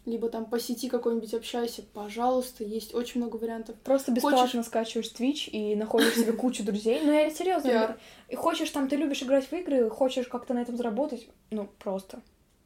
Либо 0.09 0.31
там 0.31 0.47
посети 0.47 0.89
какой-нибудь, 0.89 1.35
общайся, 1.35 1.83
пожалуйста. 1.93 2.65
Есть 2.65 2.95
очень 2.95 3.21
много 3.21 3.37
вариантов. 3.37 3.77
Просто 3.85 4.11
бесплатно 4.11 4.41
Хочешь- 4.47 4.65
скачиваешь 4.67 5.13
Twitch 5.13 5.51
и 5.51 5.77
находишь 5.77 6.15
себе 6.15 6.33
кучу 6.45 6.65
друзей. 6.65 7.01
Ну, 7.05 7.13
я 7.13 7.31
серьезно. 7.31 7.69
Пиар. 7.69 7.99
И 8.31 8.35
хочешь 8.35 8.71
там, 8.71 8.89
ты 8.89 8.97
любишь 8.97 9.23
играть 9.23 9.47
в 9.47 9.53
игры, 9.53 9.91
хочешь 9.91 10.27
как-то 10.27 10.55
на 10.55 10.61
этом 10.61 10.77
заработать, 10.79 11.29
ну, 11.51 11.69
просто. 11.79 12.23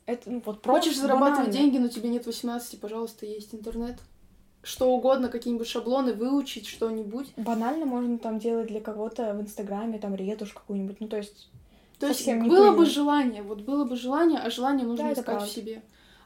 Это, 0.07 0.31
ну, 0.31 0.43
вот 0.45 0.63
просто 0.63 0.81
Хочешь 0.89 1.01
зарабатывать 1.01 1.49
банально. 1.49 1.53
деньги, 1.53 1.79
но 1.79 1.89
тебе 1.89 2.09
нет 2.09 2.27
18, 2.27 2.81
пожалуйста, 2.81 3.27
есть 3.27 3.55
интернет. 3.55 3.99
Что 4.63 4.89
угодно, 4.93 5.29
какие-нибудь 5.29 5.67
шаблоны, 5.67 6.13
выучить 6.13 6.69
что-нибудь. 6.69 7.33
Банально 7.37 7.87
можно 7.87 8.19
там 8.19 8.39
делать 8.39 8.69
для 8.69 8.81
кого-то 8.81 9.35
в 9.35 9.41
Инстаграме, 9.41 9.99
там, 9.99 10.15
ретушь 10.15 10.53
какую-нибудь. 10.53 11.01
Ну, 11.01 11.09
то 11.09 11.17
есть, 11.17 11.49
То 11.99 12.07
есть 12.07 12.25
было 12.33 12.71
бы 12.71 12.87
желание, 12.87 13.43
вот 13.43 13.63
было 13.63 13.85
бы 13.85 13.97
желание, 13.97 14.39
а 14.39 14.51
желание 14.51 14.87
нужно 14.87 15.07
Да, 15.07 15.21
искать 15.21 15.43
в 15.43 15.51
себе. 15.51 15.83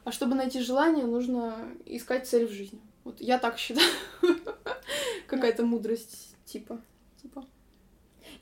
А 0.07 0.11
чтобы 0.13 0.35
найти 0.35 0.61
желание, 0.61 1.03
нужно 1.03 1.67
искать 1.85 2.25
цель 2.25 2.47
в 2.47 2.51
жизни. 2.51 2.79
Вот 3.03 3.19
я 3.19 3.37
так 3.37 3.57
считаю. 3.57 3.85
Какая-то 5.27 5.65
мудрость 5.65 6.33
типа. 6.45 6.79
типа. 7.21 7.43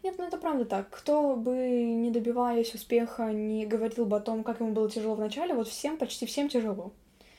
Нет, 0.04 0.14
ну 0.20 0.26
это 0.26 0.38
правда 0.38 0.66
так. 0.66 0.92
Кто 0.92 1.36
бы, 1.36 1.56
не 1.56 2.12
добиваясь 2.12 2.76
успеха, 2.76 3.32
не 3.32 3.66
говорил 3.66 4.06
бы 4.06 4.16
о 4.16 4.20
том, 4.20 4.44
как 4.44 4.60
ему 4.60 4.74
было 4.74 4.92
тяжело 4.92 5.16
в 5.16 5.20
начале, 5.20 5.56
вот 5.56 5.68
всем, 5.68 5.98
почти 5.98 6.28
всем 6.28 6.50
тяжело. 6.50 6.94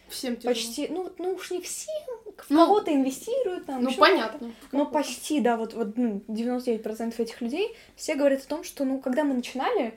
Всем 0.09 0.35
тяжело. 0.35 0.55
Почти, 0.55 0.89
ну, 0.89 1.13
ну 1.19 1.35
уж 1.35 1.53
не 1.53 1.61
всем, 1.61 1.95
в 2.25 2.51
Ну, 2.51 2.67
кого-то 2.67 2.93
инвестируют 2.93 3.67
там. 3.67 3.85
Ну, 3.85 3.95
понятно. 3.95 4.53
Но 4.73 4.79
Ну, 4.79 4.87
почти, 4.87 5.39
да, 5.39 5.57
вот, 5.57 5.75
вот 5.75 5.97
ну, 5.97 6.21
99% 6.27 7.15
этих 7.17 7.41
людей, 7.41 7.77
все 7.95 8.17
говорят 8.17 8.43
о 8.43 8.49
том, 8.49 8.65
что, 8.65 8.85
ну, 8.85 9.01
когда 9.01 9.23
мы 9.23 9.35
начинали, 9.35 9.97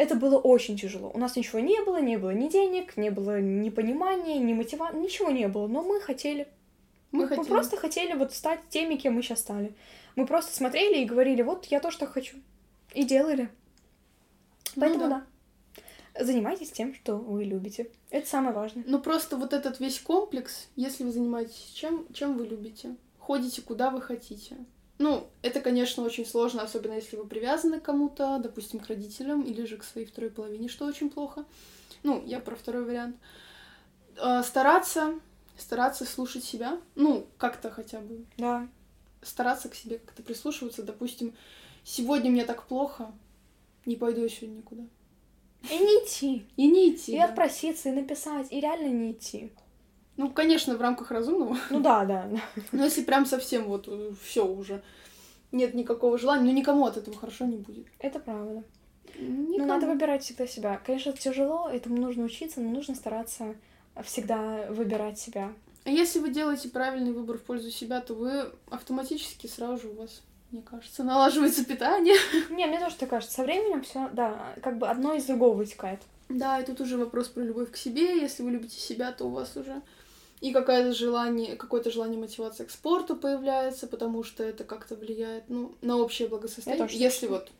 это 0.00 0.14
было 0.14 0.38
очень 0.38 0.78
тяжело. 0.78 1.10
У 1.12 1.18
нас 1.18 1.36
ничего 1.36 1.60
не 1.60 1.78
было, 1.84 2.00
не 2.00 2.16
было 2.16 2.30
ни 2.30 2.48
денег, 2.48 2.96
не 2.96 3.10
было 3.10 3.38
ни 3.38 3.68
понимания, 3.68 4.38
ни 4.38 4.54
мотивации, 4.54 4.96
ничего 4.96 5.30
не 5.30 5.46
было. 5.46 5.66
Но 5.66 5.82
мы 5.82 6.00
хотели. 6.00 6.48
Мы 7.12 7.24
Мы, 7.24 7.28
хотим. 7.28 7.44
просто 7.44 7.76
хотели 7.76 8.14
вот 8.14 8.32
стать 8.32 8.60
теми, 8.70 8.94
кем 8.94 9.12
мы 9.12 9.20
сейчас 9.22 9.40
стали. 9.40 9.74
Мы 10.16 10.24
просто 10.26 10.54
смотрели 10.54 11.02
и 11.02 11.04
говорили, 11.04 11.42
вот 11.42 11.66
я 11.66 11.80
то, 11.80 11.90
что 11.90 12.06
хочу. 12.06 12.38
И 12.94 13.04
делали. 13.04 13.50
Ну 14.74 14.80
Поэтому 14.80 15.08
да. 15.10 15.26
да. 16.14 16.24
Занимайтесь 16.24 16.70
тем, 16.70 16.94
что 16.94 17.16
вы 17.16 17.44
любите. 17.44 17.90
Это 18.08 18.26
самое 18.26 18.54
важное. 18.54 18.84
Ну 18.86 19.00
просто 19.00 19.36
вот 19.36 19.52
этот 19.52 19.80
весь 19.80 20.00
комплекс, 20.00 20.70
если 20.76 21.04
вы 21.04 21.12
занимаетесь 21.12 21.72
чем, 21.74 22.06
чем 22.14 22.38
вы 22.38 22.46
любите, 22.46 22.96
ходите 23.18 23.60
куда 23.60 23.90
вы 23.90 24.00
хотите. 24.00 24.56
Ну, 25.00 25.26
это, 25.40 25.62
конечно, 25.62 26.02
очень 26.02 26.26
сложно, 26.26 26.62
особенно 26.62 26.92
если 26.92 27.16
вы 27.16 27.26
привязаны 27.26 27.80
к 27.80 27.84
кому-то, 27.84 28.38
допустим, 28.38 28.80
к 28.80 28.86
родителям 28.86 29.40
или 29.40 29.64
же 29.64 29.78
к 29.78 29.82
своей 29.84 30.06
второй 30.06 30.30
половине, 30.30 30.68
что 30.68 30.84
очень 30.84 31.08
плохо. 31.08 31.46
Ну, 32.02 32.22
я 32.26 32.38
про 32.38 32.54
второй 32.54 32.84
вариант. 32.84 33.16
Э, 34.18 34.42
Стараться, 34.44 35.18
стараться 35.56 36.04
слушать 36.04 36.44
себя, 36.44 36.78
ну, 36.96 37.26
как-то 37.38 37.70
хотя 37.70 38.00
бы, 38.00 38.26
Да. 38.36 38.68
стараться 39.22 39.70
к 39.70 39.74
себе 39.74 39.96
как-то 39.98 40.22
прислушиваться. 40.22 40.82
Допустим, 40.82 41.34
сегодня 41.82 42.30
мне 42.30 42.44
так 42.44 42.66
плохо, 42.66 43.10
не 43.86 43.96
пойду 43.96 44.20
я 44.20 44.28
сегодня 44.28 44.56
никуда. 44.58 44.82
И 45.70 45.78
не 45.78 46.04
идти. 46.04 46.44
И 46.58 46.66
не 46.70 46.90
идти. 46.90 47.12
И 47.12 47.18
да. 47.18 47.24
отпроситься, 47.24 47.88
и 47.88 47.92
написать, 47.92 48.48
и 48.52 48.60
реально 48.60 48.88
не 48.88 49.12
идти. 49.12 49.50
Ну, 50.16 50.30
конечно, 50.30 50.76
в 50.76 50.80
рамках 50.80 51.10
разумного. 51.10 51.56
Ну 51.70 51.80
да, 51.80 52.04
да. 52.04 52.28
Ну, 52.72 52.84
если 52.84 53.02
прям 53.02 53.26
совсем 53.26 53.64
вот 53.64 53.88
все 54.22 54.46
уже 54.46 54.82
нет 55.52 55.74
никакого 55.74 56.18
желания, 56.18 56.44
ну 56.44 56.52
никому 56.52 56.86
от 56.86 56.96
этого 56.96 57.16
хорошо 57.16 57.46
не 57.46 57.56
будет. 57.56 57.86
Это 57.98 58.18
правда. 58.18 58.62
Никому. 59.18 59.58
Ну, 59.58 59.66
надо 59.66 59.86
выбирать 59.86 60.22
всегда 60.22 60.46
себя. 60.46 60.80
Конечно, 60.84 61.10
это 61.10 61.18
тяжело, 61.18 61.68
этому 61.68 61.96
нужно 61.96 62.24
учиться, 62.24 62.60
но 62.60 62.70
нужно 62.70 62.94
стараться 62.94 63.54
всегда 64.04 64.66
выбирать 64.70 65.18
себя. 65.18 65.52
А 65.84 65.90
если 65.90 66.18
вы 66.18 66.30
делаете 66.30 66.68
правильный 66.68 67.12
выбор 67.12 67.38
в 67.38 67.42
пользу 67.42 67.70
себя, 67.70 68.00
то 68.00 68.14
вы 68.14 68.50
автоматически 68.70 69.46
сразу 69.46 69.82
же 69.82 69.88
у 69.88 69.94
вас, 69.94 70.22
мне 70.50 70.62
кажется, 70.62 71.02
налаживается 71.02 71.64
питание. 71.64 72.16
Не, 72.50 72.66
мне 72.66 72.78
тоже 72.78 72.96
так 72.96 73.08
кажется. 73.08 73.34
Со 73.34 73.42
временем 73.42 73.82
все, 73.82 74.08
да, 74.12 74.54
как 74.62 74.78
бы 74.78 74.88
одно 74.88 75.14
из 75.14 75.24
другого 75.24 75.54
вытекает. 75.54 76.00
Да, 76.28 76.60
и 76.60 76.64
тут 76.64 76.80
уже 76.80 76.96
вопрос 76.96 77.28
про 77.28 77.42
любовь 77.42 77.72
к 77.72 77.76
себе. 77.76 78.20
Если 78.20 78.42
вы 78.42 78.52
любите 78.52 78.78
себя, 78.78 79.10
то 79.10 79.24
у 79.24 79.30
вас 79.30 79.56
уже 79.56 79.82
и 80.40 80.52
какое-то 80.52 80.92
желание, 80.92 81.56
какое-то 81.56 81.90
желание 81.90 82.18
мотивация 82.18 82.66
к 82.66 82.70
спорту 82.70 83.16
появляется, 83.16 83.86
потому 83.86 84.22
что 84.22 84.42
это 84.42 84.64
как-то 84.64 84.96
влияет 84.96 85.44
ну, 85.48 85.74
на 85.82 85.98
общее 85.98 86.28
благосостояние. 86.28 86.86
Тоже 86.86 86.98
Если 86.98 87.26
вот 87.26 87.50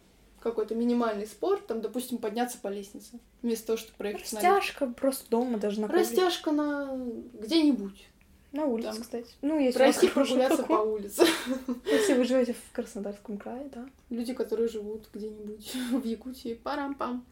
какой-то 0.40 0.74
минимальный 0.74 1.26
спорт, 1.26 1.66
там, 1.66 1.82
допустим, 1.82 2.18
подняться 2.18 2.58
по 2.58 2.68
лестнице, 2.68 3.20
вместо 3.42 3.68
того, 3.68 3.76
чтобы 3.76 3.96
проехать 3.98 4.32
на. 4.32 4.40
Растяжка 4.40 4.86
просто 4.86 5.30
дома 5.30 5.58
даже 5.58 5.80
на. 5.80 5.88
Растяжка 5.88 6.52
на 6.52 6.96
где-нибудь. 7.34 8.06
На 8.52 8.64
улице, 8.64 8.90
Там. 8.90 9.02
кстати. 9.02 9.30
Ну, 9.42 9.60
если 9.60 9.78
Пройти 9.78 10.08
прогуляться 10.08 10.64
по 10.64 10.72
улице. 10.72 11.24
Если 11.86 12.14
вы 12.14 12.24
живете 12.24 12.54
в 12.54 12.72
Краснодарском 12.72 13.38
крае, 13.38 13.70
да. 13.72 13.88
Люди, 14.08 14.34
которые 14.34 14.68
живут 14.68 15.08
где-нибудь 15.14 15.72
в 15.92 16.04
Якутии. 16.04 16.54
Парам-пам. 16.54 17.24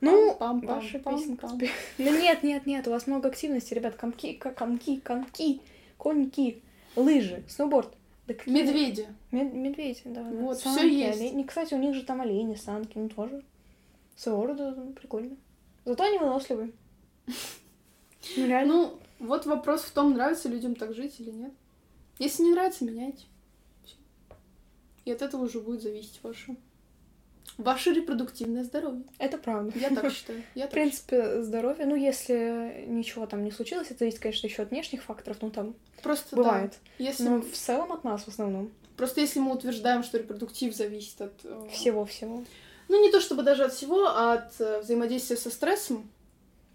Ну, 0.00 0.36
Пам-пам-пам, 0.38 0.66
ваша 0.66 0.98
песенка. 0.98 1.46
спе- 1.46 1.70
Ну 1.98 2.18
нет, 2.18 2.42
нет, 2.42 2.66
нет, 2.66 2.86
у 2.86 2.90
вас 2.90 3.06
много 3.06 3.28
активности, 3.28 3.74
ребят. 3.74 3.96
Комки, 3.96 4.34
комки, 4.34 4.98
коньки, 5.00 5.60
коньки, 5.98 6.62
лыжи, 6.96 7.44
сноуборд. 7.48 7.92
Да 8.26 8.34
какие- 8.34 8.54
Медведи. 8.54 9.06
Мед- 9.30 9.52
медведи, 9.54 10.00
да. 10.04 10.22
да. 10.22 10.30
Вот, 10.30 10.58
Санки, 10.58 10.84
есть. 10.86 11.20
олени. 11.20 11.42
Кстати, 11.44 11.74
у 11.74 11.78
них 11.78 11.94
же 11.94 12.02
там 12.02 12.20
олени, 12.20 12.54
санки, 12.54 12.98
ну 12.98 13.08
тоже. 13.08 13.42
Своего 14.16 14.46
рода 14.46 14.74
ну, 14.76 14.92
прикольно. 14.92 15.36
Зато 15.84 16.04
они 16.04 16.18
выносливые. 16.18 16.72
Ну 18.36 18.46
реально. 18.46 18.72
Ну, 18.74 18.98
вот 19.20 19.46
вопрос 19.46 19.82
в 19.82 19.92
том, 19.92 20.14
нравится 20.14 20.48
людям 20.48 20.74
так 20.74 20.94
жить 20.94 21.20
или 21.20 21.30
нет. 21.30 21.52
Если 22.18 22.42
не 22.42 22.50
нравится, 22.50 22.84
меняйте. 22.84 23.24
И 25.04 25.12
от 25.12 25.22
этого 25.22 25.44
уже 25.44 25.60
будет 25.60 25.80
зависеть 25.82 26.18
ваше... 26.24 26.56
Ваше 27.58 27.92
репродуктивное 27.94 28.64
здоровье. 28.64 29.02
Это 29.18 29.38
правда. 29.38 29.72
Я 29.78 29.88
так 29.90 30.12
считаю. 30.12 30.42
Я 30.54 30.64
В 30.64 30.68
так 30.68 30.72
принципе, 30.74 31.42
здоровье, 31.42 31.86
ну, 31.86 31.94
если 31.94 32.84
ничего 32.86 33.26
там 33.26 33.44
не 33.44 33.50
случилось, 33.50 33.86
это 33.90 34.00
зависит, 34.00 34.18
конечно, 34.18 34.46
еще 34.46 34.62
от 34.62 34.70
внешних 34.70 35.02
факторов, 35.02 35.38
ну, 35.40 35.50
там 35.50 35.74
считаю. 35.96 36.02
Просто 36.02 36.36
да. 36.36 36.42
бывает. 36.42 36.74
Если... 36.98 37.22
Но 37.24 37.40
в 37.40 37.52
целом 37.52 37.92
от 37.92 38.04
нас 38.04 38.22
в 38.24 38.28
основном. 38.28 38.70
Просто 38.96 39.20
если 39.20 39.40
мы 39.40 39.52
утверждаем, 39.54 40.02
что 40.02 40.18
репродуктив 40.18 40.74
зависит 40.74 41.20
от... 41.20 41.32
э, 41.44 41.68
Всего-всего. 41.72 42.44
Ну, 42.88 43.02
не 43.02 43.10
то 43.10 43.20
чтобы 43.20 43.42
даже 43.42 43.64
от 43.64 43.72
всего, 43.72 44.06
а 44.06 44.34
от 44.34 44.60
э, 44.60 44.80
взаимодействия 44.80 45.36
со 45.36 45.50
стрессом, 45.50 46.08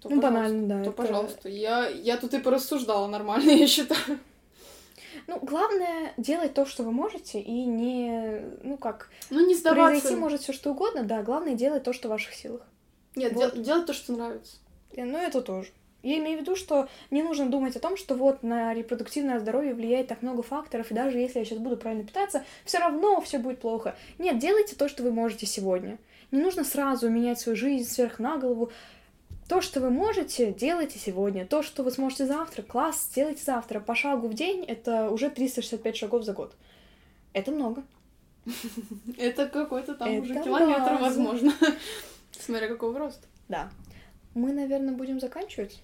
то, 0.01 0.09
Ну, 0.09 0.19
банально, 0.19 0.67
да. 0.67 0.75
то, 0.83 0.89
это- 0.89 0.91
пожалуйста. 0.91 1.47
Я, 1.49 1.87
я 1.87 2.17
тут 2.17 2.33
и 2.33 2.39
порассуждала 2.39 3.07
нормально, 3.07 3.49
я 3.51 3.67
считаю. 3.67 4.19
Ну, 5.31 5.39
главное 5.41 6.11
делать 6.17 6.53
то, 6.53 6.65
что 6.65 6.83
вы 6.83 6.91
можете, 6.91 7.39
и 7.39 7.63
не, 7.65 8.41
ну 8.63 8.75
как, 8.75 9.09
Ну, 9.29 9.45
не 9.47 9.55
сдаваться. 9.55 9.91
произойти 10.01 10.15
может 10.19 10.41
все 10.41 10.51
что 10.51 10.71
угодно, 10.71 11.03
да, 11.05 11.23
главное 11.23 11.55
делать 11.55 11.83
то, 11.83 11.93
что 11.93 12.09
в 12.09 12.11
ваших 12.11 12.33
силах. 12.33 12.61
Нет, 13.15 13.31
Вот. 13.31 13.53
дел- 13.53 13.63
делать 13.63 13.85
то, 13.85 13.93
что 13.93 14.11
нравится. 14.11 14.57
Э, 14.93 15.05
Ну, 15.05 15.17
это 15.17 15.41
тоже. 15.41 15.69
Я 16.03 16.17
имею 16.17 16.37
в 16.39 16.41
виду, 16.41 16.57
что 16.57 16.89
не 17.11 17.23
нужно 17.23 17.45
думать 17.45 17.77
о 17.77 17.79
том, 17.79 17.95
что 17.95 18.15
вот 18.15 18.43
на 18.43 18.73
репродуктивное 18.73 19.39
здоровье 19.39 19.73
влияет 19.73 20.07
так 20.07 20.21
много 20.21 20.43
факторов, 20.43 20.91
и 20.91 20.95
даже 20.95 21.17
если 21.17 21.39
я 21.39 21.45
сейчас 21.45 21.59
буду 21.59 21.77
правильно 21.77 22.03
питаться, 22.03 22.43
все 22.65 22.79
равно 22.79 23.21
все 23.21 23.37
будет 23.37 23.59
плохо. 23.61 23.95
Нет, 24.17 24.37
делайте 24.37 24.75
то, 24.75 24.89
что 24.89 25.01
вы 25.03 25.11
можете 25.13 25.45
сегодня. 25.45 25.97
Не 26.31 26.41
нужно 26.41 26.65
сразу 26.65 27.07
менять 27.09 27.39
свою 27.39 27.55
жизнь 27.55 27.89
сверх 27.89 28.19
на 28.19 28.37
голову. 28.37 28.71
То, 29.51 29.59
что 29.59 29.81
вы 29.81 29.89
можете, 29.89 30.53
делайте 30.53 30.97
сегодня. 30.97 31.45
То, 31.45 31.61
что 31.61 31.83
вы 31.83 31.91
сможете 31.91 32.25
завтра, 32.25 32.61
класс, 32.61 33.09
сделайте 33.11 33.43
завтра. 33.43 33.81
По 33.81 33.95
шагу 33.95 34.29
в 34.29 34.33
день 34.33 34.63
это 34.63 35.09
уже 35.09 35.29
365 35.29 35.97
шагов 35.97 36.23
за 36.23 36.31
год. 36.31 36.55
Это 37.33 37.51
много. 37.51 37.83
Это 39.17 39.49
какой-то 39.49 39.95
там 39.95 40.19
уже 40.19 40.41
километр, 40.41 41.01
возможно. 41.01 41.51
Смотря 42.39 42.69
какого 42.69 42.97
роста. 42.97 43.27
Да. 43.49 43.69
Мы, 44.35 44.53
наверное, 44.53 44.93
будем 44.93 45.19
заканчивать. 45.19 45.81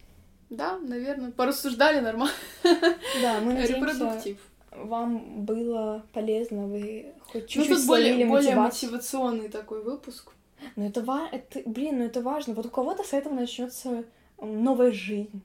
Да, 0.49 0.78
наверное. 0.78 1.32
Порассуждали 1.32 1.99
нормально. 1.99 2.34
Да, 3.22 3.41
мы 3.41 3.68
Репродуктив. 3.68 4.38
вам 4.72 5.43
было 5.43 6.05
полезно, 6.13 6.68
вы 6.68 7.15
хоть 7.20 7.34
Ну, 7.34 7.63
чуть-чуть 7.63 7.68
тут 7.80 7.86
более, 7.86 8.26
более 8.28 8.55
мотивационный 8.55 9.49
такой 9.49 9.84
выпуск. 9.84 10.32
Но 10.76 10.86
это, 10.86 11.01
ва... 11.01 11.28
это, 11.32 11.61
блин, 11.65 11.99
ну 11.99 12.05
это 12.05 12.22
важно. 12.22 12.53
Вот 12.53 12.65
у 12.65 12.70
кого-то 12.70 13.03
с 13.03 13.13
этого 13.13 13.34
начнется 13.34 14.03
новая 14.39 14.91
жизнь. 14.91 15.41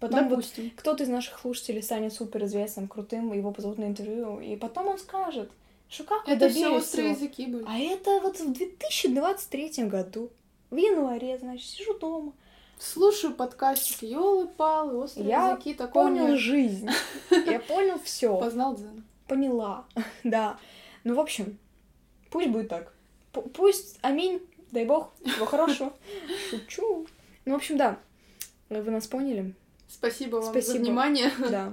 Потом 0.00 0.28
вот 0.28 0.30
Допустим. 0.30 0.70
кто-то 0.76 1.04
из 1.04 1.08
наших 1.08 1.38
слушателей 1.38 1.82
станет 1.82 2.12
суперизвестным, 2.12 2.88
крутым, 2.88 3.32
его 3.32 3.52
позовут 3.52 3.78
на 3.78 3.84
интервью, 3.84 4.38
и 4.40 4.56
потом 4.56 4.88
он 4.88 4.98
скажет, 4.98 5.50
что 5.88 6.04
как 6.04 6.28
Это 6.28 6.48
все 6.50 6.68
острые 6.68 7.14
всего?» 7.14 7.24
языки 7.24 7.46
были. 7.46 7.64
А 7.66 7.78
это 7.78 8.20
вот 8.20 8.38
в 8.38 8.52
2023 8.52 9.84
году, 9.84 10.30
в 10.70 10.76
январе, 10.76 11.38
значит, 11.38 11.66
сижу 11.66 11.98
дома. 11.98 12.32
Слушаю 12.78 13.34
подкастики, 13.34 14.04
елы-палы, 14.04 14.96
острые 15.04 15.28
Я 15.28 15.50
языки, 15.52 15.74
такое 15.74 16.04
Понял 16.04 16.26
мне 16.26 16.36
жизнь. 16.36 16.88
Я 17.30 17.60
понял 17.60 17.98
все. 18.02 18.36
познал 18.36 18.76
дзен. 18.76 19.04
Поняла. 19.26 19.86
Да. 20.24 20.58
Ну, 21.04 21.14
в 21.14 21.20
общем, 21.20 21.58
пусть 22.30 22.48
будет 22.48 22.68
так. 22.68 22.92
Пусть, 23.32 23.98
аминь, 24.02 24.42
дай 24.74 24.84
бог, 24.84 25.12
всего 25.24 25.46
хорошего. 25.46 25.92
Шучу. 26.50 27.06
Ну, 27.46 27.52
в 27.52 27.56
общем, 27.56 27.76
да. 27.78 27.98
Вы 28.68 28.90
нас 28.90 29.06
поняли. 29.06 29.54
Спасибо 29.88 30.36
вам 30.36 30.50
Спасибо. 30.50 30.72
за 30.72 30.78
внимание. 30.80 31.30
Да. 31.38 31.48
Да 31.48 31.72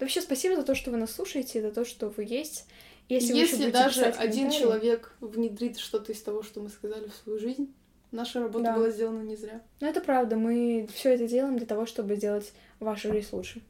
вообще 0.00 0.20
спасибо 0.20 0.56
за 0.56 0.62
то, 0.64 0.74
что 0.74 0.90
вы 0.90 0.96
нас 0.96 1.12
слушаете, 1.12 1.62
за 1.62 1.70
то, 1.70 1.84
что 1.84 2.08
вы 2.08 2.24
есть. 2.24 2.66
Если, 3.08 3.32
вы 3.32 3.38
Если 3.38 3.56
будете 3.56 3.72
даже 3.72 4.04
один 4.04 4.50
человек 4.50 5.14
внедрит 5.20 5.78
что-то 5.78 6.12
из 6.12 6.20
того, 6.20 6.42
что 6.42 6.60
мы 6.60 6.68
сказали 6.68 7.08
в 7.08 7.14
свою 7.14 7.38
жизнь, 7.38 7.72
наша 8.10 8.40
работа 8.40 8.64
Да. 8.64 8.74
была 8.76 8.90
сделана 8.90 9.22
не 9.22 9.36
зря. 9.36 9.62
Ну, 9.80 9.86
это 9.86 10.00
правда. 10.00 10.36
Мы 10.36 10.88
все 10.94 11.14
это 11.14 11.26
делаем 11.26 11.56
для 11.56 11.66
того, 11.66 11.86
чтобы 11.86 12.16
сделать 12.16 12.52
вашу 12.80 13.12
жизнь 13.12 13.28
лучше. 13.32 13.62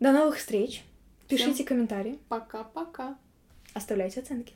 До 0.00 0.12
новых 0.12 0.36
встреч. 0.38 0.82
Пишите 1.28 1.64
комментарии, 1.64 2.18
Пока-пока. 2.28 3.18
оставляйте 3.74 4.20
оценки. 4.20 4.54